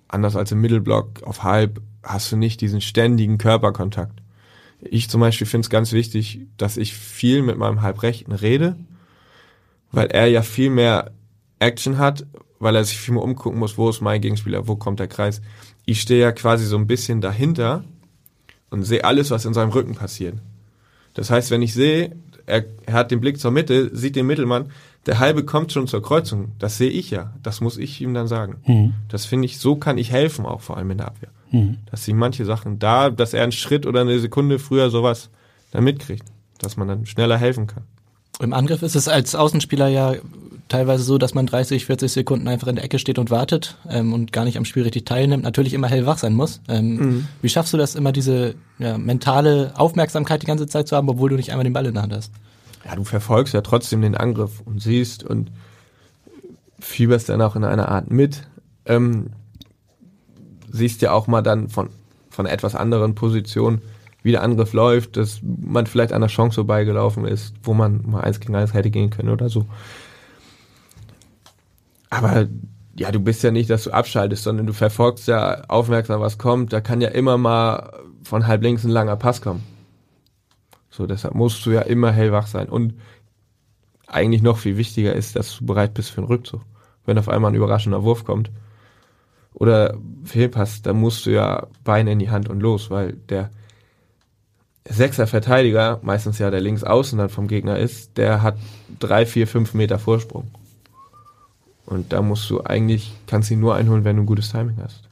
anders 0.08 0.36
als 0.36 0.52
im 0.52 0.62
Mittelblock, 0.62 1.24
auf 1.24 1.44
halb, 1.44 1.82
hast 2.04 2.32
du 2.32 2.38
nicht 2.38 2.62
diesen 2.62 2.82
ständigen 2.82 3.38
Körperkontakt. 3.38 4.22
Ich 4.80 5.10
zum 5.10 5.22
Beispiel 5.22 5.48
finde 5.48 5.66
es 5.66 5.70
ganz 5.70 5.92
wichtig, 5.92 6.48
dass 6.58 6.78
ich 6.78 6.94
viel 6.96 7.44
mit 7.44 7.58
meinem 7.58 7.82
Halbrechten 7.82 8.32
rede, 8.32 8.76
weil 9.92 10.08
er 10.08 10.28
ja 10.28 10.42
viel 10.42 10.70
mehr 10.70 11.12
Action 11.60 11.98
hat, 11.98 12.26
weil 12.60 12.76
er 12.76 12.84
sich 12.84 12.98
viel 12.98 13.14
mehr 13.14 13.24
umgucken 13.24 13.60
muss, 13.60 13.78
wo 13.78 13.90
ist 13.90 14.02
mein 14.02 14.22
Gegenspieler, 14.22 14.68
wo 14.68 14.76
kommt 14.76 15.00
der 15.00 15.08
Kreis. 15.08 15.42
Ich 15.86 16.02
stehe 16.02 16.22
ja 16.22 16.32
quasi 16.32 16.66
so 16.66 16.78
ein 16.78 16.88
bisschen 16.88 17.22
dahinter 17.22 17.84
und 18.70 18.84
sehe 18.84 19.04
alles, 19.04 19.30
was 19.30 19.46
in 19.46 19.54
seinem 19.54 19.72
Rücken 19.72 19.96
passiert. 19.96 20.38
Das 21.14 21.30
heißt, 21.30 21.52
wenn 21.52 21.62
ich 21.62 21.74
sehe, 21.74 22.16
er, 22.46 22.66
er 22.86 22.94
hat 22.94 23.12
den 23.12 23.22
Blick 23.22 23.40
zur 23.40 23.52
Mitte, 23.52 23.96
sieht 23.96 24.16
den 24.16 24.28
Mittelmann, 24.28 24.72
der 25.06 25.20
halbe 25.20 25.44
kommt 25.46 25.72
schon 25.72 25.88
zur 25.88 26.02
Kreuzung. 26.02 26.52
Das 26.60 26.78
sehe 26.78 26.90
ich 26.90 27.10
ja. 27.10 27.34
Das 27.42 27.62
muss 27.62 27.78
ich 27.78 28.02
ihm 28.02 28.14
dann 28.14 28.28
sagen. 28.28 28.58
Mhm. 28.66 28.94
Das 29.10 29.26
finde 29.26 29.46
ich, 29.46 29.58
so 29.58 29.76
kann 29.76 29.98
ich 29.98 30.12
helfen, 30.12 30.46
auch 30.46 30.62
vor 30.62 30.78
allem 30.78 30.92
in 30.92 31.00
der 31.00 31.08
Abwehr. 31.08 31.30
Mhm. 31.52 31.78
Dass 31.90 32.06
sie 32.06 32.14
manche 32.14 32.46
Sachen 32.46 32.78
da, 32.78 33.10
dass 33.10 33.34
er 33.34 33.44
einen 33.44 33.52
Schritt 33.52 33.86
oder 33.86 34.02
eine 34.02 34.20
Sekunde 34.20 34.60
früher 34.60 34.90
sowas 34.90 35.30
dann 35.72 35.84
mitkriegt. 35.84 36.26
Dass 36.60 36.78
man 36.78 36.88
dann 36.88 37.06
schneller 37.06 37.38
helfen 37.38 37.68
kann. 37.68 37.84
Im 38.40 38.54
Angriff 38.54 38.84
ist 38.84 38.96
es 38.96 39.08
als 39.08 39.34
Außenspieler 39.36 39.88
ja 39.88 40.16
teilweise 40.72 41.04
so, 41.04 41.18
dass 41.18 41.34
man 41.34 41.46
30, 41.46 41.86
40 41.86 42.12
Sekunden 42.12 42.48
einfach 42.48 42.68
in 42.68 42.76
der 42.76 42.86
Ecke 42.86 43.00
steht 43.00 43.20
und 43.20 43.30
wartet 43.30 43.78
ähm, 43.90 44.14
und 44.14 44.32
gar 44.32 44.46
nicht 44.46 44.58
am 44.58 44.66
Spiel 44.66 44.84
richtig 44.84 45.06
teilnimmt, 45.06 45.44
natürlich 45.44 45.74
immer 45.74 45.88
hellwach 45.88 46.18
sein 46.18 46.34
muss. 46.34 46.62
Ähm, 46.68 46.96
mhm. 46.96 47.28
Wie 47.42 47.50
schaffst 47.50 47.74
du 47.74 47.78
das 47.78 47.96
immer, 47.96 48.12
diese 48.12 48.56
ja, 48.80 48.98
mentale 48.98 49.74
Aufmerksamkeit 49.76 50.42
die 50.42 50.48
ganze 50.48 50.68
Zeit 50.68 50.88
zu 50.88 50.96
haben, 50.96 51.10
obwohl 51.10 51.30
du 51.30 51.36
nicht 51.36 51.52
einmal 51.52 51.64
den 51.64 51.74
Ball 51.74 51.86
in 51.86 51.94
der 51.94 52.04
Hand 52.04 52.14
hast? 52.14 52.32
ja, 52.86 52.96
du 52.96 53.04
verfolgst 53.04 53.54
ja 53.54 53.62
trotzdem 53.62 54.02
den 54.02 54.16
Angriff 54.16 54.62
und 54.66 54.82
siehst 54.82 55.24
und 55.24 55.52
fieberst 56.80 57.30
dann 57.30 57.42
auch 57.42 57.56
in 57.56 57.64
einer 57.64 57.90
Art 57.90 58.10
mit. 58.10 58.48
Ähm, 58.86 59.32
siehst 60.72 61.02
ja 61.02 61.12
auch 61.12 61.28
mal 61.28 61.42
dann 61.42 61.70
von, 61.70 61.90
von 62.30 62.46
etwas 62.46 62.76
anderen 62.76 63.14
Positionen, 63.14 63.82
wie 64.24 64.32
der 64.32 64.44
Angriff 64.44 64.74
läuft, 64.74 65.18
dass 65.18 65.42
man 65.44 65.88
vielleicht 65.88 66.14
an 66.14 66.22
der 66.22 66.30
Chance 66.30 66.56
vorbeigelaufen 66.56 67.26
ist, 67.26 67.54
wo 67.64 67.74
man 67.74 68.02
mal 68.06 68.22
eins 68.22 68.40
gegen 68.40 68.56
eins 68.56 68.74
hätte 68.74 68.90
gehen 68.90 69.10
können 69.10 69.30
oder 69.30 69.50
so. 69.50 69.66
Aber 72.12 72.48
ja, 72.96 73.12
du 73.12 73.20
bist 73.20 73.42
ja 73.42 73.50
nicht, 73.50 73.70
dass 73.70 73.86
du 73.86 73.92
abschaltest, 73.92 74.44
sondern 74.44 74.68
du 74.68 74.74
verfolgst 74.74 75.28
ja 75.28 75.64
aufmerksam, 75.68 76.22
was 76.22 76.38
kommt. 76.38 76.72
Da 76.72 76.82
kann 76.82 77.02
ja 77.02 77.10
immer 77.10 77.38
mal 77.38 77.94
von 78.24 78.46
halb 78.46 78.62
links 78.62 78.84
ein 78.84 78.92
langer 78.92 79.16
Pass 79.16 79.42
kommen. 79.42 79.64
So, 80.92 81.08
deshalb 81.08 81.34
musst 81.34 81.66
du 81.66 81.72
ja 81.72 81.82
immer 81.82 82.12
hellwach 82.12 82.48
sein. 82.48 82.70
Und 82.70 82.96
eigentlich 84.08 84.42
noch 84.42 84.58
viel 84.58 84.78
wichtiger 84.78 85.16
ist, 85.16 85.36
dass 85.38 85.58
du 85.58 85.66
bereit 85.66 85.94
bist 85.94 86.12
für 86.12 86.18
einen 86.18 86.28
Rückzug. 86.28 86.62
Wenn 87.06 87.18
auf 87.18 87.30
einmal 87.30 87.52
ein 87.52 87.56
überraschender 87.56 88.04
Wurf 88.04 88.26
kommt 88.26 88.52
oder 89.54 89.98
Fehlpass, 90.26 90.82
dann 90.82 90.98
musst 90.98 91.26
du 91.26 91.32
ja 91.32 91.68
Beine 91.84 92.12
in 92.12 92.20
die 92.20 92.30
Hand 92.30 92.50
und 92.50 92.60
los, 92.60 92.90
weil 92.90 93.14
der 93.14 93.50
Sechser 94.88 95.28
Verteidiger, 95.28 96.00
meistens 96.02 96.40
ja 96.40 96.50
der 96.50 96.60
links 96.60 96.84
außen 96.84 97.18
dann 97.18 97.30
vom 97.30 97.48
Gegner 97.48 97.78
ist, 97.78 98.18
der 98.18 98.42
hat 98.42 98.58
drei, 99.00 99.26
vier, 99.26 99.48
fünf 99.48 99.74
Meter 99.74 100.00
Vorsprung. 100.00 100.52
Und 101.86 102.14
da 102.14 102.22
musst 102.22 102.50
du 102.50 102.64
eigentlich, 102.64 103.14
kannst 103.28 103.52
ihn 103.52 103.60
nur 103.60 103.76
einholen, 103.76 104.04
wenn 104.04 104.16
du 104.16 104.24
ein 104.24 104.28
gutes 104.28 104.52
Timing 104.52 104.78
hast. 104.82 105.10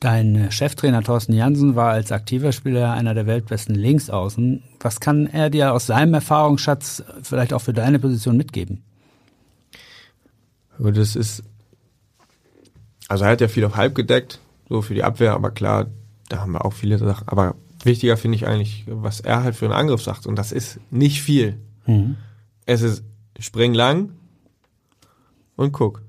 Dein 0.00 0.50
Cheftrainer 0.50 1.02
Thorsten 1.04 1.32
Jansen 1.32 1.76
war 1.76 1.92
als 1.92 2.10
aktiver 2.10 2.50
Spieler 2.50 2.92
einer 2.92 3.14
der 3.14 3.26
weltbesten 3.26 3.76
Linksaußen. 3.76 4.62
Was 4.80 4.98
kann 4.98 5.26
er 5.28 5.48
dir 5.48 5.72
aus 5.72 5.86
seinem 5.86 6.14
Erfahrungsschatz 6.14 7.04
vielleicht 7.22 7.52
auch 7.52 7.60
für 7.60 7.72
deine 7.72 8.00
Position 8.00 8.36
mitgeben? 8.36 8.82
Das 10.78 11.14
ist, 11.14 11.44
also 13.06 13.24
er 13.24 13.30
hat 13.30 13.40
ja 13.40 13.46
viel 13.46 13.64
auf 13.64 13.76
halb 13.76 13.94
gedeckt, 13.94 14.40
so 14.68 14.82
für 14.82 14.94
die 14.94 15.04
Abwehr, 15.04 15.34
aber 15.34 15.52
klar, 15.52 15.86
da 16.28 16.40
haben 16.40 16.52
wir 16.52 16.64
auch 16.64 16.72
viele 16.72 16.98
Sachen. 16.98 17.28
Aber 17.28 17.54
wichtiger 17.84 18.16
finde 18.16 18.36
ich 18.36 18.46
eigentlich, 18.48 18.84
was 18.88 19.20
er 19.20 19.44
halt 19.44 19.54
für 19.54 19.66
einen 19.66 19.74
Angriff 19.74 20.02
sagt. 20.02 20.26
Und 20.26 20.34
das 20.34 20.50
ist 20.50 20.80
nicht 20.90 21.22
viel. 21.22 21.60
Mhm. 21.86 22.16
Es 22.66 22.82
ist 22.82 23.04
spring 23.38 23.72
lang 23.72 24.10
und 25.56 25.72
guck. 25.72 26.02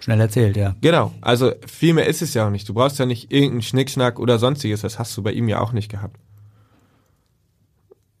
Schnell 0.00 0.20
erzählt, 0.20 0.56
ja. 0.56 0.74
Genau. 0.80 1.12
Also 1.20 1.52
viel 1.66 1.92
mehr 1.94 2.06
ist 2.06 2.22
es 2.22 2.32
ja 2.34 2.46
auch 2.46 2.50
nicht. 2.50 2.68
Du 2.68 2.74
brauchst 2.74 2.98
ja 2.98 3.06
nicht 3.06 3.30
irgendeinen 3.32 3.62
Schnickschnack 3.62 4.18
oder 4.18 4.38
sonstiges. 4.38 4.80
Das 4.80 4.98
hast 4.98 5.16
du 5.16 5.22
bei 5.22 5.32
ihm 5.32 5.48
ja 5.48 5.60
auch 5.60 5.72
nicht 5.72 5.90
gehabt. 5.90 6.18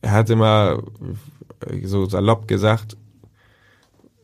Er 0.02 0.12
hat 0.12 0.30
immer 0.30 0.82
so 1.82 2.06
salopp 2.06 2.48
gesagt, 2.48 2.96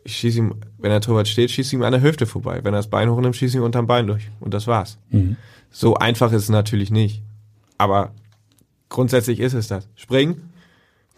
ich 0.05 0.17
schieße 0.17 0.39
ihm, 0.39 0.55
wenn 0.79 0.91
der 0.91 1.01
Torwart 1.01 1.29
steht, 1.29 1.51
schieße 1.51 1.75
ihm 1.75 1.83
an 1.83 1.93
der 1.93 2.03
Hüfte 2.03 2.27
vorbei. 2.27 2.61
Wenn 2.63 2.75
er 2.75 2.79
das 2.79 2.91
Bein 2.91 3.11
hochnimmt, 3.11 3.37
schieße 3.37 3.57
ihm 3.57 3.65
unterm 3.65 3.87
Bein 3.87 4.07
durch. 4.07 4.31
Und 4.41 4.55
das 4.55 4.67
war's. 4.67 4.99
Mhm. 5.11 5.37
So 5.71 5.95
einfach 5.95 6.33
ist 6.33 6.45
es 6.45 6.49
natürlich 6.49 6.91
nicht. 6.91 7.23
Aber 7.77 8.13
grundsätzlich 8.89 9.41
ist 9.41 9.55
es 9.55 9.69
das. 9.69 9.89
Spring, 9.97 10.41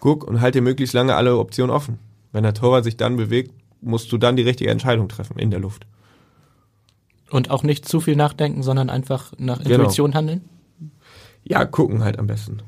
guck 0.00 0.24
und 0.24 0.40
halt 0.40 0.54
dir 0.54 0.62
möglichst 0.62 0.94
lange 0.94 1.16
alle 1.16 1.36
Optionen 1.36 1.74
offen. 1.74 1.98
Wenn 2.32 2.44
der 2.44 2.54
Torwart 2.54 2.84
sich 2.84 2.96
dann 2.96 3.16
bewegt, 3.16 3.52
musst 3.80 4.10
du 4.12 4.18
dann 4.18 4.36
die 4.36 4.42
richtige 4.42 4.70
Entscheidung 4.70 5.08
treffen 5.08 5.38
in 5.38 5.50
der 5.50 5.60
Luft. 5.60 5.86
Und 7.30 7.50
auch 7.50 7.62
nicht 7.62 7.86
zu 7.86 8.00
viel 8.00 8.16
nachdenken, 8.16 8.62
sondern 8.62 8.90
einfach 8.90 9.32
nach 9.38 9.62
genau. 9.62 9.76
Intuition 9.76 10.10
genau. 10.10 10.18
handeln? 10.18 10.44
Ja, 11.44 11.64
gucken 11.64 12.02
halt 12.02 12.18
am 12.18 12.26
besten. 12.26 12.58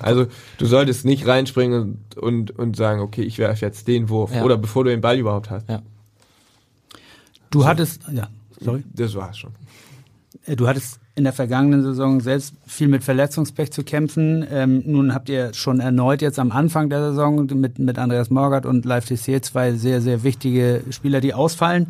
Also 0.00 0.26
du 0.58 0.66
solltest 0.66 1.04
nicht 1.04 1.26
reinspringen 1.26 1.98
und, 2.14 2.16
und, 2.16 2.50
und 2.58 2.76
sagen, 2.76 3.00
okay, 3.00 3.22
ich 3.22 3.38
werfe 3.38 3.64
jetzt 3.64 3.88
den 3.88 4.08
Wurf. 4.08 4.34
Ja. 4.34 4.44
Oder 4.44 4.56
bevor 4.56 4.84
du 4.84 4.90
den 4.90 5.00
Ball 5.00 5.18
überhaupt 5.18 5.50
hast. 5.50 5.68
Ja. 5.68 5.82
Du 7.50 7.60
so. 7.60 7.66
hattest, 7.66 8.02
ja, 8.12 8.28
sorry. 8.60 8.84
Das 8.92 9.14
war's 9.14 9.38
schon. 9.38 9.52
Äh, 10.48 10.56
du 10.56 10.66
hattest 10.66 10.98
in 11.14 11.24
der 11.24 11.32
vergangenen 11.32 11.82
Saison 11.82 12.20
selbst 12.20 12.54
viel 12.66 12.88
mit 12.88 13.04
Verletzungspech 13.04 13.70
zu 13.70 13.84
kämpfen. 13.84 14.46
Ähm, 14.50 14.82
nun 14.86 15.14
habt 15.14 15.28
ihr 15.28 15.52
schon 15.52 15.80
erneut 15.80 16.22
jetzt 16.22 16.38
am 16.38 16.52
Anfang 16.52 16.90
der 16.90 17.10
Saison 17.10 17.46
mit, 17.46 17.78
mit 17.78 17.98
Andreas 17.98 18.30
Morgert 18.30 18.66
und 18.66 18.84
Live 18.84 19.06
TC 19.06 19.44
zwei 19.44 19.72
sehr, 19.74 20.00
sehr 20.00 20.22
wichtige 20.22 20.82
Spieler, 20.90 21.20
die 21.20 21.34
ausfallen. 21.34 21.88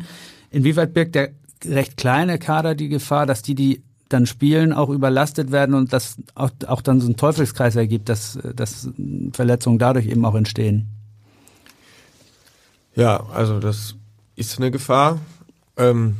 Inwieweit 0.51 0.93
birgt 0.93 1.15
der 1.15 1.29
recht 1.65 1.97
kleine 1.97 2.39
Kader 2.39 2.73
die 2.75 2.89
Gefahr, 2.89 3.25
dass 3.25 3.41
die, 3.41 3.55
die 3.55 3.83
dann 4.07 4.25
spielen, 4.25 4.73
auch 4.73 4.89
überlastet 4.89 5.51
werden 5.51 5.75
und 5.75 5.93
dass 5.93 6.17
auch, 6.33 6.49
auch 6.65 6.81
dann 6.81 6.99
so 6.99 7.07
ein 7.07 7.15
Teufelskreis 7.15 7.75
ergibt, 7.75 8.09
dass, 8.09 8.39
dass 8.55 8.89
Verletzungen 9.33 9.77
dadurch 9.77 10.07
eben 10.07 10.25
auch 10.25 10.33
entstehen. 10.33 10.87
Ja, 12.95 13.23
also 13.31 13.59
das 13.59 13.95
ist 14.35 14.57
eine 14.57 14.71
Gefahr. 14.71 15.19
Ähm, 15.77 16.15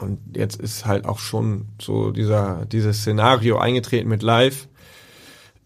und 0.00 0.18
jetzt 0.36 0.60
ist 0.60 0.86
halt 0.86 1.04
auch 1.04 1.18
schon 1.18 1.68
so 1.80 2.10
dieser, 2.10 2.64
dieses 2.66 3.00
Szenario 3.00 3.58
eingetreten 3.58 4.08
mit 4.08 4.22
Live, 4.22 4.68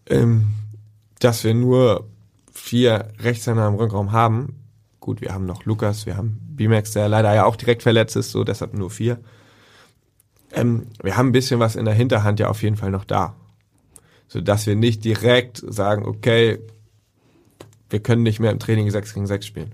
ähm, 0.07 0.47
dass 1.19 1.43
wir 1.43 1.53
nur 1.53 2.07
vier 2.51 3.09
Rechtshänder 3.19 3.67
im 3.67 3.75
Rückraum 3.75 4.11
haben. 4.11 4.61
gut, 4.99 5.21
wir 5.21 5.33
haben 5.33 5.45
noch 5.45 5.65
Lukas, 5.65 6.05
wir 6.05 6.17
haben 6.17 6.39
B-Max, 6.49 6.91
der 6.91 7.07
leider 7.07 7.33
ja 7.33 7.45
auch 7.45 7.55
direkt 7.55 7.83
verletzt 7.83 8.15
ist, 8.15 8.31
so 8.31 8.43
deshalb 8.43 8.73
nur 8.73 8.89
vier. 8.89 9.19
Ähm, 10.51 10.87
wir 11.01 11.15
haben 11.15 11.29
ein 11.29 11.33
bisschen 11.33 11.59
was 11.59 11.75
in 11.75 11.85
der 11.85 11.93
Hinterhand 11.93 12.39
ja 12.39 12.49
auf 12.49 12.63
jeden 12.63 12.77
Fall 12.77 12.91
noch 12.91 13.05
da. 13.05 13.35
So 14.27 14.41
dass 14.41 14.65
wir 14.65 14.75
nicht 14.75 15.05
direkt 15.05 15.63
sagen, 15.67 16.05
okay, 16.05 16.59
wir 17.89 17.99
können 17.99 18.23
nicht 18.23 18.39
mehr 18.39 18.51
im 18.51 18.59
Training 18.59 18.89
6 18.89 19.13
gegen 19.13 19.27
6 19.27 19.45
spielen. 19.45 19.71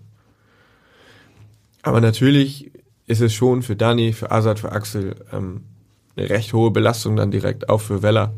Aber 1.82 2.01
natürlich 2.01 2.72
ist 3.12 3.22
es 3.22 3.34
schon 3.34 3.62
für 3.62 3.76
Dani, 3.76 4.14
für 4.14 4.32
Azad, 4.32 4.59
für 4.59 4.72
Axel 4.72 5.16
ähm, 5.34 5.66
eine 6.16 6.30
recht 6.30 6.53
hohe 6.53 6.72
Belastung 6.72 7.16
dann 7.16 7.30
direkt 7.30 7.70
auch 7.70 7.82
für 7.82 8.01
Weller. 8.01 8.34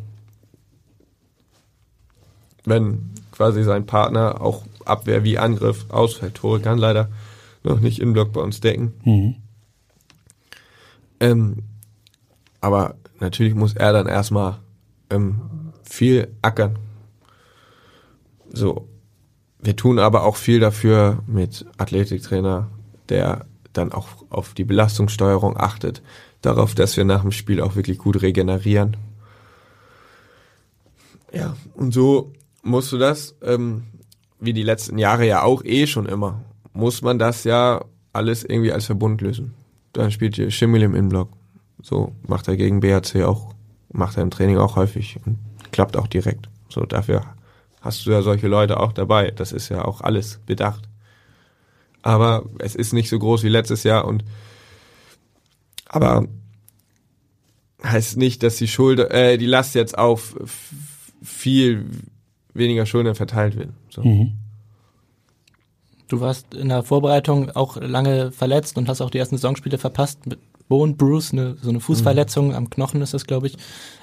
Wenn 2.65 3.11
quasi 3.31 3.63
sein 3.63 3.85
Partner 3.85 4.41
auch 4.41 4.63
Abwehr 4.85 5.23
wie 5.23 5.37
Angriff 5.37 5.85
ausfällt. 5.89 6.35
Tore 6.35 6.59
kann 6.59 6.77
leider 6.77 7.09
noch 7.63 7.79
nicht 7.79 7.99
im 7.99 8.13
Block 8.13 8.33
bei 8.33 8.41
uns 8.41 8.59
decken. 8.61 8.93
Mhm. 9.03 9.35
Ähm, 11.19 11.57
aber 12.59 12.95
natürlich 13.19 13.53
muss 13.55 13.73
er 13.73 13.93
dann 13.93 14.07
erstmal 14.07 14.59
ähm, 15.09 15.71
viel 15.83 16.29
ackern. 16.41 16.77
So. 18.51 18.87
Wir 19.59 19.77
tun 19.77 19.97
aber 19.97 20.23
auch 20.23 20.35
viel 20.35 20.59
dafür 20.59 21.23
mit 21.25 21.65
Athletiktrainer, 21.77 22.69
der 23.07 23.45
dann 23.73 23.91
auch 23.91 24.07
auf 24.29 24.53
die 24.53 24.63
Belastungssteuerung 24.63 25.57
achtet, 25.57 26.01
darauf, 26.41 26.75
dass 26.75 26.97
wir 26.97 27.05
nach 27.05 27.21
dem 27.21 27.31
Spiel 27.31 27.61
auch 27.61 27.75
wirklich 27.75 27.97
gut 27.97 28.21
regenerieren. 28.21 28.97
Ja, 31.31 31.55
und 31.75 31.93
so 31.93 32.31
musst 32.61 32.91
du 32.91 32.97
das, 32.97 33.35
ähm, 33.41 33.83
wie 34.39 34.53
die 34.53 34.63
letzten 34.63 34.97
Jahre 34.97 35.25
ja 35.25 35.43
auch 35.43 35.63
eh 35.63 35.87
schon 35.87 36.05
immer, 36.05 36.41
muss 36.73 37.01
man 37.01 37.17
das 37.17 37.43
ja 37.43 37.83
alles 38.11 38.43
irgendwie 38.43 38.71
als 38.71 38.85
Verbund 38.85 39.21
lösen. 39.21 39.53
Dann 39.93 40.11
spielt 40.11 40.37
ihr 40.37 40.51
Schimmel 40.51 40.83
im 40.83 40.95
Innenblock. 40.95 41.29
So 41.81 42.13
macht 42.27 42.47
er 42.47 42.55
gegen 42.55 42.79
BAC 42.79 43.15
auch, 43.23 43.53
macht 43.91 44.17
er 44.17 44.23
im 44.23 44.31
Training 44.31 44.57
auch 44.57 44.75
häufig 44.75 45.19
und 45.25 45.37
klappt 45.71 45.97
auch 45.97 46.07
direkt. 46.07 46.49
So 46.69 46.81
dafür 46.85 47.23
hast 47.81 48.05
du 48.05 48.11
ja 48.11 48.21
solche 48.21 48.47
Leute 48.47 48.79
auch 48.79 48.93
dabei. 48.93 49.31
Das 49.31 49.51
ist 49.51 49.69
ja 49.69 49.83
auch 49.83 50.01
alles 50.01 50.39
bedacht. 50.45 50.87
Aber 52.03 52.45
es 52.59 52.75
ist 52.75 52.93
nicht 52.93 53.09
so 53.09 53.17
groß 53.17 53.43
wie 53.43 53.49
letztes 53.49 53.83
Jahr 53.83 54.05
und 54.05 54.23
aber 55.87 56.27
heißt 57.83 58.17
nicht, 58.17 58.43
dass 58.43 58.57
die 58.57 58.67
Schuld, 58.67 58.99
äh, 58.99 59.37
die 59.37 59.45
Last 59.45 59.75
jetzt 59.75 59.97
auf 59.97 60.35
viel 61.21 61.85
weniger 62.53 62.85
Schulden 62.85 63.15
verteilt 63.15 63.57
wird. 63.57 63.69
So. 63.89 64.03
Mhm. 64.03 64.33
Du 66.07 66.19
warst 66.19 66.53
in 66.53 66.69
der 66.69 66.83
Vorbereitung 66.83 67.49
auch 67.51 67.77
lange 67.77 68.31
verletzt 68.31 68.77
und 68.77 68.87
hast 68.87 69.01
auch 69.01 69.09
die 69.09 69.17
ersten 69.17 69.37
Saisonspiele 69.37 69.77
verpasst 69.77 70.19
Bone 70.67 70.93
Bruce, 70.93 71.33
eine, 71.33 71.55
so 71.61 71.69
eine 71.69 71.79
Fußverletzung 71.79 72.49
mhm. 72.49 72.55
am 72.55 72.69
Knochen 72.69 73.01
ist 73.01 73.13
das, 73.13 73.25
glaube 73.25 73.47
ich. 73.47 73.57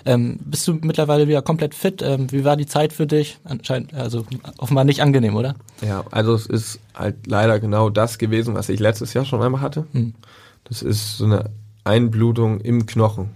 Ähm, 0.04 0.38
bist 0.44 0.66
du 0.68 0.74
mittlerweile 0.74 1.28
wieder 1.28 1.42
komplett 1.42 1.74
fit? 1.74 2.02
Ähm, 2.02 2.30
wie 2.30 2.44
war 2.44 2.56
die 2.56 2.66
Zeit 2.66 2.92
für 2.92 3.06
dich? 3.06 3.38
Anscheinend, 3.44 3.94
also 3.94 4.24
offenbar 4.58 4.84
nicht 4.84 5.02
angenehm, 5.02 5.36
oder? 5.36 5.54
Ja, 5.82 6.04
also 6.10 6.34
es 6.34 6.46
ist 6.46 6.80
halt 6.94 7.26
leider 7.26 7.60
genau 7.60 7.90
das 7.90 8.18
gewesen, 8.18 8.54
was 8.54 8.68
ich 8.68 8.80
letztes 8.80 9.14
Jahr 9.14 9.24
schon 9.24 9.42
einmal 9.42 9.60
hatte. 9.60 9.86
Mhm. 9.92 10.14
Das 10.64 10.82
ist 10.82 11.18
so 11.18 11.24
eine 11.24 11.50
Einblutung 11.84 12.60
im 12.60 12.86
Knochen. 12.86 13.30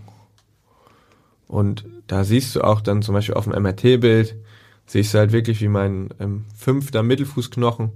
Und 1.48 1.84
da 2.06 2.24
siehst 2.24 2.54
du 2.56 2.62
auch 2.62 2.80
dann 2.80 3.02
zum 3.02 3.14
Beispiel 3.14 3.34
auf 3.34 3.44
dem 3.44 3.60
MRT-Bild, 3.60 4.36
siehst 4.86 5.14
du 5.14 5.18
halt 5.18 5.32
wirklich, 5.32 5.60
wie 5.60 5.68
mein 5.68 6.10
ähm, 6.20 6.44
fünfter 6.56 7.02
Mittelfußknochen 7.02 7.92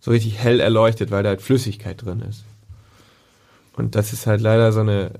so 0.00 0.10
richtig 0.10 0.38
hell 0.38 0.60
erleuchtet, 0.60 1.10
weil 1.10 1.22
da 1.22 1.30
halt 1.30 1.42
Flüssigkeit 1.42 2.04
drin 2.04 2.20
ist. 2.20 2.44
Und 3.76 3.94
das 3.94 4.12
ist 4.12 4.26
halt 4.26 4.40
leider 4.40 4.72
so 4.72 4.80
eine 4.80 5.12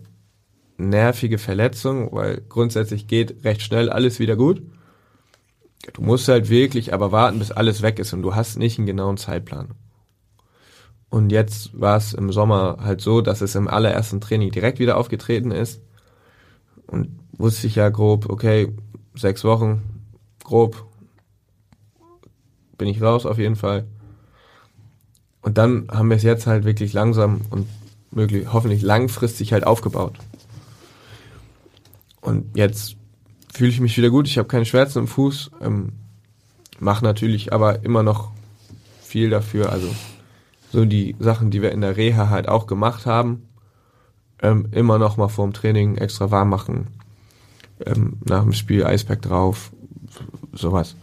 nervige 0.76 1.38
Verletzung, 1.38 2.12
weil 2.12 2.42
grundsätzlich 2.48 3.06
geht 3.06 3.44
recht 3.44 3.62
schnell 3.62 3.90
alles 3.90 4.18
wieder 4.18 4.36
gut. 4.36 4.62
Du 5.92 6.02
musst 6.02 6.28
halt 6.28 6.48
wirklich 6.48 6.94
aber 6.94 7.12
warten, 7.12 7.38
bis 7.38 7.52
alles 7.52 7.82
weg 7.82 7.98
ist 7.98 8.12
und 8.12 8.22
du 8.22 8.34
hast 8.34 8.58
nicht 8.58 8.78
einen 8.78 8.86
genauen 8.86 9.16
Zeitplan. 9.16 9.74
Und 11.10 11.30
jetzt 11.30 11.78
war 11.78 11.96
es 11.96 12.12
im 12.12 12.32
Sommer 12.32 12.78
halt 12.80 13.00
so, 13.00 13.20
dass 13.20 13.40
es 13.40 13.54
im 13.54 13.68
allerersten 13.68 14.20
Training 14.20 14.50
direkt 14.50 14.78
wieder 14.78 14.96
aufgetreten 14.96 15.52
ist. 15.52 15.80
Und 16.86 17.20
wusste 17.32 17.66
ich 17.66 17.76
ja 17.76 17.88
grob, 17.88 18.30
okay, 18.30 18.72
sechs 19.14 19.44
Wochen, 19.44 19.82
grob, 20.42 20.86
bin 22.78 22.88
ich 22.88 23.00
raus 23.00 23.26
auf 23.26 23.38
jeden 23.38 23.56
Fall. 23.56 23.86
Und 25.42 25.58
dann 25.58 25.88
haben 25.90 26.08
wir 26.08 26.16
es 26.16 26.22
jetzt 26.22 26.46
halt 26.46 26.64
wirklich 26.64 26.92
langsam 26.94 27.42
und 27.50 27.68
möglich, 28.14 28.46
hoffentlich 28.52 28.82
langfristig 28.82 29.52
halt 29.52 29.66
aufgebaut. 29.66 30.18
Und 32.20 32.56
jetzt 32.56 32.96
fühle 33.52 33.70
ich 33.70 33.80
mich 33.80 33.96
wieder 33.96 34.10
gut. 34.10 34.26
Ich 34.26 34.38
habe 34.38 34.48
keine 34.48 34.64
Schmerzen 34.64 35.00
im 35.00 35.06
Fuß, 35.06 35.50
ähm, 35.60 35.92
mache 36.78 37.04
natürlich 37.04 37.52
aber 37.52 37.84
immer 37.84 38.02
noch 38.02 38.30
viel 39.02 39.30
dafür. 39.30 39.70
Also 39.70 39.88
so 40.72 40.84
die 40.84 41.14
Sachen, 41.18 41.50
die 41.50 41.62
wir 41.62 41.72
in 41.72 41.82
der 41.82 41.96
Reha 41.96 42.30
halt 42.30 42.48
auch 42.48 42.66
gemacht 42.66 43.06
haben, 43.06 43.48
ähm, 44.42 44.68
immer 44.72 44.98
noch 44.98 45.16
mal 45.16 45.28
vorm 45.28 45.52
Training 45.52 45.96
extra 45.96 46.30
warm 46.30 46.48
machen, 46.48 46.88
ähm, 47.84 48.18
nach 48.24 48.42
dem 48.42 48.52
Spiel 48.52 48.84
Eispack 48.84 49.22
drauf, 49.22 49.70
sowas. 50.52 50.96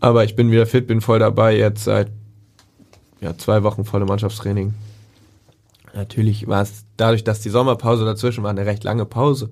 Aber 0.00 0.24
ich 0.24 0.36
bin 0.36 0.50
wieder 0.50 0.66
fit, 0.66 0.86
bin 0.86 1.00
voll 1.00 1.18
dabei, 1.18 1.56
jetzt 1.56 1.84
seit 1.84 2.10
ja, 3.20 3.36
zwei 3.38 3.62
Wochen 3.62 3.84
volle 3.84 4.04
Mannschaftstraining. 4.04 4.74
Natürlich 5.94 6.48
war 6.48 6.62
es 6.62 6.84
dadurch, 6.96 7.22
dass 7.22 7.40
die 7.40 7.50
Sommerpause 7.50 8.04
dazwischen 8.04 8.42
war, 8.42 8.50
eine 8.50 8.66
recht 8.66 8.82
lange 8.82 9.04
Pause. 9.04 9.50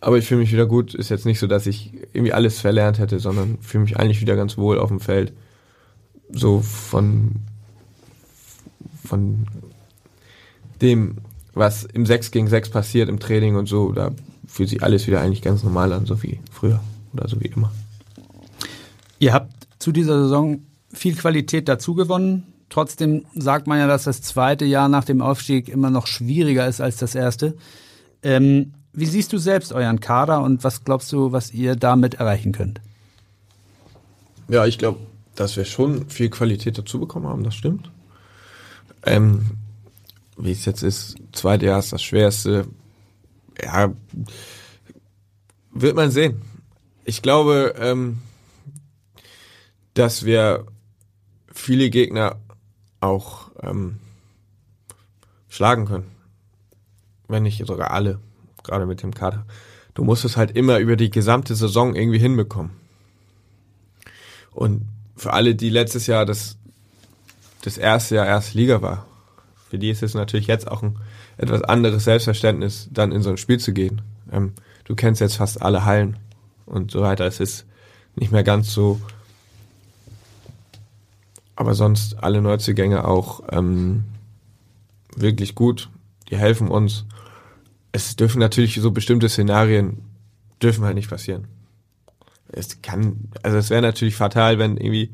Aber 0.00 0.18
ich 0.18 0.26
fühle 0.26 0.40
mich 0.40 0.52
wieder 0.52 0.66
gut. 0.66 0.94
Ist 0.94 1.10
jetzt 1.10 1.26
nicht 1.26 1.38
so, 1.38 1.46
dass 1.46 1.66
ich 1.66 1.92
irgendwie 2.12 2.32
alles 2.32 2.60
verlernt 2.60 2.98
hätte, 2.98 3.20
sondern 3.20 3.58
fühle 3.60 3.84
mich 3.84 3.96
eigentlich 3.96 4.20
wieder 4.20 4.36
ganz 4.36 4.58
wohl 4.58 4.78
auf 4.78 4.88
dem 4.88 5.00
Feld. 5.00 5.32
So 6.30 6.60
von, 6.60 7.36
von 9.04 9.46
dem, 10.82 11.18
was 11.54 11.84
im 11.84 12.04
6 12.04 12.30
gegen 12.32 12.48
6 12.48 12.70
passiert 12.70 13.08
im 13.08 13.20
Training 13.20 13.56
und 13.56 13.66
so, 13.66 13.92
da 13.92 14.12
fühlt 14.46 14.68
sich 14.68 14.82
alles 14.82 15.06
wieder 15.06 15.20
eigentlich 15.20 15.42
ganz 15.42 15.62
normal 15.62 15.92
an, 15.92 16.06
so 16.06 16.22
wie 16.22 16.40
früher 16.50 16.80
oder 17.12 17.28
so 17.28 17.40
wie 17.40 17.46
immer. 17.46 17.72
Ihr 19.18 19.32
habt 19.32 19.52
zu 19.78 19.92
dieser 19.92 20.22
Saison 20.22 20.62
viel 20.92 21.14
Qualität 21.14 21.68
dazu 21.68 21.94
gewonnen. 21.94 22.44
Trotzdem 22.68 23.24
sagt 23.34 23.66
man 23.66 23.78
ja, 23.78 23.86
dass 23.86 24.04
das 24.04 24.22
zweite 24.22 24.64
Jahr 24.64 24.88
nach 24.88 25.04
dem 25.04 25.22
Aufstieg 25.22 25.68
immer 25.68 25.90
noch 25.90 26.06
schwieriger 26.06 26.66
ist 26.66 26.80
als 26.80 26.96
das 26.96 27.14
erste. 27.14 27.56
Ähm, 28.22 28.74
wie 28.92 29.06
siehst 29.06 29.32
du 29.32 29.38
selbst 29.38 29.72
euren 29.72 30.00
Kader 30.00 30.42
und 30.42 30.64
was 30.64 30.84
glaubst 30.84 31.12
du, 31.12 31.32
was 31.32 31.52
ihr 31.52 31.76
damit 31.76 32.14
erreichen 32.14 32.52
könnt? 32.52 32.80
Ja, 34.48 34.66
ich 34.66 34.78
glaube, 34.78 34.98
dass 35.34 35.56
wir 35.56 35.64
schon 35.64 36.08
viel 36.08 36.30
Qualität 36.30 36.78
dazu 36.78 36.98
bekommen 36.98 37.26
haben, 37.26 37.44
das 37.44 37.54
stimmt. 37.54 37.90
Ähm, 39.04 39.46
wie 40.36 40.52
es 40.52 40.64
jetzt 40.64 40.82
ist, 40.82 41.16
zweite 41.32 41.66
Jahr 41.66 41.78
ist 41.78 41.92
das 41.92 42.02
schwerste. 42.02 42.66
Ja, 43.62 43.92
wird 45.72 45.96
man 45.96 46.10
sehen. 46.10 46.42
Ich 47.04 47.22
glaube, 47.22 47.74
ähm, 47.78 48.18
dass 49.94 50.24
wir 50.24 50.66
viele 51.52 51.90
Gegner 51.90 52.36
auch 53.00 53.50
ähm, 53.62 53.98
schlagen 55.48 55.86
können. 55.86 56.10
Wenn 57.28 57.42
nicht 57.42 57.64
sogar 57.66 57.90
alle, 57.90 58.18
gerade 58.62 58.86
mit 58.86 59.02
dem 59.02 59.14
Kader. 59.14 59.44
Du 59.94 60.04
musst 60.04 60.24
es 60.24 60.36
halt 60.36 60.52
immer 60.52 60.78
über 60.78 60.96
die 60.96 61.10
gesamte 61.10 61.54
Saison 61.54 61.94
irgendwie 61.94 62.18
hinbekommen. 62.18 62.70
Und 64.52 64.86
für 65.16 65.32
alle, 65.32 65.54
die 65.54 65.70
letztes 65.70 66.06
Jahr 66.06 66.24
das, 66.24 66.56
das 67.62 67.78
erste 67.78 68.16
Jahr 68.16 68.26
erste 68.26 68.56
Liga 68.56 68.82
war, 68.82 69.06
für 69.68 69.78
die 69.78 69.90
ist 69.90 70.02
es 70.02 70.14
natürlich 70.14 70.46
jetzt 70.46 70.68
auch 70.68 70.82
ein 70.82 70.98
etwas 71.36 71.62
anderes 71.62 72.04
Selbstverständnis, 72.04 72.88
dann 72.90 73.12
in 73.12 73.22
so 73.22 73.30
ein 73.30 73.36
Spiel 73.36 73.58
zu 73.58 73.72
gehen. 73.72 74.00
Ähm, 74.32 74.52
du 74.84 74.94
kennst 74.94 75.20
jetzt 75.20 75.36
fast 75.36 75.60
alle 75.62 75.84
Hallen 75.84 76.16
und 76.66 76.90
so 76.90 77.02
weiter. 77.02 77.26
Es 77.26 77.40
ist 77.40 77.66
nicht 78.16 78.32
mehr 78.32 78.44
ganz 78.44 78.72
so 78.72 79.00
aber 81.58 81.74
sonst 81.74 82.22
alle 82.22 82.40
Neuzugänge 82.40 83.04
auch 83.04 83.42
ähm, 83.50 84.04
wirklich 85.16 85.56
gut. 85.56 85.88
Die 86.30 86.36
helfen 86.36 86.68
uns. 86.68 87.04
Es 87.90 88.14
dürfen 88.14 88.38
natürlich 88.38 88.76
so 88.80 88.92
bestimmte 88.92 89.28
Szenarien 89.28 90.02
dürfen 90.62 90.84
halt 90.84 90.94
nicht 90.94 91.10
passieren. 91.10 91.48
Es 92.46 92.80
kann, 92.80 93.32
also 93.42 93.56
es 93.56 93.70
wäre 93.70 93.82
natürlich 93.82 94.14
fatal, 94.14 94.60
wenn 94.60 94.76
irgendwie 94.76 95.10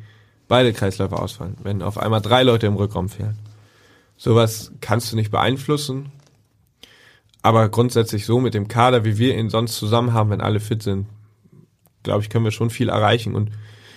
beide 0.47 0.75
Kreisläufe 0.75 1.19
ausfallen, 1.19 1.57
wenn 1.63 1.81
auf 1.81 1.97
einmal 1.97 2.21
drei 2.21 2.43
Leute 2.43 2.67
im 2.67 2.77
Rückraum 2.77 3.09
fehlen. 3.09 3.39
Sowas 4.19 4.71
kannst 4.83 5.11
du 5.11 5.17
nicht 5.17 5.31
beeinflussen. 5.31 6.13
Aber 7.41 7.71
grundsätzlich 7.71 8.27
so 8.27 8.39
mit 8.39 8.53
dem 8.53 8.69
Kader, 8.69 9.07
wie 9.07 9.17
wir 9.17 9.39
ihn 9.39 9.49
sonst 9.49 9.79
zusammen 9.79 10.13
haben, 10.13 10.29
wenn 10.29 10.43
alle 10.43 10.61
fit 10.61 10.83
sind, 10.83 11.07
glaube 12.03 12.21
ich, 12.21 12.29
können 12.29 12.45
wir 12.45 12.51
schon 12.51 12.69
viel 12.69 12.91
erreichen 12.91 13.35
und 13.35 13.51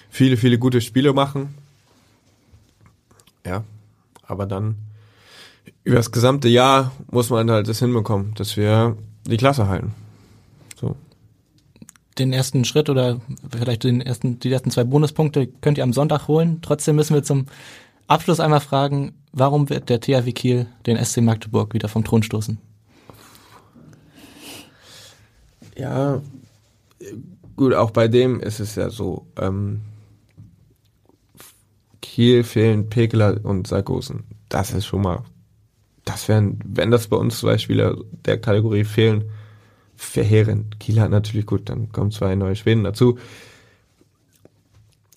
viele, 0.09 0.37
viele 0.37 0.57
gute 0.57 0.79
Spiele 0.79 1.11
machen. 1.11 1.53
Ja, 3.45 3.63
aber 4.23 4.45
dann 4.45 4.75
über 5.83 5.95
das 5.95 6.11
gesamte 6.11 6.49
Jahr 6.49 6.91
muss 7.11 7.29
man 7.29 7.49
halt 7.49 7.67
das 7.67 7.79
hinbekommen, 7.79 8.33
dass 8.35 8.57
wir 8.57 8.97
die 9.25 9.37
Klasse 9.37 9.67
halten. 9.67 9.93
So. 10.79 10.95
Den 12.17 12.33
ersten 12.33 12.65
Schritt 12.65 12.89
oder 12.89 13.21
vielleicht 13.51 13.83
den 13.83 14.01
ersten, 14.01 14.39
die 14.39 14.51
ersten 14.51 14.71
zwei 14.71 14.83
Bonuspunkte 14.83 15.47
könnt 15.47 15.77
ihr 15.77 15.83
am 15.83 15.93
Sonntag 15.93 16.27
holen. 16.27 16.59
Trotzdem 16.61 16.95
müssen 16.95 17.13
wir 17.13 17.23
zum 17.23 17.45
Abschluss 18.07 18.39
einmal 18.39 18.59
fragen, 18.59 19.13
warum 19.33 19.69
wird 19.69 19.89
der 19.89 20.01
THW 20.01 20.31
Kiel 20.31 20.67
den 20.85 21.03
SC 21.03 21.21
Magdeburg 21.21 21.73
wieder 21.73 21.89
vom 21.89 22.03
Thron 22.03 22.23
stoßen? 22.23 22.57
Ja, 25.77 26.21
gut, 27.55 27.73
auch 27.75 27.91
bei 27.91 28.07
dem 28.07 28.39
ist 28.39 28.59
es 28.59 28.75
ja 28.75 28.89
so, 28.89 29.27
ähm, 29.39 29.81
Kiel 32.17 32.43
fehlen 32.43 32.89
Pekeler 32.89 33.41
und 33.43 33.67
Sargosen. 33.67 34.23
Das 34.49 34.71
ist 34.71 34.87
schon 34.87 35.03
mal, 35.03 35.23
das 36.03 36.27
wären, 36.27 36.59
wenn 36.65 36.89
das 36.89 37.09
bei 37.09 37.15
uns 37.15 37.37
zwei 37.37 37.59
Spieler 37.59 37.95
der 38.25 38.39
Kategorie 38.39 38.85
fehlen, 38.85 39.25
verheerend. 39.95 40.79
Kiel 40.79 40.99
hat 40.99 41.11
natürlich 41.11 41.45
gut, 41.45 41.69
dann 41.69 41.91
kommen 41.91 42.09
zwei 42.09 42.33
neue 42.33 42.55
Schweden 42.55 42.85
dazu. 42.85 43.19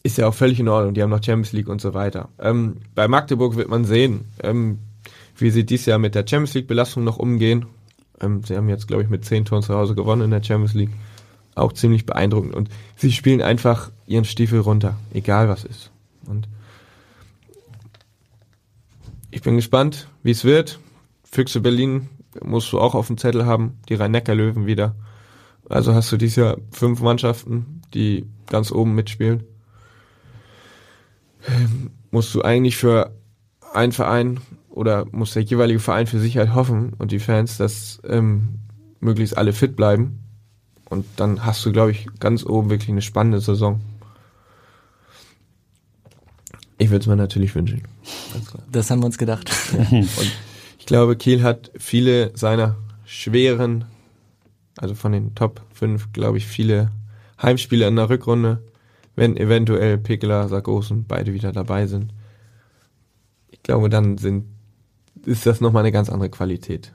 Ist 0.03 0.19
ja 0.19 0.29
auch 0.29 0.35
völlig 0.35 0.61
in 0.61 0.69
Ordnung, 0.69 0.93
die 0.93 1.03
haben 1.03 1.09
noch 1.09 1.25
Champions 1.25 1.53
League 1.53 1.71
und 1.71 1.81
so 1.81 1.95
weiter. 1.95 2.29
Ähm, 2.39 2.83
bei 2.95 3.09
Magdeburg 3.09 3.57
wird 3.57 3.71
man 3.71 3.87
sehen, 3.87 4.27
ähm, 4.43 4.81
wie 5.39 5.49
sie 5.49 5.65
dieses 5.65 5.87
Jahr 5.87 5.99
mit 5.99 6.15
der 6.15 6.27
Champions 6.29 6.53
League 6.53 6.67
Belastung 6.67 7.03
noch 7.03 7.17
umgehen. 7.17 7.65
Ähm, 8.21 8.45
sie 8.45 8.59
haben 8.59 8.69
jetzt, 8.69 8.89
glaube 8.89 9.05
ich, 9.05 9.09
mit 9.09 9.25
zehn 9.25 9.47
Toren 9.47 9.63
zu 9.63 9.75
Hause 9.75 9.95
gewonnen 9.95 10.21
in 10.21 10.33
der 10.33 10.43
Champions 10.43 10.75
League. 10.75 10.93
Auch 11.55 11.73
ziemlich 11.73 12.05
beeindruckend. 12.05 12.55
Und 12.55 12.69
sie 12.95 13.11
spielen 13.11 13.41
einfach 13.41 13.91
ihren 14.07 14.27
Stiefel 14.27 14.61
runter, 14.61 14.97
egal 15.15 15.49
was 15.49 15.65
ist. 15.65 15.91
Und 16.27 16.47
ich 19.31 19.43
bin 19.43 19.57
gespannt, 19.57 20.09
wie 20.23 20.31
es 20.31 20.45
wird. 20.45 20.81
Füchse 21.25 21.61
Berlin 21.61 22.09
musst 22.43 22.73
du 22.73 22.81
auch 22.81 22.95
auf 22.95 23.07
dem 23.07 23.19
Zettel 23.19 23.47
haben, 23.47 23.79
die 23.89 23.95
Rhein-Neckar-Löwen 23.95 24.67
wieder. 24.67 24.95
Also 25.69 25.95
hast 25.95 26.11
du 26.11 26.17
dieses 26.17 26.37
Jahr 26.37 26.57
fünf 26.73 27.01
Mannschaften, 27.01 27.83
die 27.95 28.27
ganz 28.49 28.73
oben 28.73 28.95
mitspielen. 28.95 29.45
Ähm, 31.49 31.91
musst 32.11 32.35
du 32.35 32.43
eigentlich 32.43 32.77
für 32.77 33.15
einen 33.73 33.93
Verein 33.93 34.41
oder 34.69 35.07
muss 35.13 35.35
der 35.35 35.43
jeweilige 35.43 35.81
Verein 35.81 36.07
für 36.07 36.19
sich 36.19 36.37
halt 36.37 36.55
hoffen 36.55 36.93
und 36.99 37.13
die 37.13 37.21
Fans, 37.21 37.57
dass 37.57 38.01
ähm, 38.05 38.61
möglichst 39.01 39.37
alle 39.37 39.53
fit 39.53 39.77
bleiben. 39.77 40.21
Und 40.89 41.07
dann 41.17 41.45
hast 41.45 41.65
du, 41.65 41.73
glaube 41.73 41.93
ich, 41.93 42.07
ganz 42.19 42.45
oben 42.45 42.69
wirklich 42.69 42.91
eine 42.91 43.03
spannende 43.03 43.41
Saison. 43.41 43.81
Ich 46.81 46.89
würde 46.89 47.03
es 47.03 47.07
mir 47.07 47.17
natürlich 47.17 47.55
wünschen. 47.55 47.83
Das 48.73 48.91
haben 48.91 49.01
wir 49.01 49.07
uns 49.07 49.19
gedacht. 49.19 49.51
Und 49.91 50.09
ich 50.79 50.87
glaube, 50.87 51.15
Kiel 51.15 51.43
hat 51.43 51.71
viele 51.77 52.33
seiner 52.35 52.77
schweren, 53.05 53.85
also 54.79 54.95
von 54.95 55.13
den 55.13 55.35
Top 55.35 55.61
5, 55.75 56.15
glaube 56.15 56.39
ich, 56.39 56.47
viele 56.47 56.91
Heimspiele 57.41 57.87
in 57.87 57.97
der 57.97 58.09
Rückrunde, 58.09 58.63
wenn 59.15 59.37
eventuell 59.37 59.99
Pekela, 59.99 60.49
Sargosen 60.49 61.05
beide 61.07 61.35
wieder 61.35 61.53
dabei 61.53 61.87
sind. 61.87 62.15
Ich 63.51 63.63
glaube, 63.63 63.91
dann 63.91 64.17
sind, 64.17 64.47
ist 65.27 65.45
das 65.45 65.61
nochmal 65.61 65.83
eine 65.83 65.93
ganz 65.93 66.09
andere 66.09 66.31
Qualität. 66.31 66.93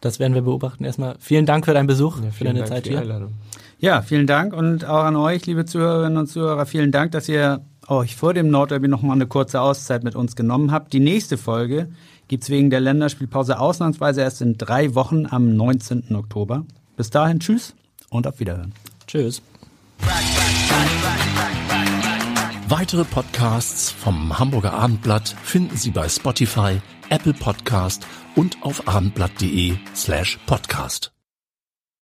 Das 0.00 0.18
werden 0.18 0.34
wir 0.34 0.42
beobachten. 0.42 0.84
Erstmal 0.84 1.14
vielen 1.20 1.46
Dank 1.46 1.66
für 1.66 1.74
deinen 1.74 1.86
Besuch, 1.86 2.20
Ja, 2.20 2.32
für 2.32 2.42
deine 2.42 2.60
Dank 2.60 2.68
Zeit 2.68 2.78
für 2.78 2.82
die 2.82 2.90
hier. 2.90 3.00
Einladung. 3.02 3.34
Ja, 3.78 4.02
vielen 4.02 4.26
Dank 4.26 4.54
und 4.54 4.84
auch 4.84 5.04
an 5.04 5.14
euch, 5.14 5.46
liebe 5.46 5.64
Zuhörerinnen 5.66 6.18
und 6.18 6.26
Zuhörer, 6.26 6.66
vielen 6.66 6.90
Dank, 6.90 7.12
dass 7.12 7.28
ihr 7.28 7.64
euch 7.88 8.16
vor 8.16 8.34
dem 8.34 8.50
Nordderby 8.50 8.88
noch 8.88 9.02
mal 9.02 9.14
eine 9.14 9.26
kurze 9.26 9.60
Auszeit 9.60 10.04
mit 10.04 10.14
uns 10.14 10.36
genommen 10.36 10.72
habt. 10.72 10.92
Die 10.92 11.00
nächste 11.00 11.38
Folge 11.38 11.88
gibt's 12.28 12.50
wegen 12.50 12.70
der 12.70 12.80
Länderspielpause 12.80 13.58
ausnahmsweise 13.58 14.20
erst 14.20 14.42
in 14.42 14.58
drei 14.58 14.94
Wochen 14.94 15.26
am 15.26 15.56
19. 15.56 16.14
Oktober. 16.14 16.64
Bis 16.96 17.10
dahin, 17.10 17.40
tschüss 17.40 17.74
und 18.10 18.26
auf 18.26 18.40
Wiederhören. 18.40 18.72
Tschüss. 19.06 19.42
Weitere 22.68 23.04
Podcasts 23.04 23.90
vom 23.90 24.38
Hamburger 24.38 24.74
Abendblatt 24.74 25.34
finden 25.42 25.76
Sie 25.76 25.90
bei 25.90 26.08
Spotify, 26.08 26.80
Apple 27.08 27.32
Podcast 27.32 28.06
und 28.36 28.62
auf 28.62 28.86
abendblatt.de 28.86 29.76
slash 29.94 30.38
podcast. 30.46 31.17